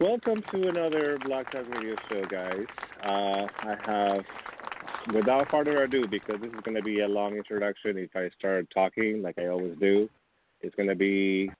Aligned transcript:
Welcome 0.00 0.42
to 0.50 0.68
another 0.68 1.18
Blog 1.18 1.46
Talk 1.50 1.68
Radio 1.74 1.94
show, 2.10 2.22
guys. 2.22 2.64
Uh, 3.04 3.46
I 3.60 3.76
have, 3.84 4.24
without 5.14 5.50
further 5.50 5.82
ado, 5.82 6.06
because 6.08 6.40
this 6.40 6.50
is 6.50 6.60
going 6.60 6.76
to 6.76 6.82
be 6.82 7.00
a 7.00 7.08
long 7.08 7.36
introduction, 7.36 7.98
if 7.98 8.16
I 8.16 8.30
start 8.38 8.66
talking 8.72 9.22
like 9.22 9.38
I 9.38 9.48
always 9.48 9.76
do, 9.78 10.08
it's 10.62 10.74
going 10.74 10.88
to 10.88 10.94
be 10.94 11.50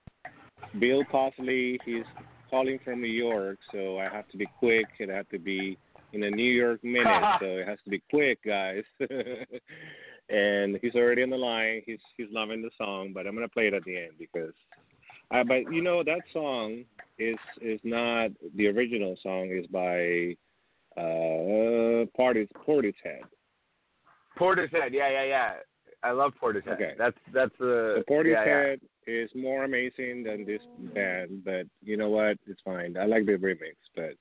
Bill 0.78 1.04
Posley. 1.04 1.78
He's 1.84 2.04
calling 2.50 2.78
from 2.84 3.02
New 3.02 3.08
York, 3.08 3.58
so 3.72 3.98
I 3.98 4.04
have 4.04 4.28
to 4.28 4.36
be 4.36 4.46
quick. 4.58 4.86
It 4.98 5.10
has 5.10 5.26
to 5.32 5.38
be 5.38 5.76
in 6.12 6.22
a 6.22 6.30
New 6.30 6.50
York 6.50 6.82
minute, 6.82 7.06
so 7.40 7.46
it 7.46 7.68
has 7.68 7.78
to 7.84 7.90
be 7.90 8.02
quick, 8.10 8.42
guys. 8.44 8.84
and 10.30 10.78
he's 10.80 10.94
already 10.94 11.22
on 11.22 11.30
the 11.30 11.36
line. 11.36 11.82
He's 11.84 12.00
he's 12.16 12.28
loving 12.30 12.62
the 12.62 12.70
song, 12.78 13.12
but 13.12 13.26
I'm 13.26 13.34
gonna 13.34 13.48
play 13.48 13.68
it 13.68 13.74
at 13.74 13.84
the 13.84 13.96
end 13.96 14.12
because. 14.18 14.52
Uh, 15.32 15.44
but 15.44 15.72
you 15.72 15.80
know 15.80 16.02
that 16.02 16.20
song 16.32 16.84
is 17.18 17.36
is 17.60 17.80
not 17.84 18.30
the 18.56 18.66
original 18.66 19.16
song. 19.22 19.50
is 19.50 19.66
by 19.68 20.36
uh 20.96 22.04
Party 22.16 22.48
Portishead. 22.66 23.22
Portishead, 24.38 24.92
yeah, 24.92 25.10
yeah, 25.10 25.24
yeah. 25.24 25.52
I 26.02 26.12
love 26.12 26.32
Portishead. 26.42 26.74
Okay. 26.74 26.94
That's 26.98 27.16
that's 27.32 27.52
the. 27.58 28.02
The 28.06 28.12
Portishead 28.12 28.78
yeah, 29.06 29.12
yeah. 29.12 29.22
is 29.24 29.30
more 29.34 29.64
amazing 29.64 30.24
than 30.24 30.44
this 30.46 30.62
band, 30.94 31.44
but 31.44 31.66
you 31.82 31.96
know 31.96 32.08
what? 32.08 32.38
It's 32.46 32.60
fine. 32.64 32.96
I 32.96 33.06
like 33.06 33.26
the 33.26 33.32
remix, 33.32 33.76
but 33.94 34.16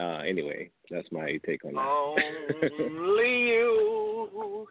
uh 0.00 0.22
anyway, 0.22 0.70
that's 0.90 1.10
my 1.12 1.38
take 1.44 1.64
on 1.64 1.74
that. 1.74 1.86
Only 2.80 3.38
you. 3.48 4.66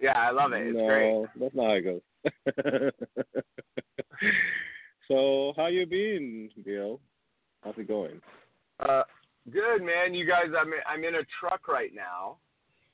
Yeah, 0.00 0.12
I 0.12 0.30
love 0.30 0.52
it. 0.52 0.66
It's 0.66 0.76
no, 0.76 0.86
great. 0.86 1.26
that's 1.40 1.54
not 1.54 1.66
how 1.66 1.72
it 1.72 1.82
goes. 1.82 2.00
so, 5.12 5.52
how 5.56 5.66
you 5.66 5.86
been, 5.86 6.50
Bill? 6.64 7.00
How's 7.62 7.74
it 7.76 7.88
going? 7.88 8.20
Uh, 8.80 9.02
good, 9.50 9.82
man. 9.82 10.14
You 10.14 10.26
guys, 10.26 10.46
I'm 10.58 10.68
in, 10.68 10.80
I'm 10.88 11.04
in 11.04 11.16
a 11.16 11.26
truck 11.40 11.68
right 11.68 11.92
now, 11.94 12.36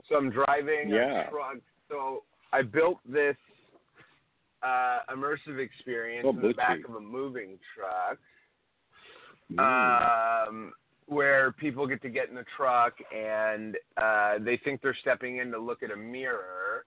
so 0.08 0.16
I'm 0.16 0.30
driving 0.30 0.88
yeah. 0.88 1.26
a 1.26 1.30
truck. 1.30 1.56
So 1.88 2.24
I 2.52 2.62
built 2.62 2.98
this 3.08 3.36
uh, 4.62 4.98
immersive 5.10 5.58
experience 5.58 6.26
oh, 6.26 6.30
in 6.30 6.42
the 6.42 6.54
back 6.54 6.78
of 6.88 6.96
a 6.96 7.00
moving 7.00 7.58
truck. 7.74 8.18
Mm. 9.50 10.48
Um, 10.48 10.72
where 11.06 11.52
people 11.52 11.86
get 11.86 12.02
to 12.02 12.10
get 12.10 12.28
in 12.28 12.34
the 12.34 12.44
truck 12.54 12.92
and 13.16 13.76
uh, 13.96 14.34
they 14.40 14.58
think 14.62 14.82
they're 14.82 14.96
stepping 15.00 15.38
in 15.38 15.50
to 15.50 15.58
look 15.58 15.82
at 15.82 15.90
a 15.90 15.96
mirror, 15.96 16.84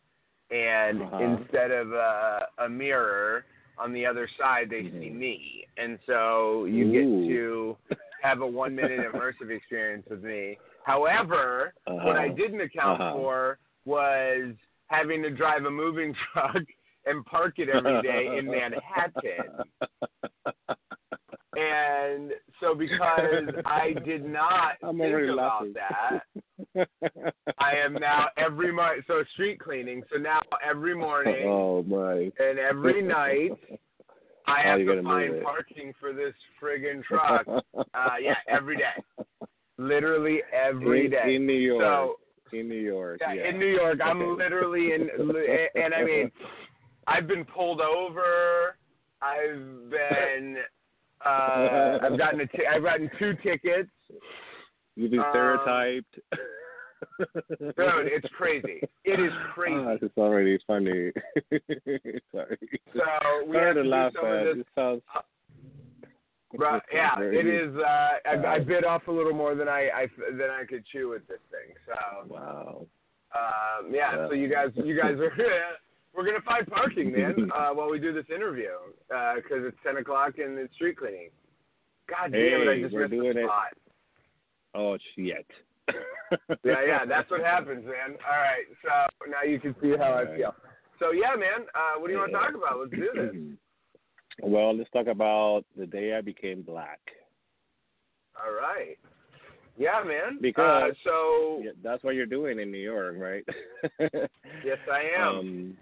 and 0.51 1.01
uh-huh. 1.01 1.37
instead 1.39 1.71
of 1.71 1.91
uh, 1.91 2.39
a 2.59 2.69
mirror 2.69 3.45
on 3.81 3.93
the 3.93 4.05
other 4.05 4.29
side, 4.39 4.69
they 4.69 4.83
mm-hmm. 4.83 4.99
see 4.99 5.09
me, 5.09 5.65
and 5.77 5.97
so 6.05 6.65
you 6.65 6.85
Ooh. 6.85 6.91
get 6.91 7.33
to 7.33 7.77
have 8.21 8.41
a 8.41 8.47
one 8.47 8.75
minute 8.75 8.99
immersive 9.13 9.49
experience 9.49 10.05
with 10.09 10.23
me. 10.23 10.57
However, 10.83 11.73
uh-huh. 11.87 12.05
what 12.05 12.17
I 12.17 12.29
didn't 12.29 12.61
account 12.61 13.01
uh-huh. 13.01 13.13
for 13.13 13.59
was 13.85 14.53
having 14.87 15.21
to 15.23 15.29
drive 15.29 15.65
a 15.65 15.71
moving 15.71 16.13
truck 16.33 16.63
and 17.05 17.25
park 17.25 17.55
it 17.57 17.69
every 17.69 18.01
day 18.01 18.37
in 18.37 18.45
Manhattan. 18.51 19.63
And 21.55 22.31
so 22.59 22.73
because 22.83 23.47
I 23.65 23.93
did 24.05 24.23
not 24.25 24.73
I'm 24.83 24.97
think 24.97 25.13
about 25.33 25.65
laughing. 25.67 25.73
that, 26.75 26.87
I 27.59 27.73
am 27.75 27.93
now 27.93 28.27
every 28.37 28.71
month 28.71 29.03
so 29.07 29.23
street 29.33 29.59
cleaning. 29.59 30.03
So 30.11 30.17
now 30.19 30.41
every 30.67 30.95
morning 30.95 31.43
oh 31.47 31.83
my! 31.83 32.31
and 32.39 32.57
every 32.59 33.01
night 33.01 33.51
I 34.47 34.63
Oh, 34.65 34.69
have 34.69 34.79
to 34.79 35.03
find 35.03 35.43
parking 35.43 35.93
for 35.99 36.13
this 36.13 36.33
friggin' 36.61 37.03
truck. 37.07 37.45
Uh 37.47 38.15
yeah, 38.21 38.35
every 38.47 38.77
day. 38.77 39.03
Literally 39.77 40.41
every 40.53 41.05
in, 41.05 41.11
day. 41.11 41.35
in 41.35 41.45
New 41.45 41.53
York. 41.53 41.83
So 41.83 42.15
in 42.57 42.67
New 42.67 42.75
York. 42.75 43.19
yeah, 43.21 43.33
yeah. 43.33 43.49
in 43.49 43.59
New 43.59 43.67
York, 43.67 43.99
I'm 44.03 44.21
Okay. 44.21 44.43
literally 44.43 44.93
in, 44.93 45.09
and 45.75 45.93
I 45.93 46.03
mean, 46.03 46.31
I've 47.07 47.25
been 47.27 47.45
pulled 47.45 47.79
over. 47.81 48.75
I've 49.21 49.89
been, 49.89 50.57
uh, 51.25 51.99
I've 52.03 52.17
gotten 52.17 52.41
a, 52.41 52.47
t- 52.47 52.65
I've 52.69 52.83
gotten 52.83 53.09
two 53.19 53.33
tickets. 53.43 53.89
You've 54.95 55.11
been 55.11 55.19
um, 55.19 55.25
stereotyped. 55.31 56.19
Dude, 57.17 57.73
it's 57.77 58.27
crazy. 58.37 58.81
It 59.05 59.19
is 59.19 59.31
crazy. 59.53 59.75
Ah, 59.87 59.95
it's 60.01 60.17
already 60.17 60.59
funny. 60.67 61.11
Sorry. 62.31 62.57
So 62.93 63.01
we 63.47 63.55
Sorry 63.55 63.67
have 63.67 63.75
to 63.75 63.83
to 63.83 63.89
laugh 63.89 64.11
do 64.13 64.19
some 64.21 64.31
of 64.31 64.37
at. 64.37 64.43
this. 64.45 64.57
It 64.57 64.67
sounds. 64.75 65.01
Right, 66.53 66.81
yeah, 66.93 67.15
it 67.19 67.47
is. 67.47 67.73
Uh, 67.77 68.29
I, 68.29 68.55
I 68.55 68.59
bit 68.59 68.83
off 68.85 69.07
a 69.07 69.11
little 69.11 69.33
more 69.33 69.55
than 69.55 69.69
I, 69.69 69.89
I 69.95 70.07
than 70.31 70.49
I 70.49 70.65
could 70.67 70.85
chew 70.85 71.09
with 71.09 71.25
this 71.27 71.39
thing. 71.49 71.73
So, 71.85 72.27
Wow. 72.33 72.87
um, 73.33 73.93
yeah. 73.93 74.15
Yeah. 74.17 74.27
So 74.27 74.33
you 74.33 74.49
guys, 74.49 74.69
you 74.75 74.99
guys 74.99 75.15
are. 75.19 75.31
We're 76.21 76.27
gonna 76.27 76.41
find 76.45 76.67
parking, 76.67 77.11
man, 77.11 77.49
uh, 77.55 77.69
while 77.73 77.89
we 77.89 77.97
do 77.99 78.13
this 78.13 78.25
interview, 78.33 78.69
because 79.07 79.63
it's 79.65 79.77
ten 79.83 79.97
o'clock 79.97 80.33
and 80.37 80.57
it's 80.59 80.71
street 80.75 80.97
cleaning. 80.97 81.29
God 82.07 82.31
damn 82.31 82.61
it! 82.61 82.67
I 82.69 82.75
Hey, 82.75 82.81
just 82.83 82.93
we're 82.93 83.01
missed 83.07 83.11
doing 83.11 83.33
the 83.33 83.41
it. 83.41 83.45
spot. 83.47 83.73
Oh 84.75 84.97
shit. 85.15 85.47
Yeah, 86.63 86.85
yeah, 86.87 87.05
that's 87.05 87.29
what 87.29 87.41
happens, 87.41 87.83
man. 87.83 88.15
All 88.25 88.37
right, 88.37 88.63
so 88.81 89.29
now 89.29 89.43
you 89.45 89.59
can 89.59 89.75
see 89.81 89.97
how 89.97 90.13
I 90.13 90.37
feel. 90.37 90.55
So 90.99 91.11
yeah, 91.11 91.35
man, 91.35 91.65
uh, 91.75 91.99
what 91.99 92.07
do 92.07 92.13
you 92.13 92.19
want 92.19 92.31
to 92.31 92.37
talk 92.37 92.51
about? 92.55 92.79
Let's 92.79 92.91
do 92.91 93.09
this. 93.15 93.41
Well, 94.43 94.75
let's 94.77 94.89
talk 94.91 95.07
about 95.07 95.65
the 95.77 95.85
day 95.85 96.15
I 96.15 96.21
became 96.21 96.61
black. 96.61 96.99
All 98.41 98.53
right. 98.53 98.97
Yeah, 99.77 100.01
man. 100.07 100.37
Because- 100.41 100.91
uh, 100.91 100.95
so 101.03 101.61
Yeah, 101.63 101.71
that's 101.83 102.01
what 102.03 102.15
you're 102.15 102.25
doing 102.25 102.59
in 102.59 102.71
New 102.71 102.77
York, 102.77 103.15
right? 103.17 103.43
yes, 104.63 104.77
I 104.89 105.01
am. 105.19 105.27
Um, 105.27 105.77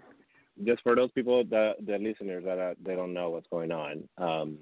just 0.64 0.82
for 0.82 0.94
those 0.94 1.10
people 1.12 1.44
that 1.44 1.74
the 1.84 1.98
listeners 1.98 2.44
that 2.44 2.58
are, 2.58 2.74
they 2.84 2.94
don't 2.94 3.14
know 3.14 3.30
what's 3.30 3.46
going 3.50 3.72
on, 3.72 4.08
um, 4.18 4.58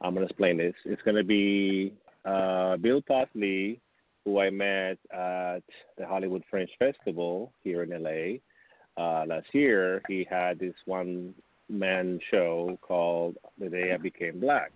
I'm 0.00 0.14
gonna 0.14 0.26
explain 0.26 0.58
this. 0.58 0.74
It's 0.84 1.02
gonna 1.02 1.24
be 1.24 1.92
uh, 2.24 2.76
Bill 2.76 3.02
Posley, 3.02 3.80
who 4.24 4.40
I 4.40 4.50
met 4.50 4.98
at 5.12 5.62
the 5.96 6.06
Hollywood 6.06 6.44
Fringe 6.50 6.70
Festival 6.78 7.52
here 7.62 7.82
in 7.82 7.90
LA 7.90 8.38
uh, 9.02 9.26
last 9.26 9.46
year. 9.52 10.02
He 10.08 10.26
had 10.28 10.58
this 10.58 10.74
one 10.84 11.34
man 11.68 12.20
show 12.30 12.78
called 12.82 13.36
The 13.58 13.68
Day 13.68 13.92
I 13.92 13.96
Became 13.96 14.40
Black, 14.40 14.72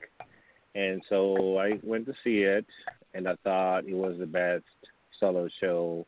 and 0.74 1.02
so 1.08 1.58
I 1.58 1.78
went 1.82 2.06
to 2.06 2.14
see 2.24 2.38
it, 2.38 2.66
and 3.14 3.28
I 3.28 3.36
thought 3.44 3.84
it 3.86 3.94
was 3.94 4.16
the 4.18 4.26
best 4.26 4.64
solo 5.20 5.48
show 5.60 6.06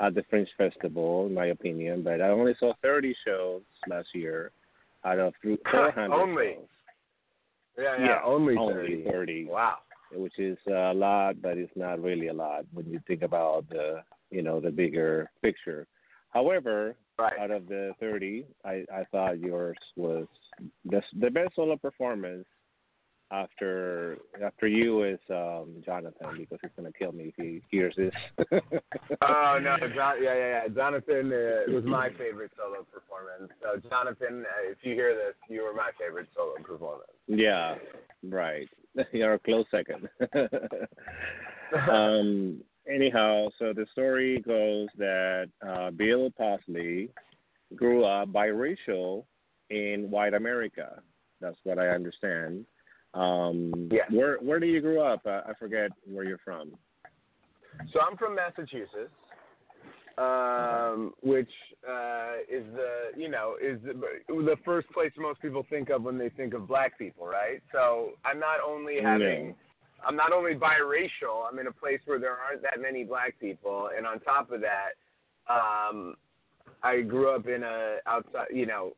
at 0.00 0.14
the 0.14 0.22
Fringe 0.30 0.48
Festival, 0.56 1.26
in 1.26 1.34
my 1.34 1.46
opinion. 1.46 2.02
But 2.02 2.20
I 2.20 2.28
only 2.28 2.54
saw 2.58 2.72
30 2.82 3.14
shows 3.26 3.62
last 3.88 4.08
year 4.14 4.50
out 5.04 5.18
of 5.18 5.34
400 5.42 6.12
Only. 6.12 6.54
shows. 6.54 6.64
Yeah, 7.78 7.96
yeah, 7.98 8.04
Yeah, 8.06 8.18
only 8.24 8.56
only 8.56 8.74
30. 8.74 9.04
30. 9.10 9.44
Wow. 9.46 9.78
which 10.12 10.38
is 10.38 10.58
a 10.68 10.92
lot, 10.94 11.40
but 11.42 11.56
it's 11.58 11.72
not 11.76 12.02
really 12.02 12.28
a 12.28 12.32
lot 12.32 12.64
when 12.72 12.86
you 12.86 13.00
think 13.06 13.22
about 13.22 13.68
the 13.68 14.02
you 14.30 14.42
know 14.42 14.60
the 14.60 14.70
bigger 14.70 15.30
picture. 15.42 15.86
However, 16.30 16.94
Right. 17.18 17.36
out 17.40 17.50
of 17.50 17.66
the 17.66 17.92
30, 17.98 18.46
I, 18.64 18.84
I 18.94 19.02
thought 19.10 19.40
yours 19.40 19.76
was 19.96 20.26
the 20.84 21.02
the 21.20 21.30
best 21.30 21.56
solo 21.56 21.76
performance 21.76 22.46
after 23.30 24.18
after 24.42 24.66
you 24.66 25.04
is 25.04 25.18
um 25.30 25.82
Jonathan 25.84 26.28
because 26.38 26.58
he's 26.62 26.70
gonna 26.76 26.92
kill 26.92 27.12
me 27.12 27.24
if 27.24 27.34
he 27.36 27.62
hears 27.70 27.94
this. 27.96 28.12
Oh 29.20 29.58
no, 29.60 29.76
John, 29.94 30.22
yeah, 30.22 30.34
yeah, 30.34 30.62
yeah. 30.62 30.68
Jonathan 30.74 31.32
uh, 31.32 31.72
was 31.72 31.84
my 31.84 32.10
favorite 32.10 32.50
solo 32.56 32.84
performance. 32.84 33.50
So 33.62 33.80
Jonathan, 33.88 34.44
uh, 34.46 34.70
if 34.70 34.78
you 34.82 34.94
hear 34.94 35.14
this, 35.14 35.34
you 35.48 35.62
were 35.62 35.74
my 35.74 35.90
favorite 35.98 36.28
solo 36.36 36.54
performance. 36.62 37.10
yeah, 37.26 37.76
right. 38.22 38.68
You're 39.12 39.34
a 39.34 39.38
close 39.38 39.66
second. 39.70 40.08
um, 41.90 42.60
anyhow, 42.88 43.48
so 43.58 43.72
the 43.72 43.86
story 43.92 44.40
goes 44.46 44.88
that 44.98 45.48
uh, 45.66 45.90
Bill 45.90 46.30
Posley 46.38 47.08
grew 47.74 48.04
up 48.04 48.28
biracial 48.28 49.24
in 49.70 50.10
white 50.10 50.34
America. 50.34 51.02
That's 51.40 51.58
what 51.64 51.78
I 51.78 51.88
understand. 51.88 52.64
Um, 53.18 53.88
Yeah. 53.90 54.04
Where 54.10 54.38
Where 54.38 54.60
do 54.60 54.66
you 54.66 54.80
grow 54.80 55.02
up? 55.02 55.22
I, 55.26 55.50
I 55.50 55.52
forget 55.58 55.90
where 56.06 56.24
you're 56.24 56.38
from. 56.38 56.72
So 57.92 58.00
I'm 58.00 58.16
from 58.16 58.34
Massachusetts, 58.34 59.14
um, 60.18 61.14
which 61.22 61.50
uh, 61.88 62.34
is 62.50 62.64
the 62.74 63.20
you 63.20 63.28
know 63.28 63.54
is 63.60 63.78
the, 63.82 63.94
the 64.28 64.56
first 64.64 64.88
place 64.90 65.12
most 65.18 65.40
people 65.40 65.64
think 65.68 65.90
of 65.90 66.02
when 66.02 66.18
they 66.18 66.28
think 66.30 66.54
of 66.54 66.68
black 66.68 66.98
people, 66.98 67.26
right? 67.26 67.62
So 67.72 68.12
I'm 68.24 68.38
not 68.38 68.58
only 68.66 69.00
having 69.02 69.46
Yeah. 69.46 69.52
I'm 70.06 70.16
not 70.16 70.32
only 70.32 70.54
biracial. 70.54 71.42
I'm 71.50 71.58
in 71.58 71.66
a 71.66 71.72
place 71.72 72.00
where 72.04 72.20
there 72.20 72.36
aren't 72.36 72.62
that 72.62 72.80
many 72.80 73.02
black 73.02 73.34
people, 73.40 73.90
and 73.96 74.06
on 74.06 74.20
top 74.20 74.52
of 74.52 74.60
that, 74.60 74.92
um, 75.52 76.14
I 76.84 77.00
grew 77.00 77.34
up 77.34 77.48
in 77.48 77.64
a 77.64 77.96
outside 78.06 78.48
you 78.52 78.66
know 78.66 78.92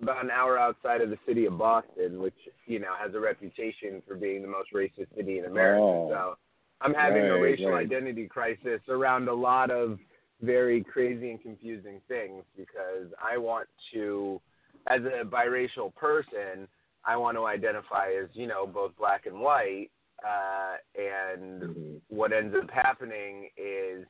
about 0.00 0.24
an 0.24 0.30
hour 0.30 0.58
outside 0.58 1.00
of 1.00 1.10
the 1.10 1.18
city 1.26 1.46
of 1.46 1.58
Boston, 1.58 2.20
which 2.20 2.36
you 2.66 2.78
know 2.78 2.94
has 3.00 3.14
a 3.14 3.20
reputation 3.20 4.02
for 4.06 4.14
being 4.14 4.42
the 4.42 4.48
most 4.48 4.72
racist 4.74 5.14
city 5.16 5.38
in 5.38 5.46
America. 5.46 5.82
Oh. 5.82 6.08
So 6.10 6.38
I'm 6.80 6.94
having 6.94 7.24
a 7.24 7.40
racial 7.40 7.70
right. 7.70 7.84
identity 7.84 8.26
crisis 8.26 8.80
around 8.88 9.28
a 9.28 9.34
lot 9.34 9.70
of 9.70 9.98
very 10.40 10.84
crazy 10.84 11.30
and 11.30 11.42
confusing 11.42 12.00
things 12.06 12.44
because 12.56 13.08
I 13.22 13.36
want 13.38 13.66
to, 13.92 14.40
as 14.86 15.00
a 15.02 15.24
biracial 15.24 15.92
person, 15.96 16.68
I 17.04 17.16
want 17.16 17.36
to 17.36 17.46
identify 17.46 18.12
as 18.22 18.28
you 18.34 18.46
know 18.46 18.66
both 18.66 18.92
black 18.96 19.26
and 19.26 19.40
white, 19.40 19.90
uh, 20.24 20.76
and 20.94 21.62
Mhm. 21.62 22.00
what 22.08 22.32
ends 22.32 22.54
up 22.54 22.70
happening 22.70 23.50
is 23.56 24.06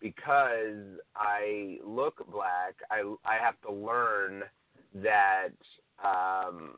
because 0.00 0.98
I 1.14 1.78
look 1.82 2.26
black, 2.30 2.74
I 2.90 3.02
I 3.24 3.36
have 3.38 3.60
to 3.62 3.72
learn 3.72 4.44
that 4.94 5.48
um, 6.04 6.72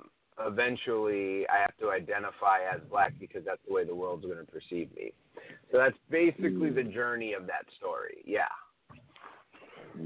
eventually 0.44 1.46
I 1.48 1.60
have 1.60 1.76
to 1.80 1.90
identify 1.90 2.58
as 2.72 2.80
black 2.90 3.14
because 3.18 3.42
that's 3.44 3.60
the 3.66 3.72
way 3.72 3.84
the 3.84 3.94
world's 3.94 4.24
going 4.24 4.38
to 4.38 4.44
perceive 4.44 4.88
me. 4.96 5.12
So 5.70 5.78
that's 5.78 5.96
basically 6.10 6.70
the 6.70 6.82
journey 6.82 7.32
of 7.32 7.46
that 7.46 7.64
story. 7.78 8.22
Yeah. 8.24 8.42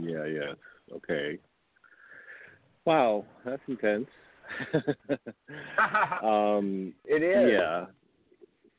Yeah, 0.00 0.24
yeah. 0.24 0.52
Okay. 0.94 1.38
Wow, 2.84 3.24
that's 3.44 3.62
intense. 3.66 4.06
um, 6.22 6.92
it 7.04 7.22
is. 7.22 7.52
yeah. 7.52 7.86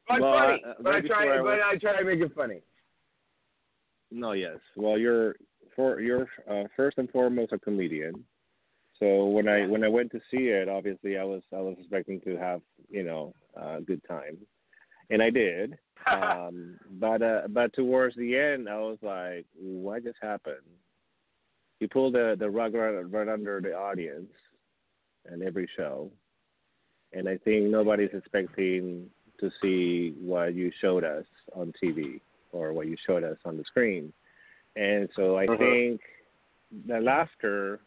But 0.07 0.21
Well, 0.21 0.33
funny. 0.33 0.63
uh, 0.65 0.73
but 0.81 0.95
I 0.95 1.01
try. 1.01 1.37
I 1.37 1.41
but 1.41 1.59
I 1.61 1.77
try 1.77 1.97
to 1.99 2.05
make 2.05 2.21
it 2.21 2.33
funny. 2.33 2.61
No, 4.09 4.31
yes. 4.31 4.57
Well, 4.77 4.97
you're 4.97 5.35
for 5.75 5.99
you're 5.99 6.27
uh, 6.49 6.63
first 6.77 6.97
and 6.97 7.09
foremost 7.09 7.51
a 7.51 7.59
comedian. 7.59 8.23
So 8.99 9.25
when 9.25 9.47
I 9.47 9.67
when 9.67 9.83
I 9.83 9.87
went 9.87 10.11
to 10.11 10.19
see 10.31 10.47
it, 10.47 10.67
obviously 10.67 11.17
I 11.17 11.23
was 11.23 11.41
I 11.53 11.59
was 11.61 11.75
expecting 11.79 12.19
to 12.21 12.37
have 12.37 12.61
you 12.89 13.03
know 13.03 13.33
a 13.55 13.81
good 13.81 14.01
time, 14.07 14.37
and 15.09 15.21
I 15.21 15.29
did. 15.29 15.77
um, 16.11 16.79
but 16.99 17.21
uh, 17.21 17.41
but 17.49 17.73
towards 17.73 18.15
the 18.15 18.37
end, 18.37 18.69
I 18.69 18.77
was 18.77 18.97
like, 19.01 19.45
what 19.59 20.03
just 20.03 20.17
happened? 20.21 20.55
You 21.79 21.87
pulled 21.87 22.13
the 22.13 22.35
the 22.39 22.49
rug 22.49 22.73
right, 22.73 23.01
right 23.11 23.27
under 23.27 23.59
the 23.61 23.73
audience, 23.73 24.31
and 25.25 25.43
every 25.43 25.69
show, 25.75 26.09
and 27.13 27.27
I 27.27 27.37
think 27.37 27.65
nobody's 27.65 28.13
expecting 28.13 29.09
to 29.39 29.51
see 29.61 30.15
what 30.19 30.55
you 30.55 30.71
showed 30.81 31.03
us 31.03 31.25
on 31.55 31.73
TV 31.83 32.19
or 32.51 32.73
what 32.73 32.87
you 32.87 32.95
showed 33.05 33.23
us 33.23 33.37
on 33.45 33.57
the 33.57 33.63
screen, 33.65 34.11
and 34.75 35.09
so 35.15 35.37
I 35.37 35.45
Mhm. 35.45 35.57
think 35.59 36.01
the 36.87 37.01
laughter 37.01 37.81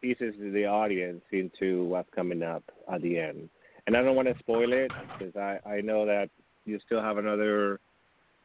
pieces 0.00 0.34
to 0.38 0.50
the 0.50 0.66
audience 0.66 1.22
into 1.32 1.84
what's 1.84 2.08
coming 2.14 2.42
up 2.42 2.62
at 2.92 3.02
the 3.02 3.18
end. 3.18 3.48
And 3.86 3.96
I 3.96 4.02
don't 4.02 4.16
want 4.16 4.28
to 4.28 4.38
spoil 4.38 4.72
it 4.72 4.92
because 5.18 5.34
I 5.36 5.58
I 5.68 5.80
know 5.80 6.06
that 6.06 6.30
you 6.64 6.78
still 6.86 7.02
have 7.02 7.18
another 7.18 7.80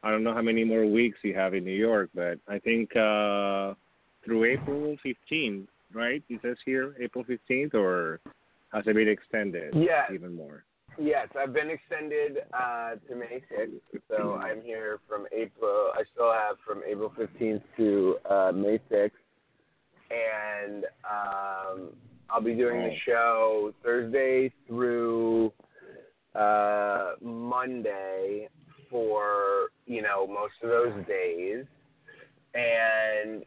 I 0.02 0.10
don't 0.10 0.24
know 0.24 0.34
how 0.34 0.42
many 0.42 0.64
more 0.64 0.86
weeks 0.86 1.18
you 1.22 1.34
have 1.34 1.54
in 1.54 1.64
New 1.64 1.70
York, 1.76 2.10
but 2.14 2.38
I 2.48 2.58
think 2.58 2.94
uh 2.96 3.74
through 4.24 4.44
April 4.44 4.96
15th, 5.04 5.66
right? 5.92 6.22
It 6.28 6.40
says 6.42 6.56
here 6.64 6.96
April 7.00 7.24
15th, 7.24 7.74
or 7.74 8.20
has 8.72 8.84
it 8.86 8.94
been 8.94 9.08
extended 9.08 9.72
Yes. 9.74 10.10
even 10.12 10.34
more? 10.34 10.64
Yes, 10.98 11.28
I've 11.38 11.52
been 11.52 11.68
extended 11.70 12.38
uh, 12.54 12.92
to 13.08 13.14
May 13.14 13.42
6th, 13.52 14.00
so 14.08 14.34
I'm 14.34 14.62
here 14.62 14.98
from 15.06 15.26
April. 15.30 15.90
I 15.94 16.02
still 16.12 16.32
have 16.32 16.56
from 16.66 16.82
April 16.88 17.12
15th 17.18 17.62
to 17.76 18.16
uh, 18.28 18.52
May 18.54 18.80
6th, 18.90 19.10
and 20.10 20.84
um, 21.04 21.90
I'll 22.30 22.40
be 22.40 22.54
doing 22.54 22.82
the 22.82 22.94
show 23.04 23.72
Thursday 23.82 24.52
through 24.66 25.52
uh, 26.34 27.12
Monday 27.22 28.48
for 28.90 29.70
you 29.86 30.02
know 30.02 30.26
most 30.26 30.54
of 30.62 30.70
those 30.70 31.06
days, 31.06 31.64
and 32.54 33.44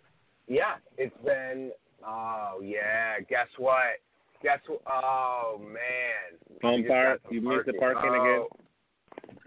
yeah, 0.48 0.76
it's 0.98 1.16
been. 1.26 1.72
Oh 2.06 2.62
yeah, 2.64 3.20
guess 3.30 3.48
what? 3.58 4.00
Guess 4.42 4.60
what? 4.68 4.82
Oh 4.88 5.60
man. 5.62 6.60
Home 6.64 6.86
park. 6.88 7.22
You 7.30 7.42
missed 7.42 7.66
the 7.66 7.74
parking. 7.74 8.10
parking 8.10 8.22
again. 8.22 8.69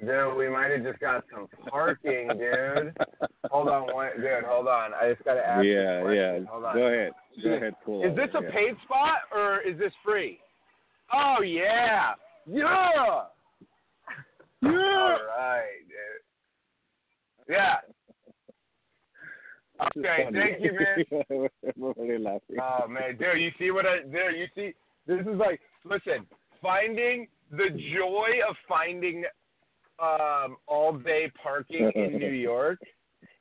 Dude, 0.05 0.37
we 0.37 0.49
might 0.49 0.73
have 0.73 0.83
just 0.83 0.99
got 0.99 1.23
some 1.33 1.47
parking, 1.69 2.29
dude. 2.37 2.97
hold 3.51 3.69
on, 3.69 3.95
one, 3.95 4.11
dude. 4.17 4.45
Hold 4.45 4.67
on. 4.67 4.93
I 4.95 5.13
just 5.13 5.25
gotta 5.25 5.47
ask. 5.47 5.65
yeah, 5.65 6.11
yeah. 6.11 6.39
Hold 6.51 6.65
on. 6.65 6.75
Go 6.75 6.87
ahead. 6.87 7.13
Go 7.41 7.51
ahead. 7.51 7.75
Pull 7.85 8.03
Is 8.05 8.17
this 8.17 8.29
a 8.35 8.43
yeah. 8.43 8.51
paid 8.51 8.75
spot 8.85 9.19
or 9.33 9.61
is 9.61 9.79
this 9.79 9.93
free? 10.05 10.41
Oh 11.13 11.43
yeah, 11.43 12.15
yeah. 12.51 13.23
Yeah. 14.63 14.71
All 14.71 15.19
right, 15.29 15.83
dude. 15.89 16.23
Yeah. 17.49 17.77
Okay, 19.97 20.27
thank 20.33 20.63
you, 20.63 20.73
man. 20.73 21.49
Really 21.97 22.19
laughing. 22.19 22.57
Oh 22.61 22.89
man, 22.89 23.17
dude, 23.19 23.41
you 23.41 23.51
see 23.59 23.71
what 23.71 23.87
I 23.87 24.03
dude, 24.03 24.37
you 24.37 24.47
see 24.55 24.75
this 25.07 25.21
is 25.21 25.39
like 25.39 25.61
listen, 25.85 26.27
finding 26.61 27.29
the 27.51 27.69
joy 27.95 28.41
of 28.49 28.57
finding 28.69 29.25
um 29.99 30.57
all 30.67 30.97
day 30.97 31.31
parking 31.43 31.91
in 31.95 32.19
New 32.19 32.33
York 32.33 32.79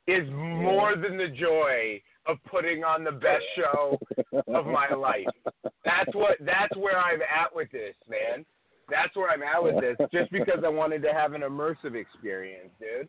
is 0.08 0.30
more 0.32 0.96
than 0.96 1.18
the 1.18 1.28
joy 1.28 2.02
of 2.28 2.38
putting 2.50 2.84
on 2.84 3.04
the 3.04 3.12
best 3.12 3.44
show 3.56 3.98
of 4.48 4.66
my 4.66 4.90
life. 4.90 5.26
That's 5.84 6.14
what 6.14 6.38
that's 6.42 6.76
where 6.76 6.98
I'm 6.98 7.22
at 7.22 7.56
with 7.56 7.72
this, 7.72 7.96
man. 8.10 8.46
That's 8.90 9.16
where 9.16 9.30
I'm 9.30 9.42
at 9.42 9.64
with 9.64 9.82
this, 9.82 9.96
just 10.12 10.32
because 10.32 10.64
I 10.66 10.70
wanted 10.70 11.02
to 11.04 11.14
have 11.14 11.34
an 11.34 11.42
immersive 11.42 11.96
experience, 11.96 12.70
dude. 12.80 13.08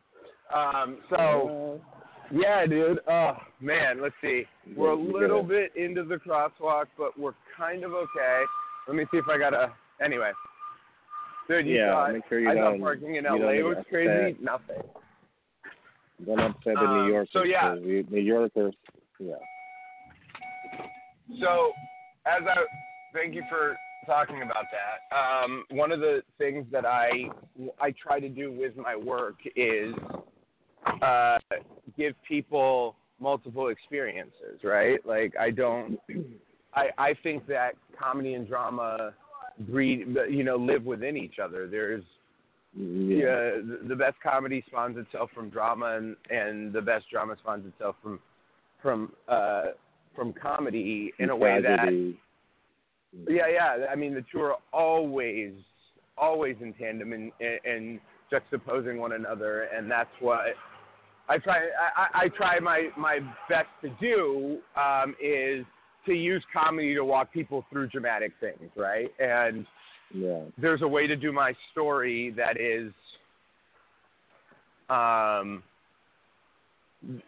Um, 0.55 0.99
so 1.11 1.81
yeah, 2.31 2.67
dude. 2.67 3.01
Oh 3.09 3.37
man, 3.61 4.01
let's 4.01 4.15
see. 4.23 4.45
We're 4.77 4.91
a 4.91 4.97
little 4.97 5.43
bit 5.43 5.73
into 5.77 6.05
the 6.05 6.17
crosswalk, 6.17 6.87
but 6.97 7.19
we're 7.19 7.35
kind 7.57 7.85
of 7.85 7.93
okay. 7.93 8.43
Let 8.87 8.97
me 8.97 9.05
see 9.11 9.19
if 9.19 9.29
I 9.29 9.39
got 9.39 9.55
a. 9.55 9.73
Anyway, 10.03 10.31
dude, 11.49 11.67
you 11.67 11.77
Yeah, 11.77 12.09
it. 12.09 12.13
make 12.15 12.23
sure 12.29 12.41
you 12.41 12.51
I 12.51 12.55
thought 12.55 12.71
don't- 12.73 12.81
parking 12.81 13.17
in 13.17 13.25
LA 13.25 13.63
was 13.63 13.79
upset. 13.79 13.89
crazy. 13.89 14.37
Nothing. 14.41 14.83
Don't 16.25 16.41
upset 16.41 16.75
the 16.75 16.81
Um, 16.81 17.07
New 17.07 17.13
Yorkers. 17.13 17.33
so, 17.33 17.43
yeah. 17.43 17.75
we- 17.75 18.07
New 18.09 18.21
Yorkers, 18.21 18.75
yeah. 19.19 19.35
So, 21.41 21.73
as 22.27 22.43
I 22.47 22.67
thank 23.13 23.35
you 23.35 23.43
for 23.49 23.77
talking 24.07 24.43
about 24.43 24.67
that. 24.71 25.17
Um, 25.17 25.65
one 25.71 25.93
of 25.93 26.01
the 26.01 26.23
things 26.39 26.67
that 26.73 26.85
I 26.85 27.31
I 27.81 27.93
try 27.93 28.19
to 28.21 28.29
do 28.29 28.51
with 28.51 28.77
my 28.77 28.97
work 28.97 29.37
is 29.55 29.95
uh, 31.01 31.39
give 31.97 32.15
people 32.27 32.97
multiple 33.21 33.69
experiences, 33.69 34.63
right? 34.65 35.05
Like 35.07 35.35
I 35.39 35.51
don't. 35.51 35.99
I 36.75 36.91
I 36.99 37.15
think 37.23 37.47
that 37.47 37.75
comedy 37.99 38.35
and 38.35 38.47
drama 38.47 39.15
breed, 39.61 40.17
you 40.31 40.45
know, 40.45 40.57
live 40.57 40.85
within 40.85 41.17
each 41.17 41.39
other. 41.39 41.67
There's 41.67 42.05
Yeah. 42.75 43.61
the, 43.87 43.97
best 43.97 44.17
comedy 44.23 44.65
spawns 44.67 44.97
itself 44.97 45.31
from 45.35 45.51
drama, 45.51 45.97
and 45.97 46.17
and 46.31 46.73
the 46.73 46.81
best 46.81 47.09
drama 47.11 47.37
spawns 47.39 47.67
itself 47.67 47.97
from 48.03 48.19
from 48.81 49.13
uh 49.29 49.73
from 50.17 50.33
comedy 50.33 51.13
in 51.19 51.31
a 51.31 51.37
way 51.37 51.61
that 51.63 51.93
yeah 53.29 53.47
yeah 53.47 53.87
I 53.91 53.95
mean 53.95 54.15
the 54.15 54.25
two 54.33 54.41
are 54.41 54.57
always 54.73 55.53
always 56.17 56.57
in 56.61 56.73
tandem 56.75 57.13
and 57.13 57.33
and 57.41 58.01
juxtaposing 58.33 58.99
one 58.99 59.13
another, 59.13 59.69
and 59.75 59.91
that's 59.91 60.11
what 60.21 60.41
I 61.29 61.39
try 61.39 61.59
I, 61.59 62.03
I 62.03 62.25
I 62.25 62.29
try 62.29 62.59
my 62.59 62.89
my 62.97 63.19
best 63.49 63.69
to 63.83 63.91
do 64.01 64.59
um, 64.77 65.15
is 65.23 65.65
to 66.07 66.13
use 66.13 66.45
comedy 66.53 66.95
to 66.95 67.05
walk 67.05 67.33
people 67.33 67.65
through 67.71 67.89
dramatic 67.89 68.33
things, 68.41 68.71
right? 68.77 69.11
And 69.19 69.67
Yeah. 70.15 70.43
there's 70.59 70.83
a 70.83 70.89
way 70.89 71.07
to 71.07 71.17
do 71.17 71.33
my 71.33 71.55
story 71.71 72.31
that 72.37 72.61
is 72.61 72.93
um 74.91 75.63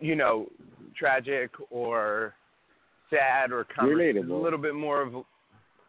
you 0.00 0.14
know 0.14 0.46
tragic 0.96 1.50
or 1.70 2.34
sad 3.10 3.52
or 3.52 3.64
comedy 3.64 4.18
a 4.18 4.22
little 4.22 4.58
bit 4.58 4.74
more 4.74 5.00
of 5.02 5.14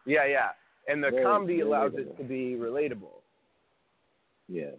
yeah 0.06 0.24
yeah 0.24 0.48
and 0.88 1.02
the 1.02 1.10
Very 1.10 1.24
comedy 1.24 1.60
allows 1.60 1.92
it 1.96 2.16
to 2.16 2.24
be 2.24 2.56
relatable 2.58 3.20
Yeah. 4.48 4.70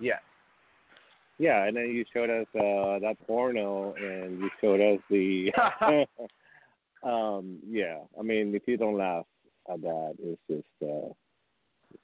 yeah 0.00 0.20
Yeah, 1.38 1.66
and 1.66 1.76
then 1.76 1.90
you 1.90 2.04
showed 2.12 2.30
us 2.30 2.46
uh 2.54 2.98
that 3.00 3.16
porno 3.26 3.94
and 3.94 4.40
you 4.40 4.50
showed 4.60 4.80
us 4.80 5.00
the 5.10 5.52
um 7.02 7.58
yeah. 7.68 7.98
I 8.18 8.22
mean 8.22 8.54
if 8.54 8.62
you 8.66 8.76
don't 8.76 8.96
laugh 8.98 9.26
at 9.72 9.80
that 9.82 10.14
it's 10.22 10.40
just 10.50 10.90
uh 10.90 11.08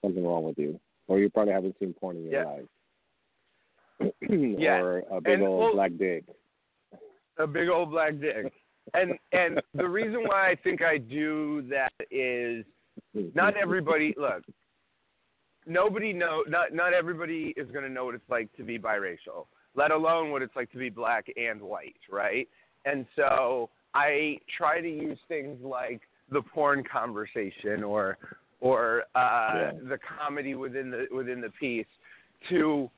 something 0.02 0.24
wrong 0.24 0.44
with 0.44 0.58
you. 0.58 0.78
Or 1.06 1.18
you 1.18 1.28
probably 1.30 1.52
haven't 1.52 1.76
seen 1.78 1.92
porn 1.94 2.16
in 2.16 2.24
your 2.24 2.32
Yeah. 2.42 2.44
life. 4.00 4.12
Yeah. 4.58 4.80
Or 4.80 4.98
a 5.10 5.20
big 5.20 5.34
And, 5.34 5.42
old 5.44 5.60
well- 5.60 5.72
black 5.74 5.92
dick. 5.98 6.24
a 7.38 7.46
big 7.46 7.68
old 7.68 7.90
black 7.90 8.18
dick 8.20 8.52
and 8.92 9.14
and 9.32 9.60
the 9.74 9.88
reason 9.88 10.24
why 10.24 10.50
I 10.50 10.54
think 10.56 10.82
I 10.82 10.98
do 10.98 11.62
that 11.70 11.92
is 12.10 12.64
not 13.34 13.56
everybody 13.56 14.14
look. 14.16 14.42
Nobody 15.66 16.12
know 16.12 16.44
not 16.46 16.74
not 16.74 16.92
everybody 16.92 17.54
is 17.56 17.70
going 17.70 17.84
to 17.84 17.90
know 17.90 18.04
what 18.04 18.14
it's 18.14 18.28
like 18.28 18.52
to 18.56 18.62
be 18.62 18.78
biracial, 18.78 19.46
let 19.74 19.90
alone 19.90 20.30
what 20.30 20.42
it's 20.42 20.54
like 20.54 20.70
to 20.72 20.78
be 20.78 20.90
black 20.90 21.26
and 21.36 21.60
white, 21.62 21.96
right? 22.10 22.46
And 22.84 23.06
so 23.16 23.70
I 23.94 24.38
try 24.56 24.80
to 24.80 24.88
use 24.88 25.18
things 25.28 25.58
like 25.62 26.00
the 26.30 26.42
porn 26.42 26.84
conversation 26.90 27.82
or 27.82 28.18
or 28.60 29.02
uh, 29.14 29.18
yeah. 29.54 29.70
the 29.88 29.98
comedy 30.18 30.54
within 30.54 30.90
the 30.90 31.06
within 31.14 31.40
the 31.40 31.50
piece 31.60 31.86
to 32.48 32.90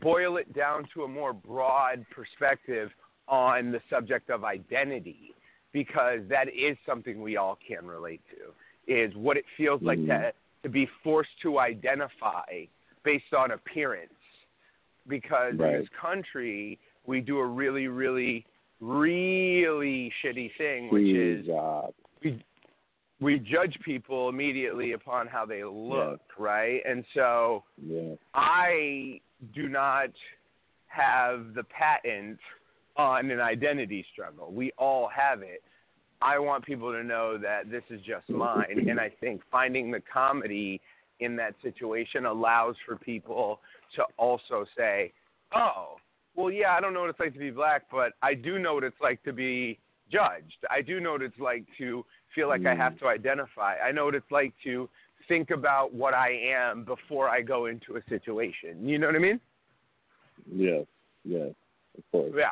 boil 0.00 0.36
it 0.36 0.54
down 0.54 0.86
to 0.94 1.04
a 1.04 1.08
more 1.08 1.32
broad 1.32 2.04
perspective 2.14 2.90
on 3.28 3.72
the 3.72 3.80
subject 3.90 4.30
of 4.30 4.44
identity 4.44 5.34
because 5.72 6.20
that 6.28 6.48
is 6.48 6.76
something 6.86 7.20
we 7.20 7.36
all 7.36 7.58
can 7.66 7.86
relate 7.86 8.20
to 8.30 8.92
is 8.92 9.14
what 9.16 9.36
it 9.36 9.44
feels 9.56 9.82
like 9.82 9.98
mm. 9.98 10.06
to 10.06 10.32
to 10.62 10.68
be 10.68 10.88
forced 11.02 11.30
to 11.42 11.58
identify 11.58 12.64
based 13.02 13.34
on 13.36 13.50
appearance 13.50 14.10
because 15.08 15.54
right. 15.56 15.74
in 15.74 15.80
this 15.80 15.88
country 16.00 16.78
we 17.06 17.20
do 17.20 17.38
a 17.38 17.46
really 17.46 17.88
really 17.88 18.46
really 18.84 20.12
shitty 20.22 20.50
thing 20.58 20.88
which 20.90 21.04
is 21.04 21.46
we 22.22 22.44
we 23.20 23.38
judge 23.38 23.76
people 23.84 24.28
immediately 24.28 24.92
upon 24.92 25.26
how 25.26 25.46
they 25.46 25.64
look 25.64 26.20
yeah. 26.38 26.44
right 26.44 26.80
and 26.88 27.04
so 27.14 27.62
yeah. 27.82 28.14
i 28.34 29.20
do 29.54 29.68
not 29.68 30.10
have 30.88 31.54
the 31.54 31.64
patent 31.64 32.38
on 32.96 33.30
an 33.30 33.40
identity 33.40 34.04
struggle. 34.12 34.52
We 34.52 34.72
all 34.78 35.08
have 35.14 35.42
it. 35.42 35.62
I 36.22 36.38
want 36.38 36.64
people 36.64 36.92
to 36.92 37.02
know 37.02 37.36
that 37.38 37.70
this 37.70 37.82
is 37.90 38.00
just 38.02 38.28
mine. 38.28 38.88
And 38.88 39.00
I 39.00 39.10
think 39.20 39.42
finding 39.50 39.90
the 39.90 40.00
comedy 40.00 40.80
in 41.20 41.36
that 41.36 41.54
situation 41.62 42.26
allows 42.26 42.76
for 42.86 42.96
people 42.96 43.60
to 43.96 44.04
also 44.16 44.64
say, 44.76 45.12
oh, 45.54 45.96
well, 46.36 46.50
yeah, 46.50 46.72
I 46.72 46.80
don't 46.80 46.92
know 46.94 47.02
what 47.02 47.10
it's 47.10 47.20
like 47.20 47.32
to 47.34 47.38
be 47.38 47.50
black, 47.50 47.84
but 47.90 48.12
I 48.22 48.34
do 48.34 48.58
know 48.58 48.74
what 48.74 48.84
it's 48.84 49.00
like 49.00 49.22
to 49.24 49.32
be 49.32 49.78
judged. 50.10 50.64
I 50.70 50.82
do 50.82 51.00
know 51.00 51.12
what 51.12 51.22
it's 51.22 51.38
like 51.38 51.64
to 51.78 52.04
feel 52.34 52.48
like 52.48 52.62
mm. 52.62 52.72
I 52.72 52.74
have 52.74 52.98
to 53.00 53.06
identify. 53.06 53.76
I 53.76 53.92
know 53.92 54.06
what 54.06 54.14
it's 54.14 54.30
like 54.30 54.52
to 54.64 54.88
think 55.28 55.50
about 55.50 55.94
what 55.94 56.14
I 56.14 56.30
am 56.30 56.84
before 56.84 57.28
I 57.28 57.40
go 57.40 57.66
into 57.66 57.96
a 57.96 58.00
situation. 58.08 58.86
You 58.86 58.98
know 58.98 59.06
what 59.06 59.16
I 59.16 59.20
mean? 59.20 59.40
Yes, 60.52 60.86
yes, 61.24 61.52
of 61.96 62.04
course. 62.10 62.32
Yeah. 62.36 62.50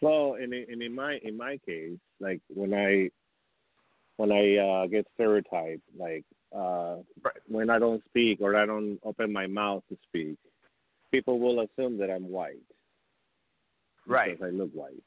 Well, 0.00 0.36
and 0.40 0.52
in, 0.52 0.66
and 0.70 0.82
in 0.82 0.94
my 0.94 1.18
in 1.22 1.36
my 1.36 1.58
case, 1.66 1.98
like 2.20 2.40
when 2.54 2.72
I 2.72 3.10
when 4.16 4.32
I 4.32 4.56
uh, 4.56 4.86
get 4.86 5.06
stereotyped, 5.14 5.82
like 5.98 6.24
uh, 6.54 6.96
right. 7.22 7.40
when 7.48 7.70
I 7.70 7.78
don't 7.78 8.02
speak 8.08 8.40
or 8.40 8.56
I 8.56 8.66
don't 8.66 8.98
open 9.04 9.32
my 9.32 9.46
mouth 9.46 9.82
to 9.88 9.96
speak, 10.08 10.36
people 11.10 11.38
will 11.38 11.60
assume 11.60 11.98
that 11.98 12.10
I'm 12.10 12.30
white. 12.30 12.62
Right. 14.06 14.38
Because 14.38 14.52
I 14.52 14.56
look 14.56 14.70
white. 14.72 15.02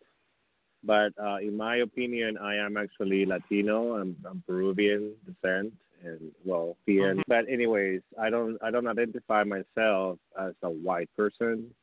But 0.83 1.13
uh, 1.21 1.37
in 1.37 1.55
my 1.55 1.77
opinion, 1.77 2.37
I 2.37 2.55
am 2.55 2.75
actually 2.77 3.25
Latino. 3.25 3.95
I'm, 3.95 4.17
I'm 4.29 4.43
Peruvian 4.45 5.13
descent, 5.25 5.73
and 6.03 6.31
well, 6.43 6.75
PN. 6.87 6.99
Mm-hmm. 6.99 7.21
But 7.27 7.47
anyways, 7.49 8.01
I 8.19 8.29
don't 8.29 8.57
I 8.61 8.69
don't 8.69 8.87
identify 8.87 9.43
myself 9.45 10.19
as 10.37 10.53
a 10.61 10.69
white 10.69 11.09
person 11.15 11.73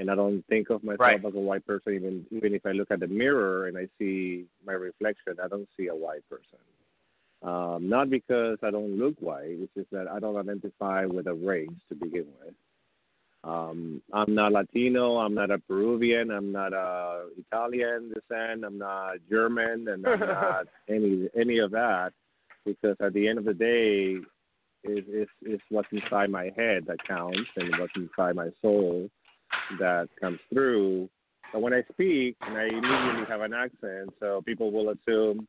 and 0.00 0.10
I 0.10 0.14
don't 0.14 0.42
think 0.46 0.70
of 0.70 0.82
myself 0.82 1.00
right. 1.00 1.24
as 1.24 1.34
a 1.34 1.38
white 1.38 1.66
person. 1.66 1.92
Even 1.94 2.26
even 2.30 2.54
if 2.54 2.64
I 2.64 2.72
look 2.72 2.90
at 2.90 3.00
the 3.00 3.06
mirror 3.06 3.68
and 3.68 3.76
I 3.76 3.86
see 3.98 4.46
my 4.66 4.72
reflection, 4.72 5.36
I 5.42 5.46
don't 5.46 5.68
see 5.76 5.88
a 5.88 5.94
white 5.94 6.22
person. 6.28 6.58
Um, 7.42 7.88
not 7.88 8.08
because 8.10 8.58
I 8.62 8.70
don't 8.70 8.98
look 8.98 9.14
white, 9.20 9.58
it's 9.60 9.72
just 9.74 9.90
that 9.92 10.08
I 10.08 10.18
don't 10.18 10.36
identify 10.36 11.04
with 11.04 11.26
a 11.26 11.34
race 11.34 11.68
to 11.88 11.94
begin 11.94 12.26
with. 12.42 12.54
Um, 13.42 14.02
I'm 14.12 14.34
not 14.34 14.52
Latino. 14.52 15.16
I'm 15.16 15.34
not 15.34 15.50
a 15.50 15.58
Peruvian. 15.58 16.30
I'm 16.30 16.52
not 16.52 16.72
a 16.72 17.26
Italian 17.38 18.12
descent. 18.12 18.64
I'm 18.64 18.78
not 18.78 19.14
German, 19.30 19.88
and 19.88 20.06
I'm 20.06 20.20
not 20.40 20.66
any 20.88 21.28
any 21.38 21.58
of 21.58 21.70
that. 21.70 22.12
Because 22.66 22.96
at 23.00 23.14
the 23.14 23.26
end 23.26 23.38
of 23.38 23.46
the 23.46 23.54
day, 23.54 24.18
it's, 24.84 25.06
it's, 25.10 25.30
it's 25.42 25.62
what's 25.70 25.88
inside 25.92 26.30
my 26.30 26.50
head 26.56 26.84
that 26.86 26.98
counts, 27.08 27.48
and 27.56 27.74
what's 27.78 27.92
inside 27.96 28.36
my 28.36 28.48
soul 28.60 29.08
that 29.78 30.08
comes 30.20 30.38
through. 30.52 31.08
And 31.52 31.62
when 31.62 31.72
I 31.72 31.82
speak, 31.92 32.36
and 32.42 32.56
I 32.56 32.64
immediately 32.64 33.24
have 33.28 33.40
an 33.40 33.54
accent, 33.54 34.10
so 34.20 34.42
people 34.44 34.70
will 34.70 34.90
assume, 34.90 35.48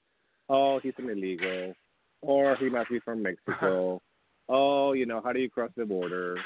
oh, 0.50 0.80
he's 0.82 0.94
an 0.98 1.10
illegal, 1.10 1.74
or 2.22 2.56
he 2.56 2.70
must 2.70 2.90
be 2.90 3.00
from 3.00 3.22
Mexico. 3.24 4.02
oh, 4.50 4.94
you 4.94 5.06
know, 5.06 5.22
how 5.24 5.32
do 5.34 5.40
you 5.40 5.50
cross 5.50 5.72
the 5.76 5.86
border? 5.86 6.38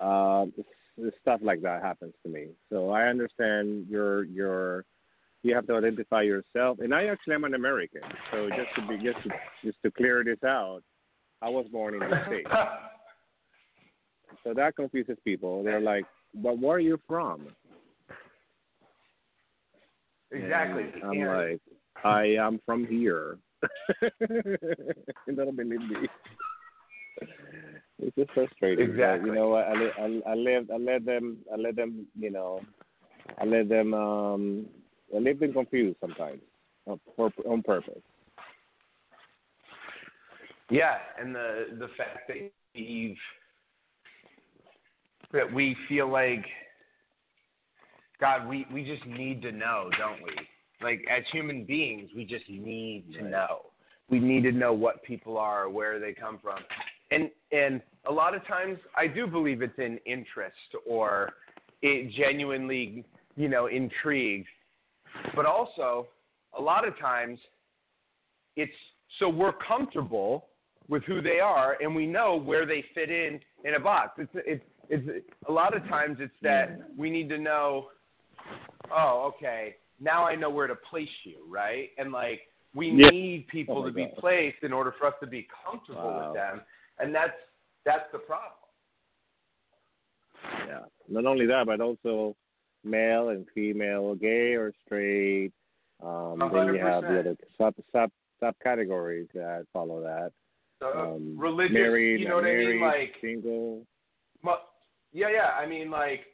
Um, 0.00 0.52
stuff 1.20 1.40
like 1.42 1.62
that 1.62 1.82
happens 1.82 2.14
to 2.22 2.28
me. 2.28 2.48
So 2.70 2.90
I 2.90 3.04
understand 3.04 3.86
your 3.88 4.24
your 4.24 4.84
you 5.42 5.54
have 5.54 5.66
to 5.66 5.74
identify 5.74 6.22
yourself, 6.22 6.78
and 6.80 6.94
I 6.94 7.06
actually 7.06 7.34
am 7.34 7.44
an 7.44 7.54
American. 7.54 8.00
So 8.32 8.48
just 8.48 8.74
to 8.76 8.88
be 8.88 8.96
just 9.02 9.22
to, 9.24 9.30
just 9.64 9.78
to 9.84 9.90
clear 9.90 10.24
this 10.24 10.42
out, 10.44 10.80
I 11.42 11.48
was 11.48 11.66
born 11.70 11.94
in 11.94 12.00
the 12.00 12.22
states. 12.26 12.50
So 14.42 14.54
that 14.54 14.76
confuses 14.76 15.18
people. 15.24 15.62
They're 15.62 15.80
like, 15.80 16.04
but 16.34 16.58
where 16.58 16.76
are 16.76 16.80
you 16.80 16.98
from? 17.06 17.48
Exactly. 20.32 20.84
And 20.94 21.04
I'm 21.04 21.14
yeah. 21.14 21.36
like, 21.36 21.60
I 22.04 22.24
am 22.40 22.60
from 22.66 22.86
here. 22.86 23.38
don't 24.20 25.56
believe 25.56 25.80
me. 25.80 26.08
It's 28.04 28.14
just 28.16 28.30
frustrating. 28.32 28.88
Exactly. 28.88 29.30
But, 29.30 29.34
you 29.34 29.40
know 29.40 29.48
what? 29.48 29.64
I, 29.64 29.72
I, 29.72 30.32
I 30.32 30.34
lived. 30.34 30.70
I 30.70 30.76
let 30.76 31.04
them. 31.04 31.38
I 31.52 31.56
let 31.56 31.74
them. 31.74 32.06
You 32.18 32.30
know. 32.30 32.60
I 33.40 33.44
let 33.44 33.68
them. 33.68 33.94
Um. 33.94 34.66
I 35.14 35.18
leave 35.18 35.38
them 35.38 35.52
confused 35.52 35.96
sometimes, 36.00 36.40
for 37.14 37.32
on 37.46 37.62
purpose. 37.62 38.02
Yeah, 40.70 40.96
and 41.20 41.34
the 41.34 41.66
the 41.78 41.88
fact 41.96 42.26
that 42.28 42.50
you've 42.74 43.16
that 45.32 45.52
we 45.52 45.76
feel 45.88 46.10
like 46.10 46.44
God, 48.20 48.48
we, 48.48 48.66
we 48.72 48.84
just 48.84 49.04
need 49.06 49.42
to 49.42 49.52
know, 49.52 49.90
don't 49.98 50.22
we? 50.22 50.32
Like 50.82 51.04
as 51.10 51.22
human 51.30 51.64
beings, 51.64 52.10
we 52.16 52.24
just 52.24 52.48
need 52.48 53.04
to 53.14 53.28
know. 53.28 53.66
We 54.08 54.18
need 54.18 54.42
to 54.44 54.52
know 54.52 54.72
what 54.72 55.02
people 55.02 55.36
are, 55.38 55.68
where 55.68 55.98
they 55.98 56.12
come 56.12 56.38
from. 56.42 56.58
And 57.14 57.30
and 57.52 57.80
a 58.08 58.12
lot 58.12 58.34
of 58.34 58.46
times 58.46 58.78
I 58.96 59.06
do 59.06 59.26
believe 59.26 59.62
it's 59.62 59.78
in 59.78 59.98
interest 60.06 60.56
or 60.86 61.32
it 61.82 62.12
genuinely, 62.12 63.04
you 63.36 63.48
know, 63.48 63.66
intrigue. 63.66 64.46
But 65.34 65.46
also 65.46 66.08
a 66.58 66.62
lot 66.62 66.86
of 66.86 66.98
times 66.98 67.38
it's 68.56 68.72
so 69.18 69.28
we're 69.28 69.52
comfortable 69.52 70.46
with 70.88 71.02
who 71.04 71.22
they 71.22 71.40
are 71.40 71.76
and 71.80 71.94
we 71.94 72.06
know 72.06 72.36
where 72.36 72.66
they 72.66 72.84
fit 72.94 73.10
in 73.10 73.40
in 73.64 73.74
a 73.74 73.80
box. 73.80 74.18
It's 74.18 74.30
it's 74.34 74.64
it's 74.88 75.24
a 75.48 75.52
lot 75.52 75.76
of 75.76 75.82
times 75.88 76.18
it's 76.20 76.32
that 76.42 76.90
we 76.96 77.10
need 77.10 77.28
to 77.28 77.38
know 77.38 77.88
oh 78.92 79.32
okay 79.34 79.76
now 80.00 80.26
i 80.26 80.34
know 80.34 80.50
where 80.50 80.66
to 80.66 80.74
place 80.74 81.08
you 81.24 81.36
right 81.48 81.90
and 81.98 82.12
like 82.12 82.40
we 82.74 82.88
yeah. 82.88 83.08
need 83.08 83.46
people 83.48 83.78
oh 83.78 83.86
to 83.86 83.92
be 83.92 84.08
placed 84.18 84.62
in 84.62 84.72
order 84.72 84.94
for 84.98 85.06
us 85.06 85.14
to 85.20 85.26
be 85.26 85.46
comfortable 85.64 86.02
wow. 86.02 86.28
with 86.28 86.34
them 86.34 86.60
and 86.98 87.14
that's 87.14 87.32
that's 87.84 88.04
the 88.12 88.18
problem. 88.18 88.52
Yeah. 90.66 90.80
Not 91.08 91.26
only 91.26 91.46
that 91.46 91.66
but 91.66 91.80
also 91.80 92.36
male 92.82 93.30
and 93.30 93.46
female 93.54 94.14
gay 94.14 94.54
or 94.54 94.72
straight 94.84 95.52
um 96.02 96.38
100%. 96.38 96.52
then 96.52 96.74
you 96.74 96.80
have 96.80 97.02
the 97.02 97.20
other 97.20 97.36
sub 97.58 97.74
sub 97.92 98.10
subcategories 98.42 99.28
that 99.34 99.66
follow 99.72 100.02
that. 100.02 100.32
Um, 100.84 101.34
religious 101.38 101.72
married, 101.72 102.20
you 102.20 102.28
know 102.28 102.36
what 102.36 102.44
married, 102.44 102.68
i 102.68 102.72
mean? 102.72 102.80
like 102.82 103.14
single. 103.20 103.86
yeah, 105.12 105.28
yeah. 105.30 105.50
I 105.58 105.66
mean, 105.66 105.90
like 105.90 106.24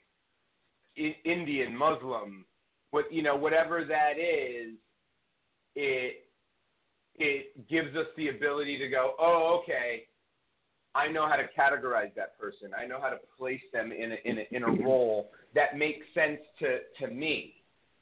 I- 0.99 1.17
Indian, 1.25 1.76
Muslim, 1.76 2.45
what 2.90 3.12
you 3.12 3.23
know, 3.23 3.37
whatever 3.37 3.85
that 3.85 4.19
is, 4.19 4.75
it 5.76 6.25
it 7.17 7.69
gives 7.69 7.95
us 7.97 8.07
the 8.17 8.29
ability 8.29 8.79
to 8.79 8.88
go, 8.88 9.14
oh, 9.19 9.61
okay, 9.62 10.05
I 10.94 11.09
know 11.09 11.28
how 11.28 11.37
to 11.37 11.44
categorize 11.56 12.14
that 12.16 12.38
person. 12.38 12.70
I 12.76 12.87
know 12.87 13.00
how 13.00 13.11
to 13.11 13.18
place 13.38 13.61
them 13.73 13.92
in 13.92 14.12
a, 14.12 14.16
in 14.25 14.38
a, 14.38 14.56
in 14.56 14.62
a 14.64 14.82
role 14.85 15.30
that 15.54 15.78
makes 15.78 16.06
sense 16.14 16.40
to 16.59 16.78
to 17.00 17.12
me, 17.12 17.54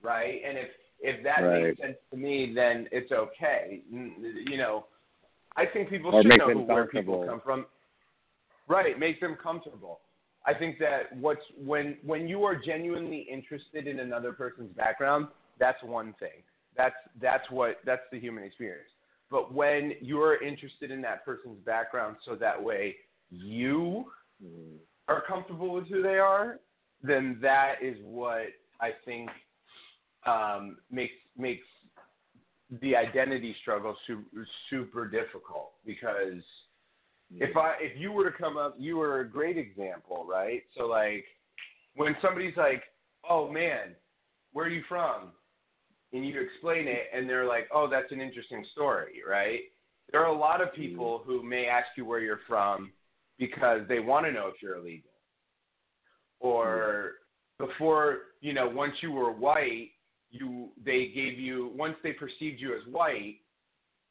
right? 0.03 0.41
And 0.47 0.57
if 0.57 0.69
if 1.01 1.23
that 1.25 1.43
right. 1.43 1.63
makes 1.65 1.81
sense 1.81 1.97
to 2.11 2.17
me, 2.17 2.53
then 2.55 2.89
it's 2.91 3.13
okay. 3.13 3.83
You 3.91 4.57
know, 4.57 4.87
I 5.57 5.67
think 5.67 5.91
people 5.91 6.15
or 6.15 6.23
should 6.23 6.39
know 6.39 6.51
who, 6.53 6.63
where 6.63 6.87
people 6.87 7.25
come 7.27 7.41
from. 7.45 7.67
Right, 8.69 8.99
make 8.99 9.21
them 9.21 9.37
comfortable. 9.43 10.01
I 10.47 10.55
think 10.55 10.79
that 10.79 11.17
what's 11.17 11.43
when 11.59 11.97
when 12.05 12.29
you 12.29 12.45
are 12.45 12.57
genuinely 12.57 13.27
interested 13.31 13.87
in 13.87 14.01
another 14.01 14.33
person's 14.33 14.73
background, 14.77 15.29
that's 15.59 15.83
one 15.83 16.15
thing. 16.19 16.43
That's 16.77 16.95
that's 17.21 17.51
what 17.51 17.79
that's 17.85 18.03
the 18.13 18.19
human 18.19 18.45
experience. 18.45 18.89
But 19.31 19.53
when 19.53 19.93
you're 20.01 20.43
interested 20.43 20.91
in 20.91 21.03
that 21.03 21.25
person's 21.25 21.59
background, 21.65 22.17
so 22.25 22.35
that 22.37 22.63
way 22.63 22.97
you 23.31 24.13
Mm. 24.43 24.79
are 25.09 25.21
comfortable 25.23 25.71
with 25.71 25.89
who 25.89 26.03
they 26.03 26.19
are, 26.19 26.61
then 27.03 27.39
that 27.41 27.83
is 27.83 28.01
what 28.03 28.47
I 28.81 28.93
think 29.05 29.31
um, 30.25 30.79
makes 30.91 31.15
makes 31.37 31.67
the 32.83 32.95
identity 32.95 33.55
struggle 33.63 33.97
super, 34.07 34.47
super 34.69 35.09
difficult 35.09 35.73
because 35.85 36.43
if 37.33 37.57
I 37.57 37.75
if 37.81 37.99
you 37.99 38.13
were 38.13 38.31
to 38.31 38.37
come 38.37 38.57
up, 38.57 38.75
you 38.79 38.97
were 38.97 39.21
a 39.21 39.29
great 39.29 39.59
example, 39.59 40.27
right? 40.29 40.63
So 40.77 40.87
like 40.87 41.25
when 41.95 42.17
somebody's 42.23 42.57
like, 42.57 42.83
"Oh 43.29 43.51
man, 43.51 43.95
where 44.53 44.67
are 44.67 44.71
you 44.71 44.83
from?" 44.89 45.33
And 46.13 46.27
you 46.27 46.41
explain 46.41 46.89
it, 46.89 47.05
and 47.15 47.29
they're 47.29 47.47
like, 47.47 47.69
"Oh, 47.73 47.89
that's 47.89 48.11
an 48.13 48.21
interesting 48.21 48.65
story," 48.73 49.23
right? 49.29 49.61
There 50.11 50.23
are 50.23 50.33
a 50.33 50.39
lot 50.39 50.61
of 50.61 50.69
mm-hmm. 50.69 50.83
people 50.83 51.23
who 51.25 51.43
may 51.43 51.67
ask 51.67 51.89
you 51.97 52.05
where 52.05 52.21
you're 52.21 52.41
from 52.49 52.93
because 53.39 53.83
they 53.89 54.01
want 54.01 54.27
to 54.27 54.33
know 54.33 54.49
if 54.49 54.63
you're 54.63 54.77
illegal, 54.77 55.11
or 56.41 57.13
mm-hmm. 57.61 57.67
before 57.67 58.19
you 58.41 58.53
know, 58.53 58.69
once 58.69 58.95
you 59.03 59.13
were 59.13 59.33
white, 59.33 59.91
you 60.31 60.71
they 60.85 61.13
gave 61.15 61.39
you 61.39 61.73
once 61.77 61.97
they 62.03 62.13
perceived 62.13 62.61
you 62.61 62.75
as 62.75 62.83
white, 62.91 63.37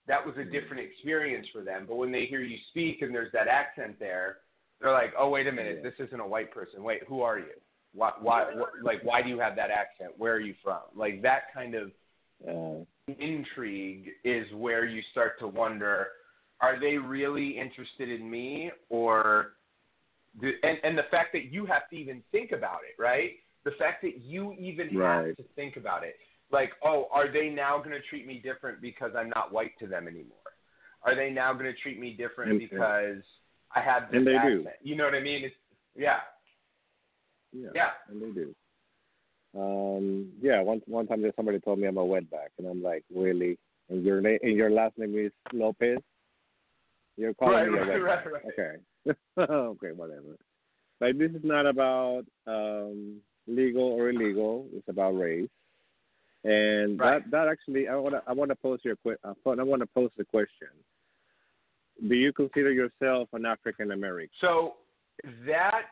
that 0.08 0.24
was 0.24 0.36
a 0.36 0.40
mm-hmm. 0.40 0.52
different 0.52 0.84
experience 0.84 1.48
for 1.52 1.64
them. 1.64 1.86
But 1.88 1.96
when 1.96 2.12
they 2.12 2.26
hear 2.26 2.42
you 2.42 2.58
speak 2.70 3.02
and 3.02 3.14
there's 3.14 3.32
that 3.34 3.48
accent 3.48 3.98
there, 4.00 4.38
they're 4.80 4.92
like, 4.92 5.14
"Oh, 5.18 5.30
wait 5.30 5.48
a 5.48 5.52
minute, 5.52 5.82
this 5.82 5.96
isn't 6.00 6.20
a 6.20 6.28
white 6.28 6.52
person. 6.52 6.84
Wait, 6.84 7.02
who 7.08 7.22
are 7.22 7.40
you? 7.40 7.56
Why, 7.94 8.12
why, 8.20 8.46
wh- 8.54 8.84
like, 8.84 9.02
why 9.04 9.22
do 9.22 9.30
you 9.30 9.40
have 9.40 9.56
that 9.56 9.70
accent? 9.72 10.12
Where 10.18 10.34
are 10.34 10.40
you 10.40 10.54
from? 10.64 10.82
Like 10.96 11.22
that 11.24 11.54
kind 11.54 11.74
of 11.76 11.92
Uh, 12.48 12.84
intrigue 13.20 14.10
is 14.24 14.46
where 14.54 14.86
you 14.86 15.02
start 15.12 15.40
to 15.40 15.48
wonder: 15.48 16.08
Are 16.62 16.80
they 16.80 16.98
really 16.98 17.58
interested 17.58 18.10
in 18.10 18.30
me, 18.30 18.72
or? 18.90 19.54
The, 20.40 20.52
and 20.62 20.78
and 20.84 20.96
the 20.98 21.08
fact 21.10 21.34
that 21.34 21.46
you 21.52 21.66
have 21.66 21.90
to 21.90 21.96
even 21.96 22.22
think 22.32 22.52
about 22.52 22.82
it, 22.88 23.02
right? 23.02 23.32
The 23.64 23.72
fact 23.72 24.04
that 24.04 24.22
you 24.22 24.54
even 24.60 24.90
have 25.28 25.36
to 25.38 25.44
think 25.56 25.78
about 25.78 26.04
it, 26.04 26.16
like, 26.52 26.74
oh, 26.84 27.08
are 27.12 27.28
they 27.32 27.50
now 27.50 27.80
going 27.80 27.90
to 27.92 28.02
treat 28.08 28.28
me 28.28 28.40
different 28.44 28.80
because 28.80 29.12
I'm 29.18 29.30
not 29.30 29.52
white 29.52 29.72
to 29.80 29.88
them 29.88 30.08
anymore? 30.08 30.38
Are 31.04 31.16
they 31.16 31.32
now 31.32 31.54
going 31.54 31.66
to 31.66 31.74
treat 31.82 32.00
me 32.00 32.12
different 32.14 32.52
And- 32.52 32.60
because 32.60 33.24
I 33.76 33.82
have 33.82 34.12
this 34.12 34.18
And 34.18 34.28
they 34.28 34.34
do. 34.34 34.60
accent? 34.60 34.76
You 34.84 34.96
know 34.96 35.06
what 35.06 35.16
I 35.16 35.22
mean? 35.22 35.44
It's, 35.46 35.56
yeah, 35.96 36.20
yeah. 37.54 37.70
yeah. 37.76 37.90
And 38.10 38.22
they 38.22 38.32
do. 38.32 38.56
Um, 39.58 40.32
yeah, 40.42 40.62
one 40.62 40.82
one 40.86 41.08
time 41.08 41.24
somebody 41.36 41.60
told 41.60 41.80
me 41.80 41.88
I'm 41.88 41.98
a 41.98 42.06
wetback, 42.06 42.50
and 42.58 42.68
I'm 42.68 42.84
like, 42.84 43.04
really? 43.14 43.58
And 43.90 44.04
your 44.04 44.22
name 44.22 44.40
and 44.44 44.56
your 44.56 44.70
last 44.70 44.98
name 44.98 45.18
is 45.18 45.32
Lopez. 45.54 46.00
You're 47.16 47.34
calling 47.34 47.56
Right, 47.56 47.72
me 47.72 47.78
a 47.78 47.82
wetback. 47.82 48.04
right, 48.04 48.32
right. 48.34 48.44
Okay. 48.54 49.16
okay, 49.52 49.92
whatever. 49.94 50.38
But 51.00 51.18
this 51.18 51.32
is 51.32 51.42
not 51.44 51.66
about 51.66 52.24
um, 52.46 53.18
legal 53.48 53.84
or 53.84 54.10
illegal. 54.10 54.68
It's 54.74 54.88
about 54.90 55.12
race. 55.18 55.50
And 56.44 57.00
Right. 57.00 57.24
that 57.24 57.32
that 57.32 57.48
actually, 57.48 57.88
I 57.88 57.96
want 57.96 58.16
to 58.16 58.22
I 58.28 58.34
want 58.34 58.50
to 58.50 58.56
pose 58.56 58.80
your 58.84 58.96
uh, 59.06 59.34
I 59.46 59.64
want 59.64 59.82
to 59.82 59.88
pose 59.88 60.12
the 60.18 60.26
question. 60.26 60.68
Do 62.08 62.14
you 62.14 62.32
consider 62.32 62.72
yourself 62.72 63.30
an 63.34 63.46
African 63.46 63.92
American? 63.92 64.30
So 64.42 64.76
that 65.48 65.88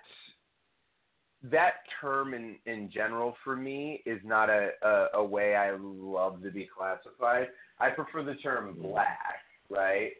that 1.51 1.73
term 2.01 2.33
in 2.33 2.55
in 2.65 2.89
general 2.91 3.35
for 3.43 3.55
me 3.55 4.01
is 4.05 4.19
not 4.23 4.49
a, 4.49 4.69
a 4.81 5.07
a 5.15 5.23
way 5.23 5.55
I 5.55 5.71
love 5.77 6.41
to 6.43 6.51
be 6.51 6.67
classified. 6.75 7.47
I 7.79 7.89
prefer 7.89 8.23
the 8.23 8.35
term 8.35 8.77
black, 8.81 9.41
right? 9.69 10.11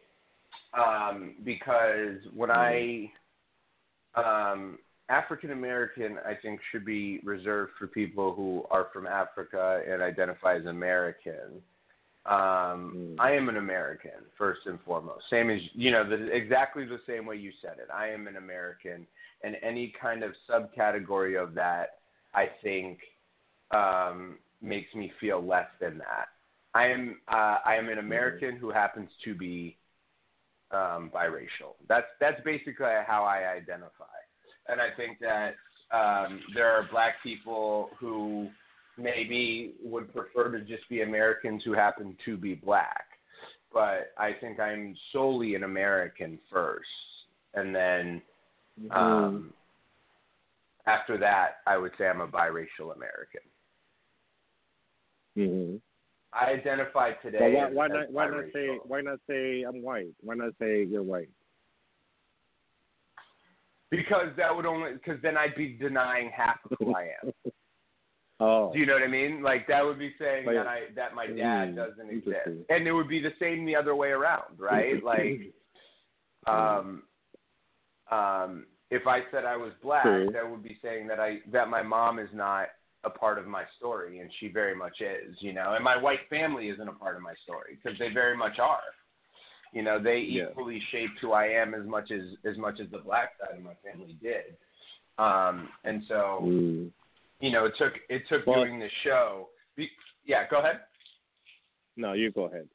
Um, 0.74 1.34
because 1.44 2.18
when 2.34 2.50
I 2.50 3.10
um, 4.14 4.78
African 5.08 5.52
American, 5.52 6.18
I 6.26 6.34
think 6.34 6.60
should 6.72 6.84
be 6.84 7.20
reserved 7.24 7.72
for 7.78 7.86
people 7.86 8.34
who 8.34 8.64
are 8.70 8.88
from 8.92 9.06
Africa 9.06 9.82
and 9.88 10.02
identify 10.02 10.56
as 10.56 10.66
American. 10.66 11.62
Um, 12.28 12.92
Mm. 12.96 13.16
I 13.20 13.32
am 13.32 13.48
an 13.48 13.56
American 13.56 14.10
first 14.36 14.66
and 14.66 14.80
foremost. 14.84 15.24
Same 15.30 15.48
as 15.50 15.60
you 15.74 15.90
know, 15.90 16.08
the, 16.08 16.30
exactly 16.34 16.84
the 16.84 17.00
same 17.06 17.24
way 17.24 17.36
you 17.36 17.52
said 17.62 17.78
it. 17.78 17.88
I 17.92 18.08
am 18.08 18.26
an 18.26 18.36
American, 18.36 19.06
and 19.42 19.56
any 19.62 19.92
kind 20.00 20.24
of 20.24 20.32
subcategory 20.48 21.40
of 21.40 21.54
that, 21.54 22.00
I 22.34 22.48
think, 22.62 22.98
um, 23.70 24.38
makes 24.60 24.92
me 24.94 25.12
feel 25.20 25.44
less 25.44 25.68
than 25.80 25.98
that. 25.98 26.28
I 26.74 26.88
am 26.88 27.20
uh, 27.28 27.58
I 27.64 27.76
am 27.76 27.88
an 27.88 27.98
American 27.98 28.56
who 28.56 28.70
happens 28.70 29.08
to 29.24 29.34
be 29.34 29.76
um, 30.72 31.10
biracial. 31.14 31.74
That's 31.88 32.06
that's 32.20 32.42
basically 32.44 32.86
how 33.06 33.24
I 33.24 33.52
identify, 33.56 34.16
and 34.68 34.80
I 34.80 34.88
think 34.96 35.18
that 35.20 35.54
um, 35.92 36.40
there 36.54 36.68
are 36.68 36.88
black 36.90 37.22
people 37.22 37.90
who 37.98 38.48
maybe 38.98 39.74
would 39.82 40.12
prefer 40.12 40.50
to 40.50 40.60
just 40.60 40.88
be 40.88 41.02
Americans 41.02 41.62
who 41.64 41.72
happen 41.72 42.16
to 42.24 42.36
be 42.36 42.54
black. 42.54 43.04
But 43.72 44.12
I 44.18 44.32
think 44.40 44.58
I'm 44.58 44.96
solely 45.12 45.54
an 45.54 45.64
American 45.64 46.38
first, 46.50 46.86
and 47.54 47.74
then 47.74 48.22
um, 48.90 49.52
after 50.86 51.18
that, 51.18 51.56
I 51.66 51.76
would 51.76 51.92
say 51.98 52.06
I'm 52.06 52.20
a 52.20 52.28
biracial 52.28 52.94
American. 52.94 53.40
hmm 55.34 55.76
I 56.32 56.50
identify 56.50 57.12
today. 57.22 57.38
But 57.38 57.72
why, 57.72 57.86
not? 57.88 58.10
Why 58.10 58.28
not 58.28 58.44
say? 58.52 58.78
Why 58.84 59.00
not 59.00 59.18
say 59.28 59.62
I'm 59.62 59.82
white? 59.82 60.12
Why 60.22 60.34
not 60.34 60.52
say 60.60 60.84
you're 60.84 61.02
white? 61.02 61.30
Because 63.90 64.28
that 64.36 64.54
would 64.54 64.66
only 64.66 64.94
because 64.94 65.18
then 65.22 65.36
I'd 65.36 65.54
be 65.54 65.68
denying 65.68 66.30
half 66.36 66.58
of 66.70 66.76
who 66.78 66.94
I 66.94 67.10
am. 67.22 67.32
Oh, 68.38 68.70
Do 68.72 68.78
you 68.78 68.84
know 68.84 68.92
what 68.92 69.02
I 69.02 69.06
mean? 69.06 69.42
Like 69.42 69.66
that 69.68 69.82
would 69.84 69.98
be 69.98 70.14
saying 70.18 70.44
Like- 70.46 70.56
that 70.56 70.66
I 70.66 70.80
that 70.94 71.14
my 71.14 71.26
dad 71.26 71.72
Mm, 71.72 71.76
doesn't 71.76 72.10
exist, 72.10 72.66
and 72.68 72.86
it 72.86 72.92
would 72.92 73.08
be 73.08 73.20
the 73.20 73.32
same 73.40 73.64
the 73.64 73.74
other 73.76 73.94
way 73.94 74.10
around, 74.10 74.58
right? 74.58 75.02
Like, 75.02 75.52
um, 76.46 77.02
um, 78.10 78.66
if 78.90 79.06
I 79.06 79.22
said 79.30 79.44
I 79.44 79.56
was 79.56 79.72
black, 79.82 80.02
True. 80.04 80.30
that 80.32 80.48
would 80.48 80.62
be 80.62 80.78
saying 80.82 81.06
that 81.08 81.18
I 81.18 81.40
that 81.50 81.68
my 81.68 81.82
mom 81.82 82.18
is 82.18 82.28
not 82.32 82.68
a 83.04 83.10
part 83.10 83.38
of 83.38 83.46
my 83.46 83.64
story, 83.78 84.18
and 84.18 84.30
she 84.38 84.48
very 84.48 84.74
much 84.74 85.00
is, 85.00 85.36
you 85.40 85.52
know, 85.52 85.74
and 85.74 85.82
my 85.84 85.96
white 85.96 86.28
family 86.28 86.68
isn't 86.68 86.88
a 86.88 86.92
part 86.92 87.16
of 87.16 87.22
my 87.22 87.34
story 87.44 87.78
because 87.82 87.98
they 87.98 88.10
very 88.10 88.36
much 88.36 88.58
are. 88.58 88.82
You 89.72 89.82
know, 89.82 89.98
they 89.98 90.18
Yeah. 90.18 90.50
equally 90.50 90.80
shaped 90.90 91.18
who 91.20 91.32
I 91.32 91.46
am 91.46 91.74
as 91.74 91.84
much 91.86 92.10
as 92.10 92.36
as 92.44 92.56
much 92.58 92.80
as 92.80 92.88
the 92.90 92.98
black 92.98 93.36
side 93.38 93.56
of 93.56 93.62
my 93.64 93.74
family 93.76 94.14
did. 94.20 94.56
Um, 95.18 95.68
and 95.84 96.04
so, 96.04 96.40
Mm. 96.42 96.92
You 97.40 97.50
know, 97.50 97.66
it 97.66 97.74
took 97.78 97.94
it 98.08 98.22
took 98.28 98.46
Well- 98.46 98.64
doing 98.64 98.78
this 98.78 98.92
show. 99.04 99.50
Yeah, 100.24 100.46
go 100.48 100.58
ahead. 100.58 100.80
No, 101.96 102.12
you 102.14 102.30
go 102.32 102.44
ahead. 102.44 102.68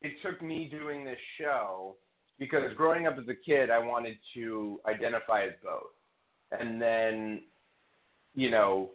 It 0.00 0.20
took 0.22 0.42
me 0.42 0.68
doing 0.68 1.04
this 1.04 1.20
show 1.38 1.96
because 2.38 2.72
growing 2.74 3.06
up 3.06 3.16
as 3.18 3.28
a 3.28 3.34
kid, 3.34 3.70
I 3.70 3.78
wanted 3.78 4.18
to 4.34 4.80
identify 4.86 5.44
as 5.44 5.52
both, 5.62 5.92
and 6.50 6.82
then, 6.82 7.44
you 8.34 8.50
know, 8.50 8.90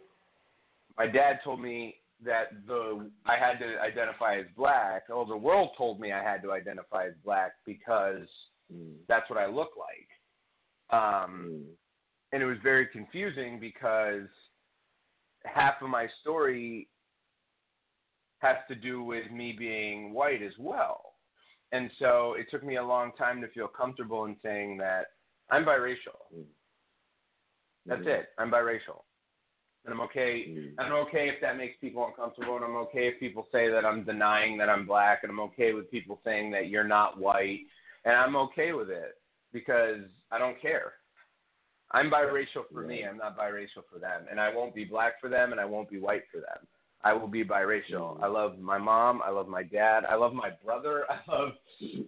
my 0.98 1.06
dad 1.06 1.40
told 1.42 1.60
me 1.60 1.96
that 2.22 2.66
the 2.66 3.10
I 3.24 3.36
had 3.36 3.58
to 3.60 3.80
identify 3.80 4.36
as 4.38 4.46
black. 4.56 5.04
Oh, 5.08 5.24
the 5.24 5.36
world 5.36 5.70
told 5.78 6.00
me 6.00 6.12
I 6.12 6.22
had 6.22 6.42
to 6.42 6.52
identify 6.52 7.06
as 7.06 7.14
black 7.24 7.52
because 7.64 8.28
Mm. 8.72 8.96
that's 9.06 9.30
what 9.30 9.38
I 9.38 9.46
look 9.46 9.70
like. 9.76 10.10
Um, 10.90 11.48
Mm. 11.48 11.76
and 12.32 12.42
it 12.42 12.46
was 12.46 12.58
very 12.58 12.86
confusing 12.88 13.58
because 13.58 14.28
half 15.52 15.80
of 15.82 15.88
my 15.88 16.06
story 16.20 16.88
has 18.38 18.56
to 18.68 18.74
do 18.74 19.02
with 19.02 19.30
me 19.30 19.54
being 19.58 20.12
white 20.12 20.42
as 20.42 20.52
well. 20.58 21.14
And 21.72 21.90
so 21.98 22.34
it 22.38 22.46
took 22.50 22.64
me 22.64 22.76
a 22.76 22.84
long 22.84 23.12
time 23.18 23.40
to 23.40 23.48
feel 23.48 23.68
comfortable 23.68 24.24
in 24.24 24.36
saying 24.42 24.78
that 24.78 25.08
I'm 25.50 25.64
biracial. 25.64 26.30
That's 27.86 28.02
Mhm. 28.02 28.06
it. 28.06 28.34
I'm 28.38 28.50
biracial. 28.50 29.04
And 29.84 29.94
I'm 29.94 30.00
okay 30.02 30.46
Mm. 30.48 30.74
I'm 30.78 30.92
okay 30.92 31.28
if 31.28 31.40
that 31.40 31.56
makes 31.56 31.76
people 31.78 32.06
uncomfortable 32.06 32.56
and 32.56 32.64
I'm 32.64 32.76
okay 32.76 33.08
if 33.08 33.18
people 33.18 33.48
say 33.50 33.68
that 33.68 33.86
I'm 33.86 34.04
denying 34.04 34.58
that 34.58 34.68
I'm 34.68 34.86
black 34.86 35.22
and 35.22 35.30
I'm 35.30 35.40
okay 35.40 35.72
with 35.72 35.90
people 35.90 36.20
saying 36.24 36.50
that 36.50 36.68
you're 36.68 36.84
not 36.84 37.18
white 37.18 37.60
and 38.04 38.14
I'm 38.14 38.36
okay 38.36 38.72
with 38.72 38.90
it 38.90 39.20
because 39.52 40.04
I 40.30 40.38
don't 40.38 40.60
care. 40.60 40.94
I'm 41.92 42.10
biracial 42.10 42.64
for 42.72 42.82
me. 42.82 43.04
I'm 43.04 43.16
not 43.16 43.38
biracial 43.38 43.82
for 43.90 43.98
them, 43.98 44.26
and 44.30 44.38
I 44.38 44.54
won't 44.54 44.74
be 44.74 44.84
black 44.84 45.20
for 45.20 45.28
them, 45.30 45.52
and 45.52 45.60
I 45.60 45.64
won't 45.64 45.88
be 45.88 45.98
white 45.98 46.24
for 46.30 46.38
them. 46.38 46.66
I 47.02 47.12
will 47.12 47.28
be 47.28 47.44
biracial. 47.44 48.18
Mhm. 48.18 48.22
I 48.22 48.26
love 48.26 48.58
my 48.58 48.76
mom. 48.76 49.22
I 49.24 49.30
love 49.30 49.48
my 49.48 49.62
dad. 49.62 50.04
I 50.04 50.16
love 50.16 50.34
my 50.34 50.50
brother. 50.64 51.04
I 51.10 51.20
love 51.30 51.52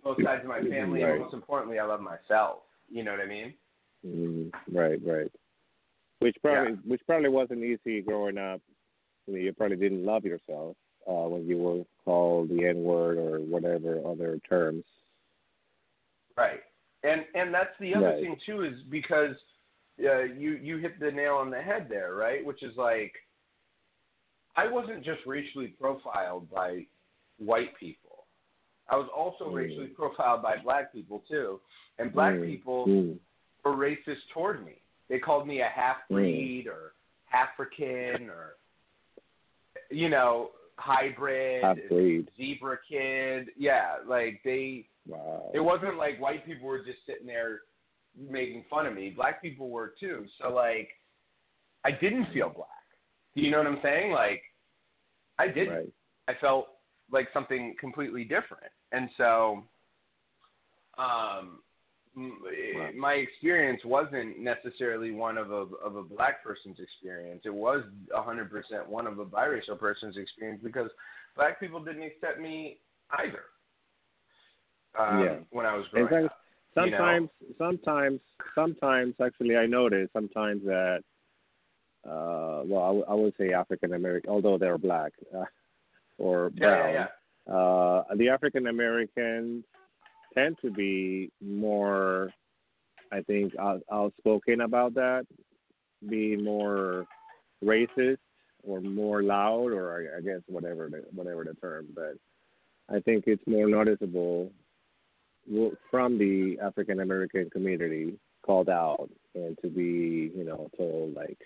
both 0.03 0.23
sides 0.23 0.43
of 0.43 0.49
my 0.49 0.61
family, 0.63 1.03
Right. 1.03 1.13
and 1.13 1.21
most 1.23 1.33
importantly, 1.35 1.79
I 1.79 1.85
love 1.85 2.01
myself. 2.01 2.65
You 2.91 3.05
know 3.05 3.13
what 3.13 3.21
I 3.21 3.27
mean? 3.27 3.55
Mm. 4.07 4.53
Right, 4.73 4.99
right. 5.07 5.31
Which 6.19 6.37
probably, 6.43 6.73
which 6.85 7.01
probably 7.07 7.29
wasn't 7.31 7.63
easy 7.63 8.03
growing 8.03 8.37
up. 8.37 8.61
You, 9.27 9.35
know, 9.35 9.39
you 9.41 9.53
probably 9.53 9.77
didn't 9.77 10.05
love 10.05 10.25
yourself. 10.25 10.77
uh, 11.07 11.27
when 11.29 11.47
you 11.47 11.57
were 11.57 11.83
called 12.05 12.51
the 12.51 12.67
N 12.67 12.83
word 12.83 13.17
or 13.17 13.39
whatever 13.41 14.01
other 14.07 14.39
terms. 14.47 14.85
Right, 16.37 16.61
and 17.03 17.25
and 17.35 17.53
that's 17.53 17.77
the 17.81 17.95
other 17.95 18.07
Right. 18.07 18.23
thing 18.23 18.37
too 18.45 18.63
is 18.65 18.75
because 18.91 19.35
uh, 20.05 20.23
you 20.23 20.53
you 20.53 20.79
hit 20.79 20.99
the 21.01 21.11
nail 21.11 21.35
on 21.35 21.51
the 21.51 21.61
head 21.61 21.87
there, 21.89 22.15
right? 22.15 22.45
Which 22.45 22.63
is 22.63 22.77
like 22.77 23.13
I 24.57 24.67
wasn't 24.67 25.05
just 25.05 25.21
racially 25.27 25.69
profiled 25.69 26.51
by 26.51 26.87
white 27.39 27.77
people. 27.79 28.25
I 28.89 28.97
was 28.97 29.09
also 29.15 29.45
Mm. 29.51 29.55
racially 29.55 29.87
profiled 29.89 30.43
by 30.43 30.57
black 30.59 30.93
people 30.93 31.21
too, 31.29 31.61
and 31.99 32.13
black 32.13 32.35
Mm, 32.35 32.47
people 32.47 32.87
mm, 32.87 33.19
were 33.65 33.75
racist 33.75 34.27
toward 34.33 34.65
me. 34.65 34.81
They 35.09 35.19
called 35.19 35.47
me 35.47 35.61
a 35.61 35.69
half 35.69 36.07
breed 36.09 36.67
or 36.67 36.95
African 37.33 38.29
or 38.29 38.57
you 39.91 40.09
know 40.09 40.51
hybrid, 40.77 41.63
zebra 42.37 42.79
kid. 42.89 43.51
Yeah, 43.57 43.97
like 44.07 44.41
they. 44.45 44.87
Wow. 45.07 45.51
It 45.55 45.61
wasn't 45.61 45.97
like 45.97 46.21
white 46.21 46.45
people 46.47 46.67
were 46.69 46.85
just 46.85 46.99
sitting 47.07 47.27
there 47.27 47.61
making 48.19 48.65
fun 48.69 48.87
of 48.87 48.95
me. 48.95 49.11
Black 49.11 49.41
people 49.43 49.71
were 49.71 49.95
too. 49.99 50.27
So 50.41 50.53
like, 50.53 50.89
I 51.85 51.91
didn't 51.93 52.27
feel 52.33 52.51
black. 52.51 52.69
Do 53.35 53.43
you 53.43 53.51
know 53.51 53.59
what 53.59 53.67
I'm 53.67 53.79
saying? 53.83 54.13
Like, 54.13 54.43
I 55.39 55.49
didn't. 55.49 55.75
Right. 55.75 55.93
I 56.29 56.35
felt 56.41 56.69
like 57.11 57.29
something 57.33 57.75
completely 57.81 58.25
different. 58.25 58.73
And 58.93 59.09
so, 59.17 59.65
um, 60.99 61.63
m- 62.17 62.43
Right. 62.77 62.95
my 62.95 63.15
experience 63.15 63.81
wasn't 63.85 64.39
necessarily 64.39 65.13
one 65.13 65.39
of 65.39 65.51
a 65.53 65.67
of 65.85 65.97
a 65.97 66.03
black 66.03 66.43
person's 66.43 66.79
experience. 66.81 67.43
It 67.45 67.55
was 67.55 67.85
a 68.15 68.23
hundred 68.23 68.51
percent 68.51 68.89
one 68.89 69.07
of 69.07 69.19
a 69.19 69.25
biracial 69.25 69.79
person's 69.79 70.17
experience 70.17 70.61
because 70.63 70.91
black 71.37 71.59
people 71.61 71.81
didn't 71.83 72.03
accept 72.03 72.39
me 72.41 72.79
either. 73.11 73.45
Um, 74.99 75.25
Yeah. 75.25 75.37
When 75.51 75.67
I 75.67 75.77
was 75.77 75.87
growing 75.89 76.09
fact, 76.09 76.25
up. 76.27 76.40
You 76.77 76.91
know? 76.91 76.97
sometimes, 76.97 77.29
sometimes, 77.59 78.21
sometimes, 78.55 79.15
actually, 79.23 79.57
I 79.57 79.67
notice 79.67 80.09
sometimes 80.13 80.63
that, 80.65 81.01
uh, 82.07 82.63
well, 82.65 82.83
I, 82.83 82.89
w- 82.89 83.05
I 83.09 83.15
would 83.15 83.35
say 83.39 83.53
African 83.53 83.95
American, 83.95 84.31
although 84.31 84.59
they're 84.59 84.79
black 84.79 85.13
uh, 85.37 85.45
or 86.19 86.51
brown. 86.51 86.95
yeah, 86.95 87.07
yeah. 87.49 87.53
Uh, 87.53 88.05
the 88.17 88.29
African 88.29 88.69
Americans 88.69 89.65
tend 90.35 90.57
to 90.63 90.71
be 90.71 91.31
more, 91.41 92.33
I 93.11 93.21
think, 93.23 93.55
out, 93.59 93.83
outspoken 93.93 94.61
about 94.61 94.95
that, 94.95 95.27
be 96.09 96.37
more 96.37 97.07
racist 97.65 98.19
or 98.63 98.81
more 98.81 99.23
loud, 99.23 99.73
or 99.73 100.15
I, 100.17 100.21
guess 100.21 100.41
whatever 100.47 100.89
the, 100.89 101.05
whatever 101.13 101.45
the 101.45 101.55
term. 101.55 101.87
But 101.95 102.17
I 102.95 103.01
think 103.01 103.25
it's 103.27 103.43
more 103.47 103.67
noticeable 103.67 104.53
from 105.91 106.19
the 106.19 106.59
African 106.63 107.01
American 107.01 107.51
community 107.51 108.19
called 108.43 108.69
out 108.69 109.09
and 109.35 109.57
to 109.63 109.69
be, 109.69 110.31
you 110.35 110.45
know, 110.45 110.71
told 110.77 111.15
like, 111.15 111.39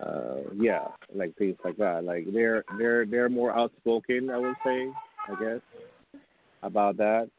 uh, 0.00 0.50
yeah, 0.56 0.86
like 1.14 1.34
things 1.36 1.56
like 1.64 1.76
that. 1.76 2.04
Like 2.04 2.26
they're 2.32 2.64
they're 2.78 3.06
they're 3.06 3.28
more 3.28 3.56
outspoken, 3.56 4.30
I 4.30 4.38
would 4.38 4.56
say, 4.64 4.90
I 5.28 5.40
guess, 5.40 6.20
about 6.62 6.96
that. 6.98 7.30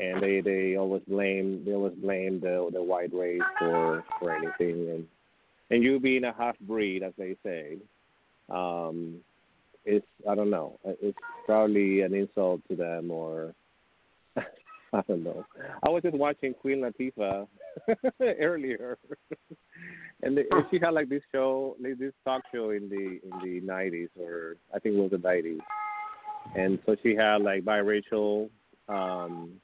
And 0.00 0.20
they 0.20 0.40
they 0.40 0.76
always 0.76 1.02
blame 1.06 1.64
they 1.64 1.72
always 1.72 1.94
blame 1.94 2.40
the 2.40 2.68
the 2.72 2.82
white 2.82 3.14
race 3.14 3.42
for 3.58 4.04
for 4.18 4.34
anything 4.34 4.90
and 4.90 5.06
and 5.70 5.82
you 5.82 5.98
being 5.98 6.24
a 6.24 6.34
half 6.36 6.58
breed, 6.60 7.02
as 7.02 7.12
they 7.16 7.36
say, 7.42 7.78
um, 8.50 9.16
it's 9.84 10.06
I 10.28 10.34
don't 10.34 10.50
know. 10.50 10.78
It's 10.84 11.18
probably 11.46 12.02
an 12.02 12.14
insult 12.14 12.60
to 12.68 12.76
them 12.76 13.10
or 13.10 13.54
I 14.94 15.02
don't 15.08 15.24
know. 15.24 15.44
I 15.82 15.88
was 15.88 16.02
just 16.02 16.14
watching 16.14 16.54
Queen 16.54 16.78
Latifah 16.78 17.48
earlier, 18.40 18.96
and, 20.22 20.36
the, 20.36 20.44
and 20.50 20.64
she 20.70 20.78
had 20.80 20.90
like 20.90 21.08
this 21.08 21.22
show, 21.32 21.76
like 21.82 21.98
this 21.98 22.12
talk 22.24 22.42
show 22.54 22.70
in 22.70 22.88
the 22.88 23.18
in 23.24 23.30
the 23.42 23.60
nineties, 23.66 24.10
or 24.18 24.56
I 24.72 24.78
think 24.78 24.94
it 24.94 25.00
was 25.00 25.10
the 25.10 25.18
nineties, 25.18 25.60
and 26.56 26.78
so 26.86 26.94
she 27.02 27.16
had 27.16 27.42
like 27.42 27.64
biracial, 27.64 28.50
um, 28.88 29.54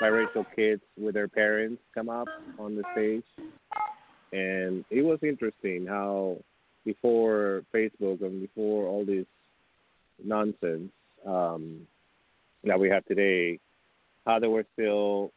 biracial 0.00 0.46
kids 0.54 0.82
with 0.96 1.14
their 1.14 1.28
parents 1.28 1.82
come 1.92 2.08
up 2.08 2.28
on 2.60 2.76
the 2.76 2.84
stage, 2.92 3.24
and 4.32 4.84
it 4.90 5.02
was 5.02 5.18
interesting 5.22 5.86
how 5.88 6.36
before 6.84 7.64
Facebook 7.74 8.22
and 8.22 8.40
before 8.40 8.86
all 8.86 9.04
this 9.04 9.26
nonsense 10.24 10.92
um, 11.26 11.80
that 12.62 12.78
we 12.78 12.88
have 12.88 13.04
today, 13.06 13.58
how 14.28 14.38
they 14.38 14.46
were 14.46 14.66
still, 14.74 15.32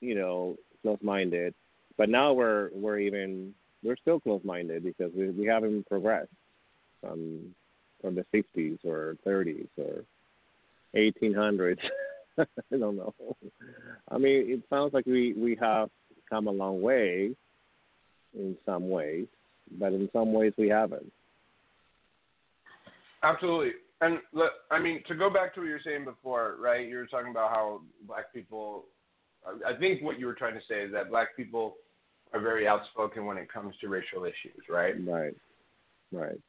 you 0.00 0.14
know, 0.14 0.56
close-minded. 0.82 1.54
But 1.96 2.10
now 2.10 2.34
we're 2.34 2.68
we're 2.74 2.98
even 2.98 3.54
we're 3.82 3.96
still 3.96 4.20
close-minded 4.20 4.84
because 4.84 5.10
we 5.16 5.30
we 5.30 5.46
haven't 5.46 5.88
progressed 5.88 6.28
from 7.00 7.54
from 8.00 8.14
the 8.14 8.26
60s 8.34 8.78
or 8.84 9.16
30s 9.26 9.68
or 9.78 10.04
1800s. 10.94 11.78
I 12.38 12.44
don't 12.78 12.96
know. 12.96 13.14
I 14.10 14.18
mean, 14.18 14.50
it 14.50 14.62
sounds 14.68 14.92
like 14.92 15.06
we 15.06 15.32
we 15.32 15.56
have 15.60 15.88
come 16.28 16.46
a 16.46 16.52
long 16.52 16.82
way 16.82 17.34
in 18.34 18.56
some 18.66 18.90
ways, 18.90 19.26
but 19.78 19.92
in 19.94 20.10
some 20.12 20.34
ways 20.34 20.52
we 20.58 20.68
haven't. 20.68 21.10
Absolutely. 23.22 23.72
And 24.00 24.18
look, 24.32 24.52
I 24.70 24.78
mean, 24.80 25.02
to 25.08 25.14
go 25.14 25.30
back 25.30 25.54
to 25.54 25.60
what 25.60 25.66
you 25.66 25.72
were 25.72 25.80
saying 25.84 26.04
before, 26.04 26.56
right? 26.60 26.86
You 26.86 26.96
were 26.96 27.06
talking 27.06 27.30
about 27.30 27.50
how 27.50 27.80
black 28.06 28.32
people. 28.32 28.86
I- 29.66 29.74
think 29.78 30.02
what 30.02 30.18
you 30.18 30.26
were 30.26 30.34
trying 30.34 30.54
to 30.54 30.64
say 30.68 30.82
is 30.82 30.92
that 30.92 31.10
black 31.10 31.36
people 31.36 31.76
are 32.32 32.40
very 32.40 32.66
outspoken 32.66 33.26
when 33.26 33.36
it 33.36 33.52
comes 33.52 33.76
to 33.78 33.88
racial 33.88 34.24
issues, 34.24 34.68
right? 34.68 34.94
Right. 35.06 35.34
Right. 36.10 36.40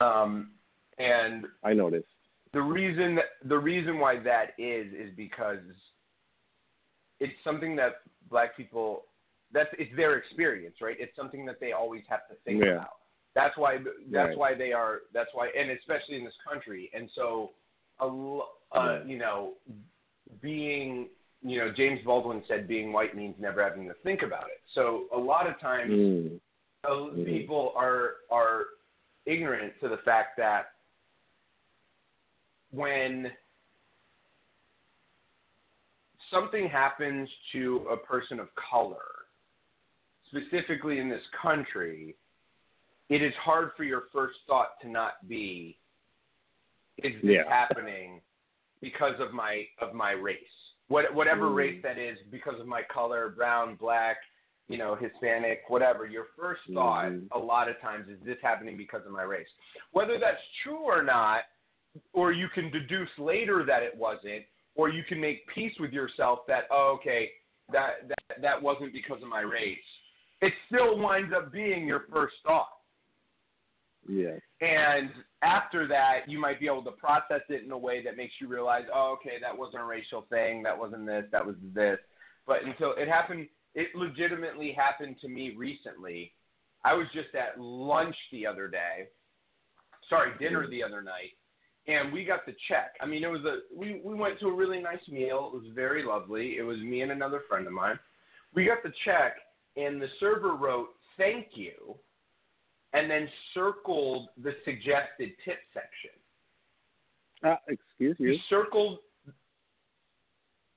Um, 0.00 0.52
and 0.98 1.46
I 1.64 1.72
noticed. 1.72 2.06
the 2.52 2.60
reason 2.60 3.18
the 3.44 3.58
reason 3.58 3.98
why 3.98 4.18
that 4.18 4.52
is 4.58 4.92
is 4.92 5.10
because 5.16 5.60
it's 7.20 7.32
something 7.44 7.74
that 7.76 8.02
black 8.28 8.56
people 8.56 9.04
that's 9.52 9.70
it's 9.78 9.94
their 9.96 10.16
experience, 10.16 10.76
right? 10.82 10.96
It's 10.98 11.14
something 11.16 11.44
that 11.46 11.60
they 11.60 11.72
always 11.72 12.02
have 12.08 12.26
to 12.28 12.34
think 12.44 12.62
Yeah. 12.64 12.72
about. 12.72 12.96
That's 13.34 13.56
why 13.56 13.78
that's 14.10 14.28
Right. 14.30 14.38
why 14.38 14.54
they 14.54 14.72
are 14.72 15.00
that's 15.12 15.30
why 15.32 15.48
and 15.58 15.70
especially 15.70 16.16
in 16.16 16.24
this 16.24 16.34
country. 16.46 16.90
And 16.94 17.10
so 17.14 17.52
a 18.00 18.06
uh, 18.76 19.00
you 19.06 19.18
know 19.18 19.54
being 20.40 21.08
you 21.42 21.58
know 21.58 21.72
James 21.72 22.00
Baldwin 22.04 22.42
said 22.46 22.68
being 22.68 22.92
white 22.92 23.16
means 23.16 23.34
never 23.38 23.62
having 23.62 23.86
to 23.88 23.94
think 24.02 24.22
about 24.22 24.44
it. 24.48 24.60
So 24.74 25.06
a 25.14 25.18
lot 25.18 25.46
of 25.46 25.58
times 25.60 25.90
Mm. 25.92 26.40
Mhm. 26.84 27.24
people 27.24 27.72
are 27.76 28.16
are 28.30 28.66
ignorant 29.24 29.78
to 29.80 29.88
the 29.88 29.98
fact 29.98 30.36
that 30.36 30.72
when 32.70 33.30
something 36.30 36.68
happens 36.68 37.28
to 37.52 37.86
a 37.90 37.96
person 37.96 38.40
of 38.40 38.48
color, 38.54 39.26
specifically 40.28 40.98
in 40.98 41.08
this 41.08 41.22
country, 41.40 42.16
it 43.12 43.20
is 43.20 43.34
hard 43.34 43.72
for 43.76 43.84
your 43.84 44.04
first 44.10 44.38
thought 44.46 44.80
to 44.80 44.88
not 44.88 45.28
be, 45.28 45.76
is 46.96 47.12
this 47.20 47.30
Yeah. 47.30 47.48
happening 47.48 48.22
because 48.80 49.20
of 49.20 49.34
my 49.34 49.68
of 49.80 49.92
my 49.92 50.12
race? 50.12 50.72
What 50.88 51.12
whatever 51.12 51.50
Mm. 51.50 51.54
race 51.54 51.82
that 51.82 51.98
is, 51.98 52.18
because 52.30 52.58
of 52.58 52.66
my 52.66 52.82
color, 52.82 53.28
brown, 53.28 53.74
black, 53.74 54.16
you 54.68 54.78
know, 54.78 54.94
Hispanic, 54.94 55.68
whatever. 55.68 56.06
Your 56.06 56.24
first 56.36 56.62
thought 56.72 57.12
Mhm. 57.12 57.28
a 57.32 57.38
lot 57.38 57.68
of 57.68 57.78
times 57.80 58.08
is 58.08 58.18
this 58.20 58.40
happening 58.40 58.78
because 58.78 59.04
of 59.04 59.12
my 59.12 59.24
race. 59.24 59.52
Whether 59.90 60.16
that's 60.18 60.42
true 60.62 60.78
or 60.78 61.02
not, 61.02 61.44
or 62.14 62.32
you 62.32 62.48
can 62.48 62.70
deduce 62.70 63.18
later 63.18 63.62
that 63.64 63.82
it 63.82 63.94
wasn't, 63.94 64.46
or 64.74 64.88
you 64.88 65.04
can 65.04 65.20
make 65.20 65.46
peace 65.48 65.78
with 65.78 65.92
yourself 65.92 66.46
that 66.46 66.66
oh, 66.70 66.92
okay, 66.92 67.34
that 67.68 68.08
that 68.08 68.40
that 68.40 68.62
wasn't 68.62 68.94
because 68.94 69.20
of 69.20 69.28
my 69.28 69.42
race. 69.42 69.84
It 70.40 70.54
still 70.66 70.96
winds 70.96 71.34
up 71.34 71.52
being 71.52 71.86
your 71.86 72.00
first 72.10 72.40
thought. 72.42 72.78
Yes. 74.08 74.40
And 74.60 75.10
after 75.42 75.86
that, 75.88 76.20
you 76.28 76.40
might 76.40 76.60
be 76.60 76.66
able 76.66 76.84
to 76.84 76.90
process 76.92 77.42
it 77.48 77.64
in 77.64 77.70
a 77.70 77.78
way 77.78 78.02
that 78.04 78.16
makes 78.16 78.34
you 78.40 78.48
realize, 78.48 78.84
oh, 78.92 79.16
okay, 79.18 79.36
that 79.40 79.56
wasn't 79.56 79.82
a 79.82 79.86
racial 79.86 80.26
thing, 80.30 80.62
that 80.62 80.76
wasn't 80.76 81.06
this, 81.06 81.24
that 81.32 81.44
was 81.44 81.56
this. 81.74 81.98
But 82.46 82.64
until 82.64 82.94
it 82.96 83.08
happened, 83.08 83.48
it 83.74 83.88
legitimately 83.94 84.72
happened 84.72 85.16
to 85.20 85.28
me 85.28 85.54
recently. 85.56 86.32
I 86.84 86.94
was 86.94 87.06
just 87.14 87.34
at 87.34 87.60
lunch 87.60 88.16
the 88.32 88.46
other 88.46 88.68
day, 88.68 89.08
sorry, 90.08 90.32
dinner 90.38 90.68
the 90.68 90.82
other 90.82 91.00
night, 91.00 91.30
and 91.86 92.12
we 92.12 92.24
got 92.24 92.44
the 92.44 92.54
check. 92.68 92.94
I 93.00 93.06
mean, 93.06 93.22
it 93.22 93.28
was 93.28 93.44
a 93.44 93.58
we 93.76 94.00
we 94.04 94.14
went 94.14 94.40
to 94.40 94.48
a 94.48 94.54
really 94.54 94.80
nice 94.80 95.06
meal. 95.08 95.50
It 95.52 95.56
was 95.56 95.66
very 95.74 96.04
lovely. 96.04 96.56
It 96.58 96.62
was 96.62 96.78
me 96.78 97.02
and 97.02 97.12
another 97.12 97.42
friend 97.48 97.66
of 97.66 97.72
mine. 97.72 97.98
We 98.54 98.66
got 98.66 98.82
the 98.82 98.92
check, 99.04 99.36
and 99.76 100.02
the 100.02 100.08
server 100.18 100.54
wrote 100.56 100.88
"Thank 101.16 101.48
you," 101.54 101.96
and 102.92 103.10
then 103.10 103.28
circled 103.54 104.28
the 104.42 104.52
suggested 104.64 105.30
tip 105.44 105.58
section. 105.72 106.10
Uh, 107.44 107.56
excuse 107.68 108.16
you. 108.18 108.32
He 108.32 108.40
circled. 108.48 108.98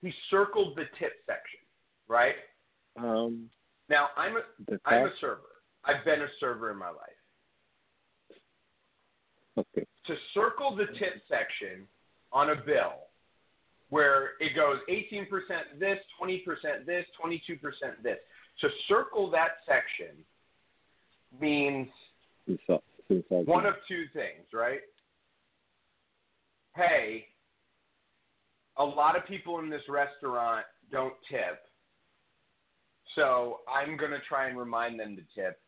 He 0.01 0.13
circled 0.29 0.75
the 0.75 0.85
tip 0.99 1.13
section, 1.25 1.59
right? 2.07 2.35
Um, 2.97 3.49
Now 3.89 4.09
I'm 4.17 4.37
a 4.37 4.41
I'm 4.85 5.05
a 5.05 5.11
server. 5.19 5.41
I've 5.83 6.03
been 6.05 6.21
a 6.21 6.27
server 6.39 6.71
in 6.71 6.77
my 6.77 6.89
life. 6.89 8.39
okay. 9.57 9.85
To 10.07 10.15
circle 10.33 10.75
the 10.75 10.85
tip 10.97 11.21
section 11.27 11.87
on 12.31 12.49
a 12.51 12.55
bill 12.55 12.93
where 13.89 14.31
it 14.39 14.55
goes 14.55 14.77
18% 14.89 15.27
this, 15.79 15.99
20% 16.21 16.85
this, 16.85 17.05
22% 17.23 17.59
this. 18.03 18.17
To 18.61 18.69
circle 18.87 19.29
that 19.31 19.57
section 19.67 20.15
means 21.39 21.87
one 23.45 23.65
of 23.65 23.75
two 23.87 24.05
things, 24.13 24.45
right? 24.53 24.79
Hey, 26.75 27.25
a 28.77 28.83
lot 28.83 29.17
of 29.17 29.25
people 29.25 29.59
in 29.59 29.69
this 29.69 29.81
restaurant 29.87 30.65
don't 30.91 31.13
tip, 31.29 31.59
so 33.15 33.59
I'm 33.73 33.95
going 33.97 34.11
to 34.11 34.19
try 34.27 34.49
and 34.49 34.57
remind 34.57 34.99
them 34.99 35.15
to 35.15 35.21
tip. 35.41 35.59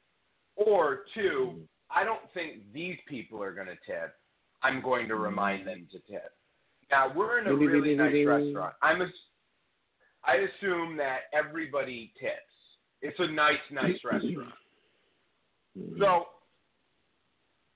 Or 0.55 1.03
two, 1.13 1.61
I 1.89 2.03
don't 2.03 2.21
think 2.33 2.63
these 2.73 2.97
people 3.07 3.41
are 3.41 3.53
going 3.53 3.67
to 3.67 3.77
tip. 3.85 4.13
I'm 4.63 4.81
going 4.81 5.07
to 5.07 5.15
remind 5.15 5.67
them 5.67 5.87
to 5.91 5.99
tip. 6.11 6.31
Now, 6.89 7.11
we're 7.15 7.39
in 7.39 7.47
a 7.47 7.55
really 7.55 7.95
nice 7.95 8.25
restaurant. 8.25 8.73
I'm 8.81 9.01
a, 9.01 9.07
I 10.25 10.35
assume 10.35 10.97
that 10.97 11.21
everybody 11.33 12.11
tips. 12.19 12.33
It's 13.01 13.19
a 13.19 13.27
nice, 13.27 13.55
nice 13.71 13.97
restaurant. 14.03 14.53
Mm. 15.77 15.99
So 15.99 16.25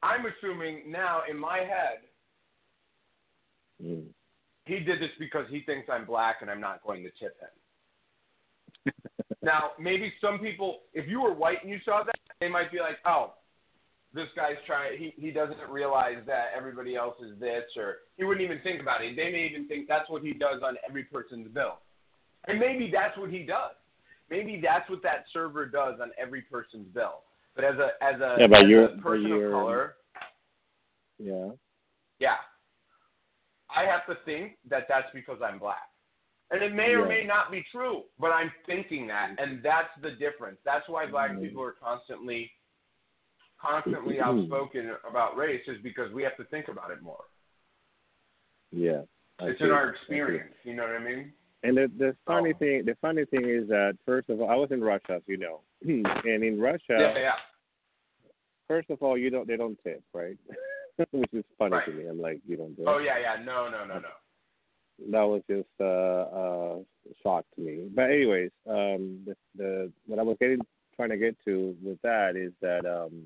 I'm 0.03 0.25
assuming 0.25 0.91
now 0.91 1.21
in 1.29 1.37
my 1.37 1.59
head 1.59 1.99
Mm. 3.83 4.05
he 4.65 4.79
did 4.79 5.01
this 5.01 5.09
because 5.17 5.45
he 5.49 5.61
thinks 5.61 5.89
I'm 5.89 6.05
black 6.05 6.37
and 6.41 6.51
I'm 6.51 6.61
not 6.61 6.83
going 6.83 7.03
to 7.03 7.09
tip 7.19 7.35
him. 7.41 8.93
now, 9.41 9.71
maybe 9.79 10.13
some 10.21 10.37
people, 10.37 10.81
if 10.93 11.07
you 11.07 11.19
were 11.19 11.33
white 11.33 11.63
and 11.63 11.71
you 11.71 11.79
saw 11.83 12.03
that, 12.03 12.15
they 12.39 12.47
might 12.47 12.71
be 12.71 12.79
like, 12.79 12.97
"Oh, 13.05 13.33
this 14.13 14.27
guy's 14.35 14.57
trying. 14.67 14.99
He 14.99 15.13
he 15.17 15.31
doesn't 15.31 15.67
realize 15.69 16.17
that 16.27 16.51
everybody 16.55 16.95
else 16.95 17.15
is 17.21 17.39
this," 17.39 17.63
or 17.75 17.97
he 18.17 18.23
wouldn't 18.23 18.43
even 18.43 18.59
think 18.61 18.81
about 18.81 19.03
it. 19.03 19.15
They 19.15 19.31
may 19.31 19.47
even 19.49 19.67
think 19.67 19.87
that's 19.87 20.09
what 20.09 20.21
he 20.21 20.33
does 20.33 20.61
on 20.63 20.77
every 20.87 21.05
person's 21.05 21.47
bill, 21.47 21.79
and 22.47 22.59
maybe 22.59 22.91
that's 22.91 23.17
what 23.17 23.31
he 23.31 23.43
does. 23.43 23.73
Maybe 24.29 24.59
that's 24.61 24.87
what 24.91 25.01
that 25.03 25.25
server 25.33 25.65
does 25.65 25.99
on 25.99 26.11
every 26.19 26.41
person's 26.41 26.87
bill. 26.93 27.23
But 27.55 27.65
as 27.65 27.77
a 27.77 27.91
as 28.01 28.21
a, 28.21 28.37
Yeah, 28.39 28.57
as 28.57 28.63
you're- 28.67 28.85
a 28.93 28.97
person 29.01 29.25
of 29.31 29.37
you're- 29.39 29.51
color, 29.51 29.97
Yeah. 31.19 31.51
yeah. 32.19 32.37
I 33.69 33.85
have 33.85 34.05
to 34.07 34.15
think 34.25 34.57
that 34.65 34.87
that's 34.87 35.11
because 35.13 35.41
I'm 35.41 35.59
black. 35.59 35.87
And 36.51 36.61
it 36.61 36.73
may 36.73 36.93
or 36.95 37.01
Yeah. 37.03 37.07
may 37.07 37.23
not 37.25 37.51
be 37.51 37.63
true, 37.71 38.03
but 38.19 38.31
I'm 38.31 38.51
thinking 38.65 39.07
that, 39.07 39.39
and 39.39 39.63
that's 39.63 39.93
the 40.01 40.11
difference. 40.11 40.59
That's 40.63 40.87
why 40.89 41.05
black 41.05 41.31
Mhm. 41.31 41.41
people 41.43 41.63
are 41.63 41.71
constantly, 41.73 42.51
constantly 43.57 44.15
Mhm. 44.17 44.21
outspoken 44.23 44.89
about 45.05 45.37
race, 45.37 45.65
is 45.67 45.81
because 45.81 46.11
we 46.11 46.23
have 46.23 46.35
to 46.37 46.43
think 46.45 46.67
about 46.67 46.91
it 46.91 47.01
more. 47.01 47.23
Yeah. 48.71 49.03
I 49.39 49.49
it's 49.49 49.59
see. 49.59 49.65
in 49.65 49.71
our 49.71 49.89
experience. 49.89 50.55
You 50.63 50.73
know 50.73 50.83
what 50.83 50.95
I 50.95 50.99
mean? 50.99 51.33
And 51.63 51.77
the 51.77 51.87
the 51.87 52.13
funny 52.25 52.53
Oh. 52.53 52.57
thing, 52.57 52.85
the 52.85 52.95
funny 52.95 53.23
thing 53.25 53.47
is 53.47 53.67
that 53.69 53.97
first 54.05 54.29
of 54.29 54.41
all, 54.41 54.49
I 54.49 54.55
was 54.55 54.71
in 54.71 54.83
Russia, 54.83 55.13
as 55.13 55.27
you 55.27 55.37
know, 55.37 55.63
and 55.83 56.43
in 56.43 56.59
Russia, 56.59 56.81
yeah, 56.89 57.13
yeah. 57.17 57.31
first 58.67 58.89
of 58.89 59.01
all, 59.01 59.17
you 59.17 59.29
don't 59.29 59.47
they 59.47 59.57
don't 59.57 59.77
tip, 59.83 60.03
right? 60.13 60.37
Which 61.11 61.33
is 61.33 61.45
funny 61.57 61.75
Right. 61.77 61.85
to 61.85 61.91
me. 61.93 62.05
I'm 62.07 62.21
like, 62.21 62.39
you 62.47 62.57
don't 62.57 62.75
tip. 62.75 62.85
Oh 62.87 62.99
yeah, 62.99 63.17
yeah. 63.19 63.43
No, 63.43 63.69
no, 63.69 63.85
no, 63.85 63.99
no. 63.99 64.09
That 65.11 65.23
was 65.23 65.41
just 65.49 65.67
uh, 65.79 65.83
uh, 65.83 66.77
shock 67.23 67.45
to 67.55 67.61
me. 67.61 67.89
But 67.93 68.11
anyways, 68.11 68.51
um, 68.69 69.19
the 69.25 69.35
the 69.57 69.91
what 70.05 70.19
I 70.19 70.23
was 70.23 70.37
getting 70.39 70.59
trying 70.95 71.09
to 71.09 71.17
get 71.17 71.35
to 71.45 71.75
with 71.83 71.99
that 72.03 72.35
is 72.35 72.51
that 72.61 72.85
um, 72.85 73.23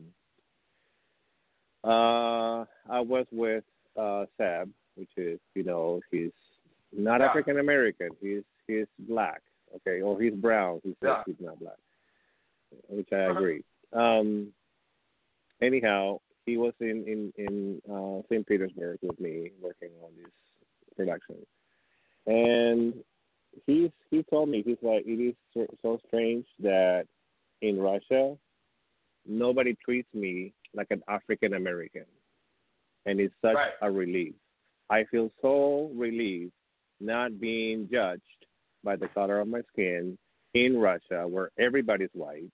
uh, 1.83 2.65
I 2.89 2.99
was 3.01 3.25
with 3.31 3.63
uh, 3.99 4.25
Seb, 4.37 4.69
which 4.95 5.09
is 5.17 5.39
you 5.55 5.63
know 5.63 5.99
he's 6.11 6.31
not 6.95 7.19
Yeah. 7.19 7.27
African 7.27 7.59
American. 7.59 8.09
He's 8.21 8.43
he's 8.67 8.85
black, 8.99 9.41
okay, 9.75 10.01
or 10.01 10.21
he's 10.21 10.33
brown. 10.33 10.79
He 10.83 10.91
says 10.91 10.95
Yeah. 11.03 11.23
he's 11.25 11.35
not 11.41 11.59
black, 11.59 11.77
which 12.87 13.09
I 13.11 13.15
Uh-huh. 13.25 13.31
agree. 13.39 13.63
Um, 13.93 14.53
anyhow, 15.61 16.19
he 16.45 16.57
was 16.57 16.73
in 16.79 17.03
in 17.07 17.33
in 17.37 17.81
uh, 17.89 18.21
St. 18.29 18.45
Petersburg 18.47 18.99
with 19.01 19.19
me 19.19 19.51
working 19.61 19.91
on 20.03 20.11
this 20.17 20.31
production, 20.95 21.37
and 22.27 22.93
he's 23.65 23.91
he 24.11 24.23
told 24.23 24.49
me 24.49 24.61
he's 24.63 24.81
like 24.81 25.05
it 25.05 25.19
is 25.19 25.35
so, 25.53 25.65
so 25.81 25.99
strange 26.07 26.45
that 26.59 27.07
in 27.61 27.79
Russia 27.79 28.37
nobody 29.27 29.75
treats 29.83 30.13
me 30.13 30.53
like 30.73 30.87
an 30.91 31.01
African 31.07 31.53
American, 31.55 32.05
and 33.05 33.19
it's 33.19 33.33
such 33.41 33.55
Right. 33.55 33.73
a 33.81 33.89
relief. 33.91 34.35
I 34.89 35.03
feel 35.05 35.31
so 35.41 35.89
relieved 35.95 36.51
not 36.99 37.39
being 37.39 37.89
judged 37.91 38.21
by 38.83 38.95
the 38.95 39.07
color 39.09 39.39
of 39.39 39.47
my 39.47 39.61
skin 39.73 40.17
in 40.55 40.77
Russia, 40.77 41.27
where 41.27 41.51
everybody's 41.59 42.09
white, 42.13 42.49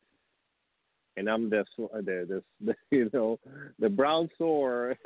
and 1.16 1.30
I'm 1.30 1.50
the 1.50 1.64
sw- 1.76 1.94
uh, 1.96 2.02
the 2.02 2.44
you 2.90 3.10
know 3.14 3.40
the 3.80 3.90
brown 3.90 4.30
sore. 4.38 4.98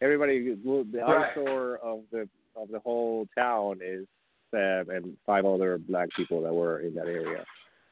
Everybody, 0.00 0.54
the 0.54 0.84
Right. 0.98 1.30
eyesore 1.30 1.78
of 1.78 2.00
the 2.12 2.28
of 2.56 2.68
the 2.68 2.78
whole 2.80 3.26
town 3.36 3.80
is 3.82 4.06
Seb 4.50 4.90
and 4.90 5.16
five 5.24 5.44
other 5.44 5.78
black 5.78 6.10
people 6.16 6.42
that 6.42 6.52
were 6.52 6.80
in 6.80 6.94
that 6.94 7.06
area. 7.06 7.44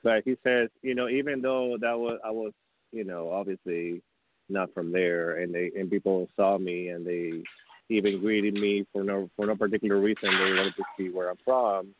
But 0.05 0.23
he 0.25 0.37
says, 0.45 0.69
you 0.83 0.95
know, 0.95 1.09
even 1.09 1.41
though 1.41 1.79
that 1.81 1.99
was 1.99 2.21
I 2.25 2.31
was, 2.31 2.53
you 2.93 3.05
know, 3.05 3.31
obviously 3.31 4.03
not 4.49 4.75
from 4.75 4.93
there, 4.93 5.39
and 5.39 5.55
they 5.55 5.71
and 5.79 5.91
people 5.91 6.29
saw 6.37 6.59
me 6.59 6.89
and 6.89 7.07
they 7.07 7.43
even 7.89 8.21
greeted 8.21 8.55
me 8.55 8.85
for 8.93 9.05
no 9.05 9.31
for 9.37 9.47
no 9.47 9.57
particular 9.57 10.01
reason. 10.01 10.25
They 10.25 10.53
wanted 10.53 10.75
to 10.77 10.85
see 10.99 11.09
where 11.09 11.31
I'm 11.31 11.39
from. 11.45 11.95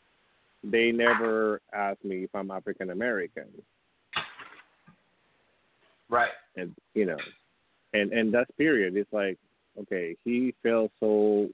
They 0.65 0.93
never 0.93 1.61
asked 1.73 2.05
me 2.05 2.25
if 2.25 2.31
I'm 2.35 2.51
African 2.51 2.91
American, 2.91 3.49
Right. 6.09 6.31
and 6.57 6.75
you 6.95 7.07
know, 7.07 7.19
and 7.95 8.13
and 8.13 8.33
that 8.35 8.47
period 8.57 8.97
It's 8.97 9.13
like, 9.13 9.39
okay, 9.81 10.17
he 10.25 10.55
feels 10.63 10.91
so 11.01 11.49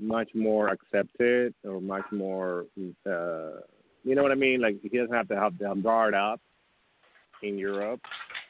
much 0.00 0.30
more 0.34 0.68
accepted 0.68 1.54
or 1.64 1.80
much 1.80 2.04
more, 2.12 2.66
uh, 3.04 3.60
you 4.04 4.14
know 4.14 4.22
what 4.22 4.30
I 4.32 4.36
mean? 4.36 4.60
Like 4.60 4.80
he 4.80 4.88
doesn't 4.88 5.12
have 5.12 5.28
to 5.28 5.36
have 5.36 5.58
them 5.58 5.82
guard 5.82 6.14
up 6.14 6.40
in 7.42 7.58
Europe, 7.58 8.00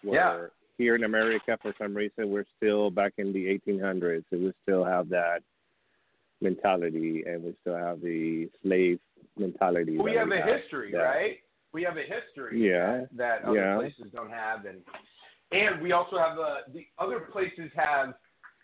where 0.03 0.43
Yeah. 0.43 0.49
here 0.77 0.95
in 0.95 1.05
America, 1.05 1.59
for 1.61 1.75
some 1.79 1.95
reason, 1.95 2.31
we're 2.31 2.45
still 2.57 2.91
back 2.91 3.15
in 3.17 3.33
the 3.33 3.49
1800s, 3.49 4.25
and 4.31 4.45
we 4.45 4.53
still 4.63 4.85
have 4.85 5.09
that 5.09 5.43
mentality, 6.41 7.25
and 7.27 7.43
we 7.43 7.57
still 7.63 7.77
have 7.77 8.01
the 8.01 8.49
slave 8.63 9.01
mentality. 9.37 9.99
We 9.99 10.15
have 10.15 10.29
we 10.29 10.37
a 10.39 10.43
have, 10.43 10.61
history, 10.61 10.93
that- 10.93 10.99
right? 10.99 11.39
We 11.73 11.83
have 11.83 11.97
a 11.99 12.03
history 12.03 12.67
Yeah. 12.67 13.05
that 13.13 13.43
other 13.45 13.59
Yeah. 13.59 13.77
places 13.77 14.11
don't 14.13 14.31
have, 14.31 14.65
and 14.65 14.83
and 15.51 15.81
we 15.81 15.93
also 15.93 16.19
have 16.19 16.37
the 16.37 16.65
the 16.69 16.87
other 16.99 17.21
places 17.21 17.71
have. 17.75 18.15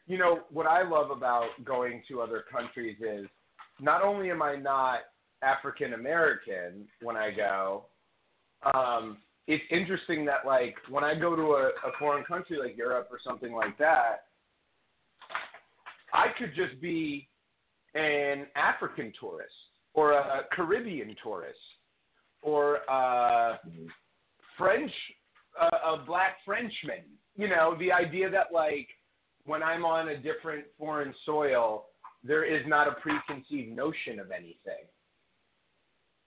You 0.07 0.19
know 0.19 0.45
what 0.51 0.67
I 0.67 0.83
love 0.83 1.11
about 1.11 1.51
going 1.65 2.03
to 2.09 2.21
other 2.21 2.43
countries 2.43 3.01
is 3.01 3.27
not 3.81 4.03
only 4.03 4.31
am 4.31 4.43
I 4.43 4.57
not 4.57 5.01
African 5.43 5.95
American 5.95 6.87
when 7.01 7.17
I 7.17 7.31
go, 7.31 7.87
um, 8.75 9.19
it's 9.47 9.65
interesting 9.71 10.25
that 10.27 10.47
like 10.47 10.77
when 10.89 11.05
I 11.05 11.15
go 11.15 11.35
to 11.37 11.43
a, 11.55 11.67
a 11.89 11.93
foreign 11.99 12.25
country 12.25 12.59
like 12.59 12.77
Europe 12.77 13.09
or 13.11 13.19
something 13.23 13.53
like 13.53 13.77
that, 13.79 14.27
I 16.13 16.29
could 16.39 16.55
just 16.55 16.81
be 16.81 17.29
an 17.95 18.47
African 18.57 19.13
tourist 19.19 19.53
or 19.95 20.13
a 20.13 20.43
Caribbean 20.53 21.15
tourist 21.23 21.59
or 22.43 22.81
a 22.89 23.59
French, 24.59 24.93
uh, 25.61 25.95
a 25.95 26.05
black 26.05 26.37
Frenchman. 26.45 27.05
You 27.37 27.49
know, 27.49 27.77
the 27.79 27.91
idea 27.91 28.31
that 28.31 28.53
like 28.53 28.89
when 29.47 29.63
I'm 29.63 29.85
on 29.85 30.09
a 30.09 30.17
different 30.17 30.65
foreign 30.79 31.15
soil, 31.25 31.87
there 32.23 32.45
is 32.45 32.63
not 32.67 32.89
a 32.89 32.93
preconceived 32.93 33.75
notion 33.75 34.19
of 34.19 34.31
anything. 34.31 34.85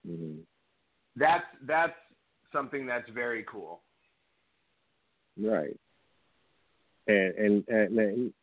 Mhm. 0.07 0.39
That's 1.15 1.45
that's 1.63 1.97
something 2.51 2.85
that's 2.85 3.09
very 3.09 3.43
cool. 3.43 3.81
Right. 5.39 5.77
And 7.07 7.35
and 7.35 7.67
and 7.67 7.99
and, 7.99 8.33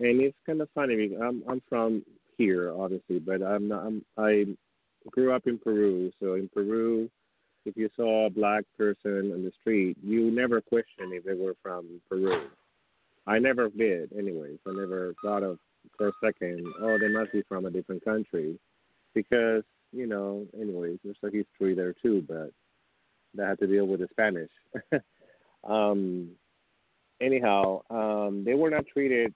and 0.00 0.20
it's 0.20 0.36
kind 0.46 0.60
of 0.60 0.68
funny 0.74 0.96
because 0.96 1.22
I'm 1.22 1.42
I'm 1.48 1.62
from 1.68 2.04
here, 2.36 2.72
obviously, 2.76 3.18
but 3.18 3.42
I'm 3.42 3.68
not. 3.68 3.86
I'm, 3.86 4.04
I 4.16 4.46
grew 5.10 5.32
up 5.32 5.46
in 5.46 5.58
Peru, 5.58 6.10
so 6.20 6.34
in 6.34 6.48
Peru, 6.52 7.10
if 7.64 7.76
you 7.76 7.88
saw 7.96 8.26
a 8.26 8.30
black 8.30 8.64
person 8.76 9.32
on 9.32 9.44
the 9.44 9.52
street, 9.60 9.96
you 10.02 10.30
never 10.30 10.60
question 10.60 11.12
if 11.12 11.24
they 11.24 11.34
were 11.34 11.56
from 11.62 12.00
Peru. 12.08 12.48
I 13.26 13.38
never 13.38 13.68
did, 13.68 14.12
anyways. 14.12 14.58
I 14.66 14.72
never 14.72 15.14
thought 15.22 15.42
of 15.42 15.58
for 15.96 16.08
a 16.08 16.12
second, 16.22 16.64
oh, 16.80 16.96
they 16.98 17.08
must 17.08 17.32
be 17.32 17.42
from 17.48 17.66
a 17.66 17.70
different 17.70 18.04
country, 18.04 18.58
because 19.14 19.64
you 19.92 20.06
know, 20.06 20.46
anyways, 20.58 20.98
there's 21.04 21.16
a 21.22 21.26
history 21.26 21.74
there 21.74 21.94
too, 22.02 22.24
but 22.26 22.50
that 23.34 23.48
had 23.48 23.58
to 23.60 23.66
deal 23.66 23.86
with 23.86 24.00
the 24.00 24.08
Spanish. 24.10 24.50
um, 25.64 26.30
anyhow, 27.20 27.82
um, 27.90 28.42
they 28.44 28.54
were 28.54 28.70
not 28.70 28.86
treated 28.86 29.34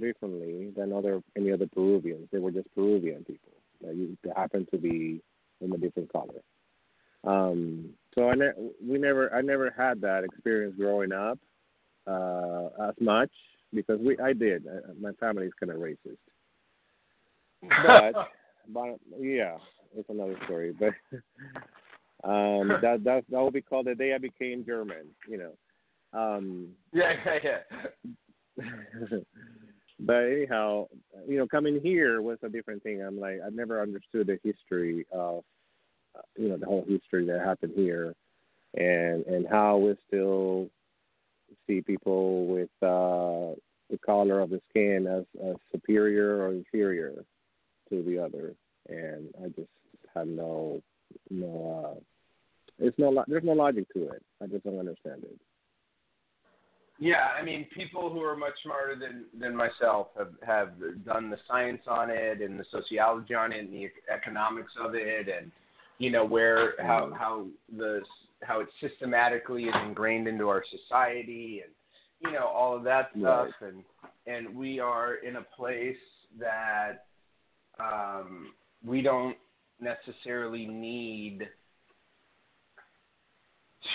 differently 0.00 0.72
than 0.76 0.92
other 0.92 1.22
any 1.36 1.52
other 1.52 1.66
Peruvians. 1.66 2.28
They 2.32 2.38
were 2.38 2.50
just 2.50 2.72
Peruvian 2.74 3.24
people 3.24 3.52
that, 3.82 3.94
you, 3.94 4.16
that 4.24 4.36
happened 4.36 4.68
to 4.70 4.78
be 4.78 5.20
in 5.60 5.72
a 5.72 5.78
different 5.78 6.12
color. 6.12 6.42
Um, 7.24 7.90
so 8.14 8.28
I 8.28 8.34
ne- 8.34 8.70
we 8.84 8.98
never 8.98 9.32
I 9.34 9.40
never 9.42 9.72
had 9.76 10.00
that 10.00 10.24
experience 10.24 10.74
growing 10.76 11.12
up 11.12 11.38
uh, 12.06 12.68
as 12.88 12.94
much 13.00 13.30
because 13.72 14.00
we 14.00 14.18
I 14.18 14.32
did. 14.32 14.66
I, 14.66 14.92
my 15.00 15.12
family 15.12 15.46
is 15.46 15.52
kind 15.58 15.70
of 15.70 15.78
racist, 15.78 16.18
but 17.62 18.28
but 18.68 18.98
yeah, 19.18 19.56
it's 19.96 20.08
another 20.08 20.36
story. 20.44 20.74
But 20.78 20.94
um, 22.28 22.68
that 22.82 23.04
that 23.04 23.24
that 23.30 23.40
would 23.40 23.54
be 23.54 23.62
called 23.62 23.86
the 23.86 23.94
day 23.94 24.14
I 24.14 24.18
became 24.18 24.64
German. 24.64 25.06
You 25.28 25.38
know. 25.38 25.52
Um, 26.14 26.68
yeah, 26.92 27.12
yeah, 27.24 27.38
yeah. 28.58 29.18
but 30.00 30.24
anyhow, 30.24 30.88
you 31.28 31.38
know, 31.38 31.46
coming 31.46 31.80
here 31.82 32.22
was 32.22 32.38
a 32.42 32.48
different 32.48 32.82
thing. 32.82 33.02
I'm 33.02 33.18
like, 33.18 33.38
I've 33.44 33.54
never 33.54 33.80
understood 33.80 34.26
the 34.26 34.38
history 34.42 35.06
of, 35.12 35.44
you 36.36 36.48
know, 36.48 36.56
the 36.56 36.66
whole 36.66 36.84
history 36.88 37.26
that 37.26 37.40
happened 37.40 37.72
here, 37.76 38.14
and 38.74 39.24
and 39.26 39.46
how 39.48 39.76
we 39.78 39.94
still 40.06 40.68
see 41.66 41.80
people 41.80 42.46
with 42.46 42.70
uh, 42.82 43.54
the 43.90 43.98
color 44.04 44.40
of 44.40 44.50
the 44.50 44.60
skin 44.70 45.06
as, 45.06 45.24
as 45.46 45.56
superior 45.70 46.42
or 46.42 46.52
inferior 46.52 47.24
to 47.88 48.02
the 48.02 48.18
other, 48.18 48.54
and 48.88 49.28
I 49.42 49.48
just 49.48 49.68
have 50.14 50.26
no 50.26 50.82
no. 51.30 51.96
Uh, 51.96 52.00
it's 52.78 52.98
no 52.98 53.24
there's 53.28 53.44
no 53.44 53.52
logic 53.52 53.86
to 53.92 54.08
it. 54.08 54.22
I 54.42 54.46
just 54.46 54.64
don't 54.64 54.78
understand 54.78 55.24
it. 55.24 55.38
Yeah, 57.02 57.30
I 57.36 57.42
mean, 57.42 57.66
people 57.74 58.10
who 58.10 58.20
are 58.20 58.36
much 58.36 58.52
smarter 58.62 58.94
than 58.94 59.24
than 59.36 59.56
myself 59.56 60.10
have 60.16 60.34
have 60.46 60.70
done 61.04 61.30
the 61.30 61.38
science 61.48 61.82
on 61.88 62.10
it 62.10 62.40
and 62.40 62.60
the 62.60 62.64
sociology 62.70 63.34
on 63.34 63.50
it 63.50 63.58
and 63.58 63.72
the 63.72 63.90
economics 64.08 64.70
of 64.80 64.94
it, 64.94 65.26
and 65.28 65.50
you 65.98 66.10
know 66.12 66.24
where 66.24 66.80
how 66.80 67.06
Mm. 67.06 67.16
how 67.18 67.46
the 67.76 68.02
how 68.42 68.60
it 68.60 68.68
systematically 68.80 69.64
is 69.64 69.74
ingrained 69.84 70.28
into 70.28 70.48
our 70.48 70.62
society, 70.70 71.62
and 71.64 71.72
you 72.20 72.30
know 72.38 72.46
all 72.46 72.76
of 72.76 72.84
that 72.84 73.10
stuff, 73.18 73.48
Right. 73.60 73.72
and 73.72 73.84
and 74.28 74.56
we 74.56 74.78
are 74.78 75.16
in 75.16 75.34
a 75.36 75.42
place 75.42 76.04
that 76.38 77.06
um, 77.80 78.54
we 78.84 79.02
don't 79.02 79.36
necessarily 79.80 80.66
need 80.66 81.48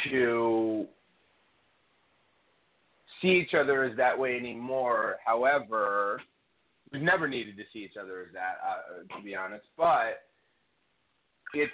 to 0.04 0.89
see 3.21 3.30
each 3.30 3.53
other 3.53 3.84
as 3.84 3.95
that 3.97 4.17
way 4.17 4.36
anymore. 4.38 5.17
However, 5.25 6.21
we've 6.91 7.01
never 7.01 7.27
needed 7.27 7.58
to 7.58 7.63
see 7.73 7.80
each 7.80 7.97
other 8.01 8.21
as 8.21 8.34
that, 8.34 8.58
uh, 8.65 9.17
to 9.17 9.23
be 9.23 9.36
honest. 9.36 9.65
But 9.77 10.23
it's 11.53 11.71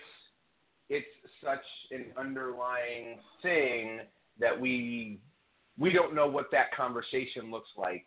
it's 0.90 1.08
such 1.44 1.64
an 1.92 2.06
underlying 2.18 3.20
thing 3.42 4.00
that 4.40 4.60
we 4.60 5.20
we 5.78 5.92
don't 5.92 6.14
know 6.14 6.28
what 6.28 6.52
that 6.52 6.76
conversation 6.76 7.50
looks 7.50 7.70
like 7.78 8.06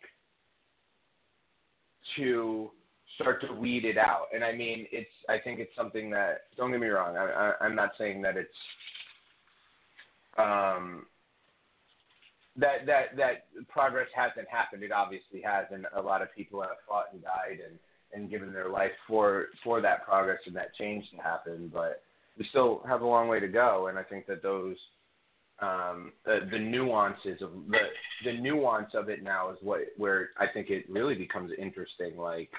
to 2.15 2.71
start 3.15 3.41
to 3.41 3.53
weed 3.53 3.83
it 3.83 3.97
out. 3.97 4.27
And 4.33 4.43
I 4.43 4.53
mean, 4.53 4.87
it's 4.91 5.09
I 5.29 5.37
think 5.39 5.59
it's 5.59 5.75
something 5.75 6.09
that 6.11 6.43
don't 6.55 6.71
get 6.71 6.79
me 6.79 6.87
wrong. 6.87 7.17
I, 7.17 7.25
I, 7.25 7.65
I'm 7.65 7.75
not 7.75 7.91
saying 7.97 8.21
that 8.21 8.37
it's 8.37 8.49
um, 10.37 11.05
that 12.57 12.85
that 12.85 13.15
that 13.17 13.67
progress 13.69 14.07
hasn't 14.15 14.47
happened. 14.49 14.83
It 14.83 14.91
obviously 14.91 15.41
has, 15.41 15.65
and 15.71 15.85
a 15.95 16.01
lot 16.01 16.21
of 16.21 16.33
people 16.35 16.61
have 16.61 16.77
fought 16.87 17.07
and 17.13 17.21
died 17.21 17.59
and 17.65 17.77
and 18.13 18.29
given 18.29 18.53
their 18.53 18.69
life 18.69 18.91
for 19.07 19.47
for 19.63 19.81
that 19.81 20.05
progress 20.05 20.39
and 20.45 20.55
that 20.55 20.75
change 20.75 21.05
to 21.11 21.17
happen. 21.17 21.69
But 21.73 22.01
we 22.37 22.45
still 22.49 22.81
have 22.87 23.01
a 23.01 23.07
long 23.07 23.27
way 23.27 23.39
to 23.39 23.47
go, 23.47 23.87
and 23.87 23.97
I 23.97 24.03
think 24.03 24.27
that 24.27 24.41
those 24.41 24.75
um, 25.59 26.11
the, 26.25 26.47
the 26.51 26.59
nuances 26.59 27.41
of 27.41 27.51
the 27.69 27.77
the 28.25 28.33
nuance 28.33 28.91
of 28.93 29.09
it 29.09 29.23
now 29.23 29.51
is 29.51 29.57
what 29.61 29.81
where 29.97 30.29
I 30.39 30.45
think 30.47 30.69
it 30.69 30.89
really 30.89 31.15
becomes 31.15 31.51
interesting. 31.57 32.17
Like 32.17 32.49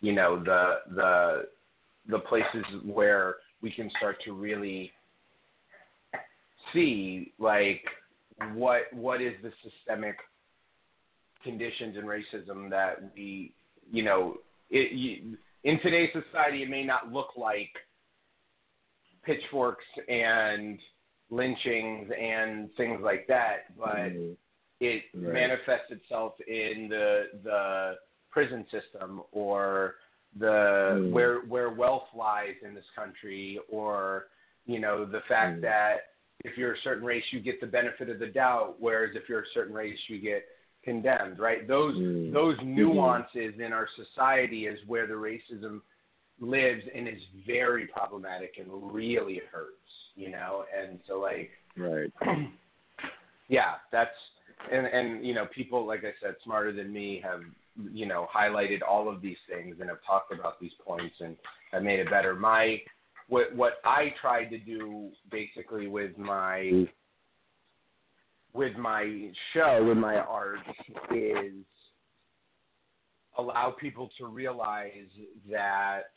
you 0.00 0.12
know 0.12 0.42
the 0.42 0.94
the 0.94 1.42
the 2.08 2.18
places 2.20 2.64
where 2.84 3.36
we 3.62 3.70
can 3.70 3.90
start 3.98 4.16
to 4.24 4.32
really 4.32 4.90
see 6.72 7.32
like 7.38 7.84
what 8.54 8.82
what 8.92 9.20
is 9.20 9.34
the 9.42 9.52
systemic 9.62 10.16
conditions 11.42 11.96
and 11.96 12.06
racism 12.06 12.68
that 12.70 13.02
we 13.14 13.52
you 13.90 14.02
know 14.02 14.36
it, 14.70 14.92
you, 14.92 15.36
in 15.64 15.80
today's 15.80 16.10
society 16.12 16.62
it 16.62 16.70
may 16.70 16.84
not 16.84 17.12
look 17.12 17.30
like 17.36 17.70
pitchforks 19.24 19.84
and 20.08 20.78
lynchings 21.30 22.10
and 22.18 22.74
things 22.76 23.00
like 23.02 23.26
that 23.28 23.76
but 23.78 23.96
Mhm. 24.12 24.36
it 24.80 25.04
Right. 25.14 25.32
manifests 25.34 25.90
itself 25.90 26.40
in 26.40 26.88
the 26.88 27.30
the 27.42 27.98
prison 28.30 28.66
system 28.70 29.22
or 29.32 29.96
the 30.36 30.96
Mm. 30.98 31.10
where 31.12 31.40
where 31.40 31.70
wealth 31.70 32.08
lies 32.14 32.56
in 32.62 32.74
this 32.74 32.88
country 32.94 33.58
or 33.68 34.28
you 34.66 34.78
know 34.78 35.04
the 35.04 35.20
fact 35.22 35.58
Mm. 35.58 35.62
that 35.62 36.12
if 36.44 36.56
you're 36.56 36.72
a 36.74 36.80
certain 36.82 37.04
race 37.04 37.24
you 37.30 37.40
get 37.40 37.60
the 37.60 37.66
benefit 37.66 38.08
of 38.08 38.18
the 38.18 38.26
doubt 38.26 38.76
whereas 38.78 39.10
if 39.14 39.28
you're 39.28 39.40
a 39.40 39.52
certain 39.54 39.74
race 39.74 39.98
you 40.08 40.18
get 40.20 40.44
condemned 40.84 41.38
right 41.38 41.68
those 41.68 41.94
Mm. 41.96 42.32
those 42.32 42.56
nuances 42.64 43.54
in 43.58 43.72
our 43.72 43.88
society 43.96 44.66
is 44.66 44.78
where 44.86 45.06
the 45.06 45.14
racism 45.14 45.80
lives 46.40 46.82
and 46.94 47.06
is 47.06 47.20
very 47.46 47.86
problematic 47.86 48.54
and 48.58 48.68
really 48.92 49.40
hurts 49.52 49.74
you 50.16 50.30
know 50.30 50.64
and 50.76 50.98
so 51.06 51.18
like 51.20 51.50
Right. 51.76 52.12
yeah, 53.48 53.74
that's 53.92 54.10
and 54.70 54.86
and 54.86 55.24
you 55.24 55.34
know 55.34 55.46
people 55.54 55.86
like 55.86 56.00
I 56.00 56.12
said 56.22 56.34
smarter 56.44 56.72
than 56.72 56.92
me 56.92 57.20
have 57.24 57.40
you 57.92 58.06
know 58.06 58.26
highlighted 58.34 58.80
all 58.88 59.08
of 59.08 59.22
these 59.22 59.36
things 59.48 59.76
and 59.80 59.88
have 59.88 59.98
talked 60.06 60.32
about 60.32 60.60
these 60.60 60.72
points 60.84 61.14
and 61.20 61.36
have 61.72 61.82
made 61.82 62.00
it 62.00 62.10
better. 62.10 62.34
My 62.34 62.80
what 63.30 63.56
what 63.56 63.74
I 63.84 64.12
tried 64.20 64.50
to 64.50 64.58
do 64.58 65.08
basically 65.30 65.86
with 65.86 66.18
my 66.18 66.86
with 68.52 68.76
my 68.76 69.30
show 69.54 69.82
with 69.82 69.96
my 69.96 70.16
art 70.16 70.58
is 71.14 71.64
allow 73.38 73.74
people 73.80 74.10
to 74.18 74.26
realize 74.26 75.08
that 75.50 76.10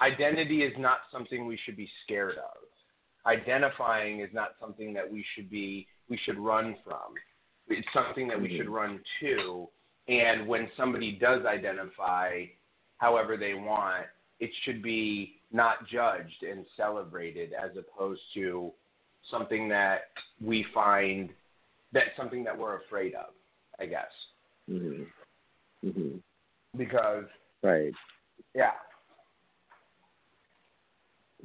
identity 0.00 0.62
is 0.62 0.72
not 0.78 0.98
something 1.12 1.46
we 1.46 1.58
should 1.64 1.76
be 1.76 1.88
scared 2.04 2.36
of 2.38 2.70
identifying 3.26 4.20
is 4.20 4.30
not 4.32 4.50
something 4.60 4.92
that 4.94 5.10
we 5.10 5.24
should 5.34 5.50
be 5.50 5.86
we 6.08 6.18
should 6.24 6.38
run 6.38 6.76
from. 6.84 7.14
It's 7.68 7.86
something 7.94 8.26
that 8.28 8.40
we 8.40 8.48
should 8.48 8.66
mm-hmm. 8.66 8.72
run 8.72 9.00
to. 9.20 9.68
And 10.08 10.48
when 10.48 10.68
somebody 10.76 11.12
does 11.12 11.44
identify 11.46 12.44
however 12.98 13.36
they 13.36 13.54
want, 13.54 14.06
it 14.40 14.50
should 14.64 14.82
be 14.82 15.36
not 15.52 15.86
judged 15.88 16.42
and 16.42 16.64
celebrated 16.76 17.52
as 17.52 17.70
opposed 17.76 18.22
to 18.34 18.72
something 19.30 19.68
that 19.68 20.08
we 20.40 20.64
find 20.74 21.30
that 21.92 22.04
something 22.16 22.42
that 22.44 22.56
we're 22.56 22.76
afraid 22.78 23.14
of, 23.14 23.34
I 23.78 23.86
guess. 23.86 24.10
Mhm. 24.68 25.06
Mhm. 25.84 26.22
Because 26.76 27.26
Right. 27.62 27.94
yeah. 28.54 28.78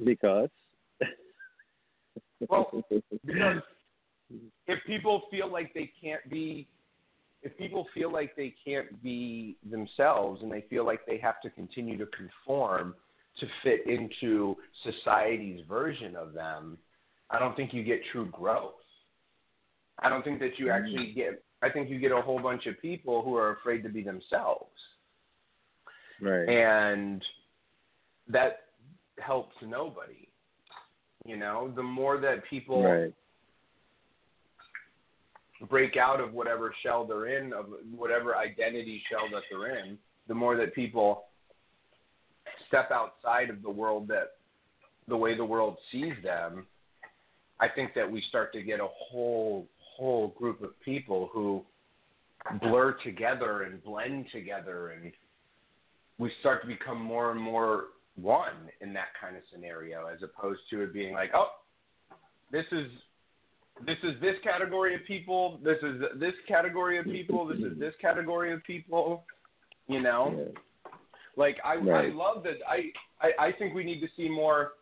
Because. 0.02 0.50
Well, 2.48 2.70
because 3.24 3.62
if 4.66 4.84
people 4.84 5.26
feel 5.30 5.48
like 5.48 5.72
they 5.74 5.86
can't 6.00 6.26
be 6.30 6.66
if 7.46 7.56
people 7.56 7.86
feel 7.94 8.12
like 8.12 8.34
they 8.34 8.52
can't 8.64 9.00
be 9.04 9.56
themselves 9.70 10.42
and 10.42 10.50
they 10.50 10.64
feel 10.68 10.84
like 10.84 11.06
they 11.06 11.16
have 11.18 11.40
to 11.42 11.50
continue 11.50 11.96
to 11.96 12.06
conform 12.06 12.92
to 13.38 13.46
fit 13.62 13.86
into 13.86 14.56
society's 14.82 15.60
version 15.68 16.16
of 16.16 16.32
them, 16.32 16.76
I 17.30 17.38
don't 17.38 17.54
think 17.54 17.72
you 17.72 17.84
get 17.84 18.00
true 18.10 18.26
growth. 18.32 18.72
I 20.00 20.08
don't 20.08 20.24
think 20.24 20.40
that 20.40 20.58
you 20.58 20.66
mm-hmm. 20.66 20.84
actually 20.84 21.12
get 21.12 21.42
I 21.62 21.70
think 21.70 21.88
you 21.88 21.98
get 21.98 22.12
a 22.12 22.20
whole 22.20 22.40
bunch 22.40 22.66
of 22.66 22.80
people 22.82 23.22
who 23.22 23.36
are 23.36 23.52
afraid 23.52 23.82
to 23.84 23.88
be 23.88 24.02
themselves. 24.02 24.76
right. 26.20 26.48
And 26.48 27.22
that 28.28 28.62
helps 29.18 29.54
nobody. 29.62 30.28
You 31.24 31.36
know, 31.36 31.72
the 31.74 31.82
more 31.82 32.18
that 32.18 32.44
people 32.50 32.82
right. 32.82 33.12
Break 35.68 35.96
out 35.96 36.20
of 36.20 36.32
whatever 36.32 36.74
shell 36.82 37.06
they're 37.06 37.38
in, 37.38 37.52
of 37.52 37.66
whatever 37.94 38.36
identity 38.36 39.02
shell 39.10 39.28
that 39.32 39.42
they're 39.50 39.78
in, 39.78 39.98
the 40.28 40.34
more 40.34 40.56
that 40.56 40.74
people 40.74 41.24
step 42.68 42.90
outside 42.90 43.50
of 43.50 43.62
the 43.62 43.70
world 43.70 44.08
that 44.08 44.32
the 45.08 45.16
way 45.16 45.36
the 45.36 45.44
world 45.44 45.76
sees 45.92 46.14
them, 46.22 46.66
I 47.60 47.68
think 47.68 47.94
that 47.94 48.10
we 48.10 48.22
start 48.28 48.52
to 48.52 48.62
get 48.62 48.80
a 48.80 48.88
whole 49.10 49.66
whole 49.78 50.28
group 50.36 50.62
of 50.62 50.78
people 50.84 51.30
who 51.32 51.62
blur 52.60 52.96
together 53.02 53.62
and 53.62 53.82
blend 53.82 54.26
together 54.30 54.90
and 54.90 55.10
we 56.18 56.30
start 56.40 56.60
to 56.62 56.68
become 56.68 57.00
more 57.00 57.30
and 57.30 57.40
more 57.40 57.84
one 58.16 58.70
in 58.80 58.92
that 58.92 59.08
kind 59.18 59.36
of 59.36 59.42
scenario 59.52 60.06
as 60.06 60.18
opposed 60.22 60.60
to 60.70 60.82
it 60.82 60.92
being 60.92 61.14
like, 61.14 61.30
oh, 61.34 61.48
this 62.50 62.64
is 62.72 62.88
this 63.84 63.98
is 64.02 64.20
this 64.20 64.36
category 64.42 64.94
of 64.94 65.04
people, 65.06 65.60
this 65.62 65.78
is 65.82 66.02
this 66.18 66.32
category 66.48 66.98
of 66.98 67.04
people, 67.04 67.46
this 67.46 67.58
is 67.58 67.78
this 67.78 67.94
category 68.00 68.52
of 68.52 68.64
people, 68.64 69.24
you 69.88 70.00
know. 70.00 70.48
Like 71.36 71.58
I 71.64 71.76
right. 71.76 72.10
I 72.10 72.14
love 72.14 72.42
that 72.44 72.56
I, 72.66 72.90
I 73.20 73.48
I 73.48 73.52
think 73.52 73.74
we 73.74 73.84
need 73.84 74.00
to 74.00 74.08
see 74.16 74.28
more 74.28 74.72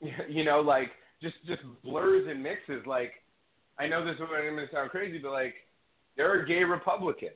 you 0.28 0.44
know, 0.44 0.60
like 0.60 0.90
just 1.20 1.34
just 1.46 1.62
blurs 1.82 2.26
and 2.28 2.42
mixes. 2.42 2.86
Like 2.86 3.12
I 3.78 3.88
know 3.88 4.04
this 4.04 4.14
is 4.14 4.20
going 4.20 4.56
to 4.56 4.66
sound 4.72 4.90
crazy, 4.90 5.18
but 5.18 5.32
like 5.32 5.54
there 6.16 6.30
are 6.30 6.44
gay 6.44 6.62
Republicans 6.62 7.32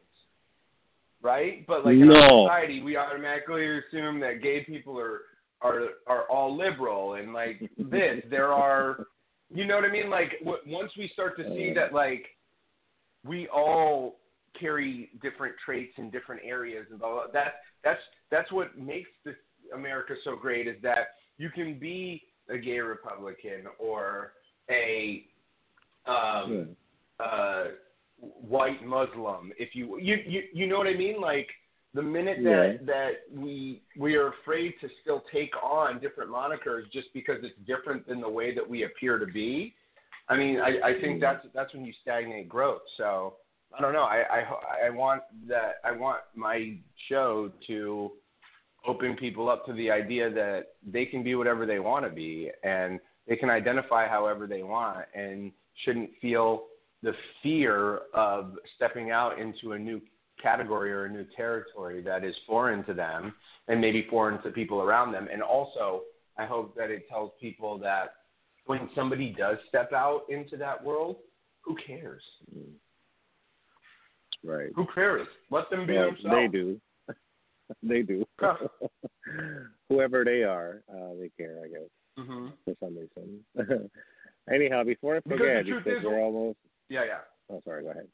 right? 1.22 1.66
But 1.66 1.84
like 1.84 1.94
in 1.94 2.11
our 2.11 2.28
society, 2.28 2.82
we 2.82 2.96
automatically 2.96 3.78
assume 3.78 4.20
that 4.20 4.42
gay 4.42 4.64
people 4.64 4.99
are 4.99 5.22
are 5.61 5.80
are 6.07 6.22
all 6.30 6.57
liberal 6.57 7.14
and 7.14 7.32
like 7.32 7.61
this. 7.76 8.22
There 8.30 8.53
are, 8.53 9.07
you 9.53 9.66
know 9.66 9.76
what 9.76 9.84
I 9.84 9.90
mean? 9.90 10.11
Like 10.11 10.32
w- 10.40 10.62
once 10.66 10.90
we 10.96 11.11
start 11.12 11.36
to 11.38 11.44
see 11.44 11.72
that, 11.74 11.92
like 11.92 12.26
we 13.24 13.49
all 13.49 14.16
carry 14.59 15.11
different 15.22 15.55
traits 15.64 15.92
in 15.99 16.11
different 16.11 16.42
areas 16.44 16.86
and 16.90 16.99
blah, 16.99 17.11
blah, 17.11 17.22
that 17.32 17.55
that's 17.84 18.01
that's 18.30 18.51
what 18.53 18.76
makes 18.78 19.11
this 19.24 19.34
America 19.74 20.14
so 20.24 20.36
great 20.36 20.66
is 20.66 20.76
that 20.82 21.09
you 21.38 21.51
can 21.51 21.78
be 21.78 22.22
a 22.49 22.59
gay 22.59 22.78
Republican 22.78 23.64
or 23.78 24.32
a 24.70 25.24
um, 26.07 26.76
yeah. 27.20 27.24
uh, 27.24 27.64
white 28.20 28.84
Muslim. 28.84 29.53
If 29.59 29.74
you 29.74 29.99
you 29.99 30.16
you 30.26 30.42
you 30.53 30.66
know 30.66 30.78
what 30.78 30.86
I 30.86 30.94
mean? 30.94 31.20
Like 31.20 31.49
the 31.99 32.03
minute 32.05 32.38
that 32.44 32.78
yeah. 32.80 32.86
that 32.86 33.11
we 33.34 33.82
we 33.99 34.14
are 34.14 34.28
afraid 34.28 34.72
to 34.80 34.88
still 35.03 35.24
take 35.32 35.51
on 35.61 35.99
different 35.99 36.30
monikers 36.30 36.82
just 36.92 37.09
because 37.12 37.38
it's 37.42 37.59
different 37.66 38.07
than 38.07 38.20
the 38.20 38.28
way 38.28 38.55
that 38.55 38.68
we 38.68 38.84
appear 38.84 39.18
to 39.18 39.26
be. 39.26 39.74
I 40.28 40.36
mean, 40.36 40.61
I, 40.61 40.90
I 40.90 41.01
think 41.01 41.18
mm. 41.18 41.20
that's 41.20 41.44
that's 41.53 41.74
when 41.74 41.84
you 41.84 41.92
stagnate 42.01 42.49
growth. 42.49 42.82
So 42.96 43.34
I 43.76 43.80
don't 43.80 43.92
know. 43.92 44.05
I 44.05 44.22
I 44.30 44.86
I 44.86 44.90
want 44.90 45.22
that. 45.49 45.80
I 45.84 45.90
want 45.90 46.20
my 46.36 46.76
show 47.09 47.51
to 47.66 48.12
open 48.86 49.16
people 49.16 49.49
up 49.49 49.66
to 49.66 49.72
the 49.72 49.90
idea 49.90 50.30
that 50.30 50.66
they 50.86 51.05
can 51.05 51.24
be 51.24 51.34
whatever 51.34 51.66
they 51.66 51.80
want 51.80 52.05
to 52.05 52.12
be 52.12 52.49
and 52.62 53.01
they 53.26 53.34
can 53.34 53.51
identify 53.51 54.07
however 54.07 54.46
they 54.46 54.62
want 54.62 55.05
and 55.16 55.51
shouldn't 55.84 56.11
feel 56.22 56.66
the 57.03 57.12
fear 57.42 58.03
of 58.14 58.53
stepping 58.76 59.11
out 59.11 59.40
into 59.40 59.72
a 59.72 59.78
new 59.78 60.01
category 60.43 60.93
or 60.93 61.05
a 61.05 61.09
new 61.09 61.24
territory 61.36 62.01
that 62.03 62.24
is 62.24 62.34
foreign 62.47 62.84
to 62.84 62.95
them 62.95 63.34
and 63.68 63.80
maybe 63.80 64.07
foreign 64.11 64.41
to 64.43 64.51
people 64.51 64.82
around 64.82 65.12
them. 65.12 65.28
And 65.32 65.43
also, 65.43 66.03
I 66.39 66.47
hope 66.47 66.76
that 66.76 66.91
it 66.91 67.09
tells 67.09 67.32
people 67.41 67.78
that 67.78 68.14
when 68.66 68.89
somebody 68.95 69.34
does 69.36 69.57
step 69.68 69.93
out 69.93 70.22
into 70.28 70.57
that 70.57 70.82
world, 70.82 71.16
who 71.62 71.76
cares? 71.86 72.22
Right. 74.45 74.70
Who 74.76 74.86
cares? 74.95 75.26
Let 75.51 75.68
them 75.70 75.86
be 75.86 75.95
well, 75.95 76.11
themselves. 76.12 76.36
They 76.36 76.49
do. 76.49 76.80
they 77.82 78.03
do. 78.03 78.24
Whoever 79.89 80.24
they 80.24 80.43
are, 80.43 80.82
uh, 80.91 81.14
they 81.20 81.30
care, 81.36 81.57
I 81.64 81.68
guess, 81.68 81.91
mm-hmm. 82.18 82.49
for 82.64 82.74
some 82.80 82.97
reason. 82.97 83.91
Anyhow, 84.53 84.84
before 84.84 85.16
I 85.16 85.20
forget, 85.20 85.66
because, 85.66 85.84
because 85.84 86.05
we're 86.05 86.20
almost 86.20 86.57
yeah, 86.89 87.05
yeah. 87.05 87.18
Oh, 87.51 87.61
sorry. 87.64 87.82
Go 87.82 87.91
ahead. 87.91 88.09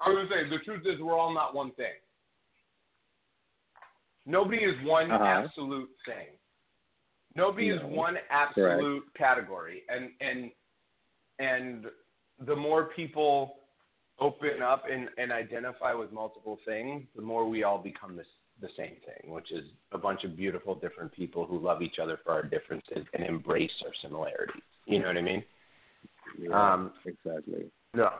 I 0.00 0.08
was 0.08 0.28
gonna 0.28 0.42
say 0.42 0.48
the 0.48 0.64
truth 0.64 0.82
is 0.86 1.00
we're 1.00 1.18
all 1.18 1.34
not 1.34 1.54
one 1.54 1.72
thing. 1.72 1.86
Nobody 4.26 4.58
is 4.58 4.74
one 4.84 5.10
uh-huh. 5.10 5.24
absolute 5.24 5.90
thing. 6.06 6.26
Nobody 7.36 7.70
no. 7.70 7.76
is 7.76 7.80
one 7.84 8.16
absolute 8.30 9.02
Correct. 9.02 9.16
category, 9.16 9.82
and 9.88 10.10
and 10.20 10.50
and 11.38 11.86
the 12.46 12.56
more 12.56 12.84
people 12.96 13.54
open 14.18 14.62
up 14.62 14.84
and, 14.90 15.08
and 15.16 15.32
identify 15.32 15.94
with 15.94 16.12
multiple 16.12 16.58
things, 16.66 17.04
the 17.16 17.22
more 17.22 17.48
we 17.48 17.62
all 17.62 17.78
become 17.78 18.16
this 18.16 18.26
the 18.60 18.68
same 18.76 18.96
thing, 19.06 19.32
which 19.32 19.50
is 19.52 19.64
a 19.92 19.98
bunch 19.98 20.22
of 20.24 20.36
beautiful 20.36 20.74
different 20.74 21.10
people 21.12 21.46
who 21.46 21.58
love 21.58 21.80
each 21.80 21.98
other 22.00 22.18
for 22.22 22.32
our 22.32 22.42
differences 22.42 23.06
and 23.14 23.24
embrace 23.24 23.70
our 23.84 23.92
similarities. 24.02 24.62
You 24.84 24.98
know 24.98 25.06
what 25.06 25.16
I 25.16 25.22
mean? 25.22 25.42
Yeah, 26.38 26.72
um, 26.72 26.92
exactly. 27.06 27.70
No. 27.94 28.10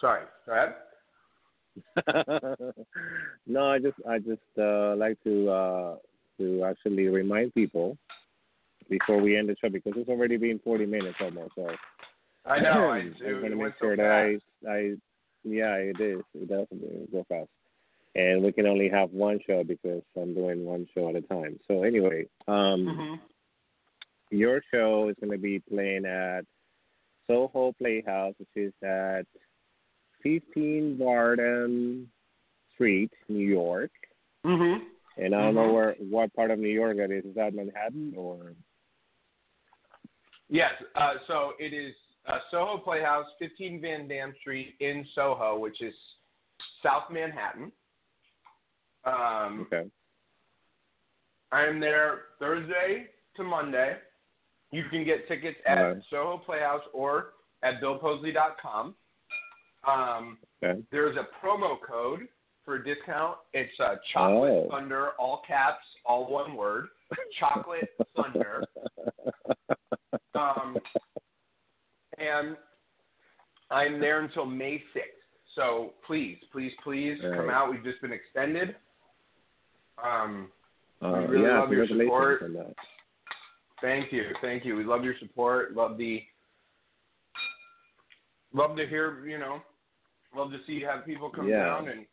Sorry. 0.00 0.24
Go 0.46 0.52
ahead. 0.52 0.74
no, 3.46 3.66
I 3.66 3.78
just 3.78 3.96
I 4.08 4.18
just 4.18 4.40
uh, 4.58 4.96
like 4.96 5.22
to 5.24 5.50
uh, 5.50 5.96
to 6.38 6.64
actually 6.64 7.08
remind 7.08 7.54
people 7.54 7.96
before 8.88 9.20
we 9.20 9.36
end 9.36 9.48
the 9.48 9.56
show 9.62 9.68
because 9.68 9.92
it's 9.96 10.08
already 10.08 10.36
been 10.36 10.60
40 10.64 10.86
minutes 10.86 11.16
almost. 11.20 11.52
So 11.54 11.68
I 12.44 12.60
know. 12.60 12.90
I, 12.90 12.98
am 12.98 13.14
going 13.20 13.50
to 13.50 13.56
make 13.56 13.74
sure 13.78 13.96
so 13.96 14.02
that 14.02 14.38
I 14.66 14.68
I 14.70 14.94
yeah 15.44 15.74
it 15.74 16.00
is 16.00 16.22
it 16.34 16.48
does 16.48 16.66
go 17.12 17.24
fast. 17.28 17.48
And 18.16 18.42
we 18.42 18.50
can 18.50 18.66
only 18.66 18.88
have 18.88 19.10
one 19.12 19.38
show 19.46 19.62
because 19.62 20.02
I'm 20.16 20.34
doing 20.34 20.64
one 20.64 20.88
show 20.94 21.10
at 21.10 21.14
a 21.14 21.20
time. 21.20 21.60
So 21.68 21.84
anyway, 21.84 22.26
um, 22.48 22.56
mm-hmm. 22.56 23.14
your 24.36 24.60
show 24.74 25.08
is 25.10 25.16
going 25.20 25.30
to 25.30 25.38
be 25.38 25.60
playing 25.60 26.06
at 26.06 26.44
Soho 27.28 27.72
Playhouse, 27.78 28.34
which 28.38 28.48
is 28.56 28.72
at 28.82 29.26
15 30.22 30.96
Varden 30.98 32.08
Street, 32.74 33.12
New 33.28 33.46
York. 33.46 33.90
Mm-hmm. 34.44 34.84
And 35.22 35.34
I 35.34 35.38
mm-hmm. 35.38 35.44
don't 35.46 35.54
know 35.54 35.72
where 35.72 35.96
what 35.98 36.34
part 36.34 36.50
of 36.50 36.58
New 36.58 36.68
York 36.68 36.96
that 36.96 37.10
is. 37.10 37.24
Is 37.24 37.34
that 37.34 37.54
Manhattan 37.54 38.14
or? 38.16 38.52
Yes. 40.48 40.72
Uh, 40.96 41.14
so 41.26 41.52
it 41.58 41.72
is 41.72 41.94
uh, 42.26 42.38
Soho 42.50 42.78
Playhouse, 42.78 43.26
15 43.38 43.80
Vandam 43.80 44.36
Street 44.40 44.74
in 44.80 45.06
Soho, 45.14 45.58
which 45.58 45.80
is 45.80 45.94
South 46.82 47.04
Manhattan. 47.10 47.70
Um, 49.04 49.66
okay. 49.72 49.88
I 51.52 51.64
am 51.64 51.80
there 51.80 52.22
Thursday 52.38 53.06
to 53.36 53.42
Monday. 53.42 53.96
You 54.72 54.84
can 54.90 55.04
get 55.04 55.26
tickets 55.26 55.58
at 55.66 55.74
right. 55.74 55.96
Soho 56.10 56.38
Playhouse 56.38 56.82
or 56.92 57.30
at 57.62 57.80
BillPosley.com. 57.82 58.94
Um, 59.86 60.38
okay. 60.62 60.80
There's 60.90 61.16
a 61.16 61.26
promo 61.44 61.76
code 61.86 62.28
for 62.64 62.76
a 62.76 62.84
discount. 62.84 63.38
It's 63.52 63.72
uh, 63.80 63.96
Chocolate 64.12 64.66
oh. 64.66 64.68
Thunder, 64.70 65.10
all 65.18 65.42
caps, 65.46 65.84
all 66.04 66.30
one 66.30 66.54
word. 66.54 66.88
Chocolate 67.38 67.88
Thunder. 68.16 68.62
Um, 70.34 70.76
and 72.18 72.56
I'm 73.70 74.00
there 74.00 74.20
until 74.22 74.46
May 74.46 74.82
6th. 74.94 75.20
So 75.56 75.92
please, 76.06 76.38
please, 76.52 76.72
please 76.84 77.18
right. 77.24 77.36
come 77.36 77.50
out. 77.50 77.70
We've 77.70 77.82
just 77.82 78.00
been 78.00 78.12
extended. 78.12 78.76
Um, 80.02 80.48
uh, 81.02 81.24
we 81.28 81.36
really 81.36 81.48
yeah, 81.48 81.60
love 81.60 81.72
your 81.72 81.86
support. 81.86 82.42
Thank 83.82 84.12
you, 84.12 84.24
thank 84.42 84.64
you. 84.64 84.76
We 84.76 84.84
love 84.84 85.04
your 85.04 85.14
support. 85.18 85.74
Love 85.74 85.96
the 85.96 86.22
love 88.52 88.76
to 88.76 88.86
hear. 88.86 89.26
You 89.26 89.38
know, 89.38 89.62
love 90.36 90.50
to 90.52 90.58
see 90.66 90.80
have 90.82 91.04
people 91.04 91.30
come 91.30 91.48
yeah. 91.48 91.64
down, 91.64 91.88
and 91.88 92.06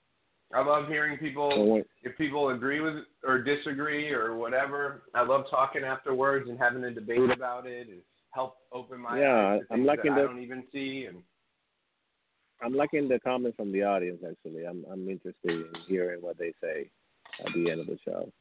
I 0.54 0.64
love 0.64 0.88
hearing 0.88 1.18
people 1.18 1.52
so 1.54 1.84
if 2.04 2.18
people 2.18 2.50
agree 2.50 2.80
with 2.80 3.04
or 3.26 3.42
disagree 3.42 4.12
or 4.12 4.36
whatever. 4.36 5.04
I 5.14 5.24
love 5.24 5.46
talking 5.50 5.84
afterwards 5.84 6.50
and 6.50 6.58
having 6.58 6.84
a 6.84 6.92
debate 6.92 7.30
about 7.32 7.66
it 7.66 7.88
and 7.90 8.00
help 8.32 8.58
open 8.72 9.02
my 9.02 9.20
yeah, 9.20 9.54
eyes 9.54 9.62
to 9.68 9.74
I'm 9.74 9.86
liking 9.86 10.16
that 10.16 10.22
the, 10.22 10.28
I 10.28 10.28
don't 10.28 10.44
even 10.44 10.64
see 10.72 11.06
and. 11.08 11.20
I'm 12.60 12.74
liking 12.74 13.08
the 13.08 13.20
comments 13.20 13.56
from 13.56 13.72
the 13.72 13.84
audience. 13.84 14.24
Actually, 14.28 14.66
I'm 14.66 14.84
I'm 14.92 15.08
interested 15.10 15.36
in 15.52 15.70
hearing 15.88 16.22
what 16.22 16.40
they 16.40 16.54
say 16.62 16.90
at 17.46 17.54
the 17.54 17.70
end 17.70 17.82
of 17.82 17.88
the 17.88 18.00
show. 18.04 18.32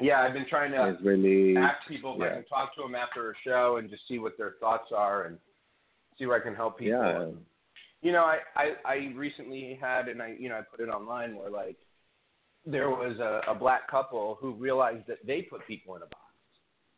Yeah, 0.00 0.20
I've 0.20 0.32
been 0.32 0.46
trying 0.48 0.70
to 0.72 0.90
it's 0.90 1.02
really, 1.02 1.56
ask 1.56 1.86
people 1.88 2.14
if 2.14 2.20
yeah. 2.20 2.26
I 2.26 2.30
can 2.30 2.44
talk 2.44 2.74
to 2.76 2.82
them 2.82 2.94
after 2.94 3.30
a 3.30 3.34
show 3.44 3.76
and 3.78 3.90
just 3.90 4.02
see 4.06 4.18
what 4.18 4.38
their 4.38 4.54
thoughts 4.60 4.90
are 4.96 5.24
and 5.24 5.38
see 6.18 6.26
where 6.26 6.40
I 6.40 6.40
can 6.40 6.54
help 6.54 6.78
people. 6.78 7.00
Yeah. 7.00 7.30
You 8.00 8.12
know, 8.12 8.22
I, 8.24 8.38
I 8.56 8.72
I 8.84 8.94
recently 9.16 9.78
had 9.80 10.08
and 10.08 10.22
I 10.22 10.34
you 10.38 10.48
know 10.48 10.56
I 10.56 10.62
put 10.62 10.80
it 10.80 10.88
online 10.88 11.36
where 11.36 11.50
like 11.50 11.76
there 12.64 12.90
was 12.90 13.18
a, 13.18 13.50
a 13.50 13.54
black 13.54 13.90
couple 13.90 14.36
who 14.40 14.52
realized 14.52 15.06
that 15.08 15.18
they 15.26 15.42
put 15.42 15.66
people 15.66 15.96
in 15.96 16.02
a 16.02 16.06
box 16.06 16.22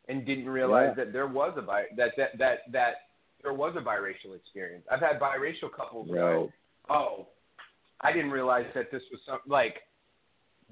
and 0.09 0.25
didn't 0.25 0.49
realize 0.49 0.93
yeah. 0.97 1.05
that 1.05 1.13
there 1.13 1.27
was 1.27 1.53
a 1.57 1.61
bi- 1.61 1.85
that 1.97 2.11
that 2.17 2.37
that 2.37 2.57
that 2.71 2.93
there 3.41 3.53
was 3.53 3.75
a 3.77 3.81
biracial 3.81 4.35
experience. 4.35 4.83
I've 4.91 4.99
had 4.99 5.19
biracial 5.19 5.71
couples 5.75 6.07
Right. 6.09 6.17
go, 6.19 6.49
"Oh, 6.89 7.27
I 8.01 8.11
didn't 8.11 8.31
realize 8.31 8.65
that 8.75 8.91
this 8.91 9.01
was 9.11 9.19
some 9.25 9.39
like 9.47 9.77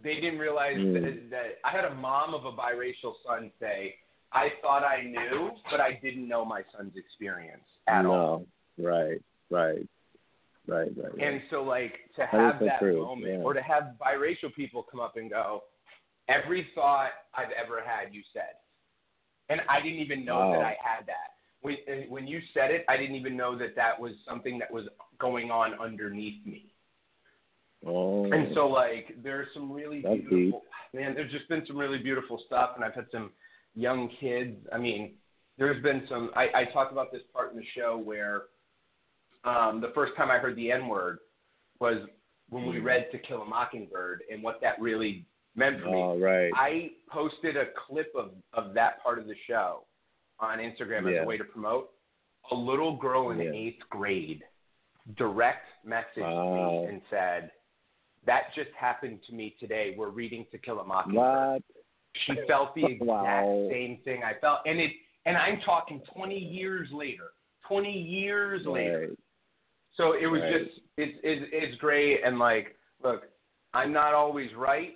they 0.03 0.15
didn't 0.15 0.39
realize 0.39 0.77
Mm. 0.77 0.93
that, 0.93 1.29
that 1.31 1.45
I 1.65 1.71
had 1.71 1.85
a 1.85 1.95
mom 1.95 2.33
of 2.33 2.45
a 2.45 2.51
biracial 2.51 3.15
son 3.25 3.51
say, 3.59 3.95
"I 4.31 4.49
thought 4.61 4.83
I 4.83 5.01
knew, 5.03 5.51
but 5.71 5.81
I 5.81 5.93
didn't 6.03 6.27
know 6.27 6.45
my 6.45 6.61
son's 6.75 6.95
experience 6.95 7.63
at 7.87 8.03
no. 8.03 8.11
all." 8.11 8.45
Right, 8.77 9.21
right, 9.49 9.87
right, 10.69 10.91
right. 10.97 11.17
right. 11.17 11.27
And 11.27 11.41
so, 11.49 11.63
like, 11.63 11.93
to 12.15 12.21
That 12.21 12.29
have 12.29 12.55
so 12.59 12.65
that 12.65 12.79
true, 12.79 13.01
moment, 13.03 13.33
yeah. 13.33 13.39
or 13.39 13.53
to 13.53 13.61
have 13.61 13.95
biracial 13.99 14.53
people 14.55 14.83
come 14.89 14.99
up 14.99 15.15
and 15.17 15.29
go, 15.29 15.63
every 16.27 16.67
thought 16.75 17.11
I've 17.33 17.51
ever 17.51 17.81
had, 17.85 18.13
you 18.13 18.21
said, 18.33 18.53
and 19.49 19.61
I 19.69 19.81
didn't 19.81 19.99
even 19.99 20.23
know 20.25 20.37
Wow. 20.39 20.51
that 20.53 20.61
I 20.61 20.75
had 20.81 21.05
that. 21.07 21.33
When 21.61 21.75
when 22.07 22.27
you 22.27 22.39
said 22.53 22.71
it, 22.71 22.85
I 22.87 22.95
didn't 22.97 23.15
even 23.15 23.35
know 23.35 23.57
that 23.57 23.75
that 23.75 23.99
was 23.99 24.13
something 24.27 24.59
that 24.59 24.71
was 24.71 24.85
going 25.19 25.51
on 25.51 25.73
underneath 25.79 26.45
me. 26.45 26.73
oh, 27.85 28.31
And 28.31 28.53
so, 28.53 28.67
like, 28.67 29.15
there's 29.23 29.47
some 29.53 29.71
really 29.71 30.01
That's 30.01 30.21
beautiful, 30.29 30.63
man. 30.93 31.15
There's 31.15 31.31
just 31.31 31.49
been 31.49 31.65
some 31.67 31.77
really 31.77 31.97
beautiful 31.97 32.41
stuff, 32.45 32.71
and 32.75 32.85
I've 32.85 32.93
had 32.93 33.07
some 33.11 33.31
young 33.75 34.09
kids. 34.19 34.55
I 34.71 34.77
mean, 34.77 35.15
there's 35.57 35.81
been 35.83 36.05
some. 36.09 36.31
I, 36.35 36.47
I 36.55 36.65
talked 36.65 36.91
about 36.91 37.11
this 37.11 37.23
part 37.33 37.51
in 37.51 37.57
the 37.57 37.65
show 37.75 37.97
where 37.97 38.43
um, 39.43 39.81
the 39.81 39.91
first 39.95 40.15
time 40.17 40.29
I 40.31 40.37
heard 40.37 40.55
the 40.55 40.71
N 40.71 40.87
word 40.87 41.19
was 41.79 41.97
when 42.49 42.65
we 42.65 42.77
Mm. 42.77 42.83
read 42.83 43.11
To 43.11 43.19
Kill 43.19 43.41
a 43.41 43.45
Mockingbird, 43.45 44.23
and 44.31 44.41
what 44.43 44.59
that 44.61 44.79
really 44.81 45.25
meant 45.55 45.79
for 45.81 45.87
me. 45.87 45.95
oh, 46.01 46.17
right. 46.19 46.51
I 46.55 46.91
posted 47.09 47.55
a 47.57 47.65
clip 47.87 48.11
of, 48.15 48.31
of 48.53 48.73
that 48.73 49.01
part 49.03 49.19
of 49.19 49.27
the 49.27 49.35
show 49.47 49.85
on 50.39 50.59
Instagram 50.59 51.07
as 51.07 51.13
Yeah. 51.15 51.21
a 51.23 51.25
way 51.25 51.37
to 51.37 51.43
promote. 51.43 51.91
A 52.51 52.55
little 52.55 52.95
girl 52.95 53.31
in 53.31 53.39
Yeah. 53.39 53.51
eighth 53.51 53.87
grade 53.89 54.43
direct 55.15 55.67
messaged 55.85 56.21
Wow. 56.21 56.81
me 56.83 56.85
and 56.87 57.01
said, 57.09 57.51
That 58.25 58.53
just 58.53 58.71
happened 58.71 59.23
to 59.27 59.33
me 59.33 59.55
today. 59.59 59.95
We're 59.97 60.09
reading 60.09 60.45
To 60.51 60.57
Kill 60.57 60.79
a 60.81 60.83
Mockingbird. 60.83 61.15
What? 61.23 61.61
She 62.25 62.35
felt 62.47 62.75
the 62.75 62.85
exact 62.85 63.07
Wow. 63.07 63.67
same 63.71 63.97
thing 64.03 64.23
I 64.23 64.33
felt. 64.35 64.59
And 64.65 64.79
it 64.79 64.91
and 65.25 65.37
I'm 65.37 65.61
talking 65.61 66.01
twenty 66.13 66.37
years 66.37 66.91
later. 66.91 67.31
Twenty 67.67 67.97
years 67.97 68.65
later. 68.65 69.15
So 69.99 70.13
it 70.13 70.27
was 70.27 70.41
Right. 70.41 70.65
just 70.65 70.79
it's 70.95 71.19
it's 71.23 71.49
it's 71.51 71.75
great 71.77 72.23
and 72.23 72.39
like 72.39 72.77
look, 73.03 73.23
I'm 73.73 73.91
not 73.91 74.13
always 74.13 74.49
right. 74.55 74.95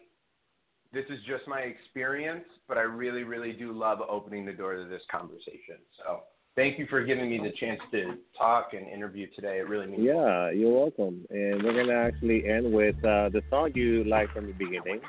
This 0.93 1.05
is 1.09 1.19
just 1.27 1.45
my 1.45 1.59
experience, 1.59 2.45
but 2.69 2.77
I 2.77 2.83
really 2.83 3.23
really 3.23 3.51
do 3.51 3.73
love 3.73 3.99
opening 4.07 4.45
the 4.45 4.53
door 4.53 4.75
to 4.75 4.85
this 4.85 5.01
conversation. 5.11 5.79
So 5.97 6.21
thank 6.55 6.79
you 6.79 6.87
for 6.89 7.03
giving 7.03 7.29
me 7.29 7.37
the 7.37 7.51
chance 7.59 7.81
to 7.91 8.15
talk 8.37 8.69
and 8.71 8.87
interview 8.87 9.27
today. 9.35 9.57
It 9.59 9.67
really 9.67 9.87
means 9.87 10.03
Yeah, 10.03 10.51
you're 10.51 10.71
welcome. 10.71 11.25
And 11.29 11.61
we're 11.63 11.73
gonna 11.73 11.99
actually 11.99 12.47
end 12.47 12.71
with 12.71 12.95
uh, 13.03 13.27
the 13.27 13.43
song 13.49 13.71
you 13.75 14.05
like 14.05 14.31
from 14.31 14.47
the 14.47 14.53
beginning. 14.53 15.01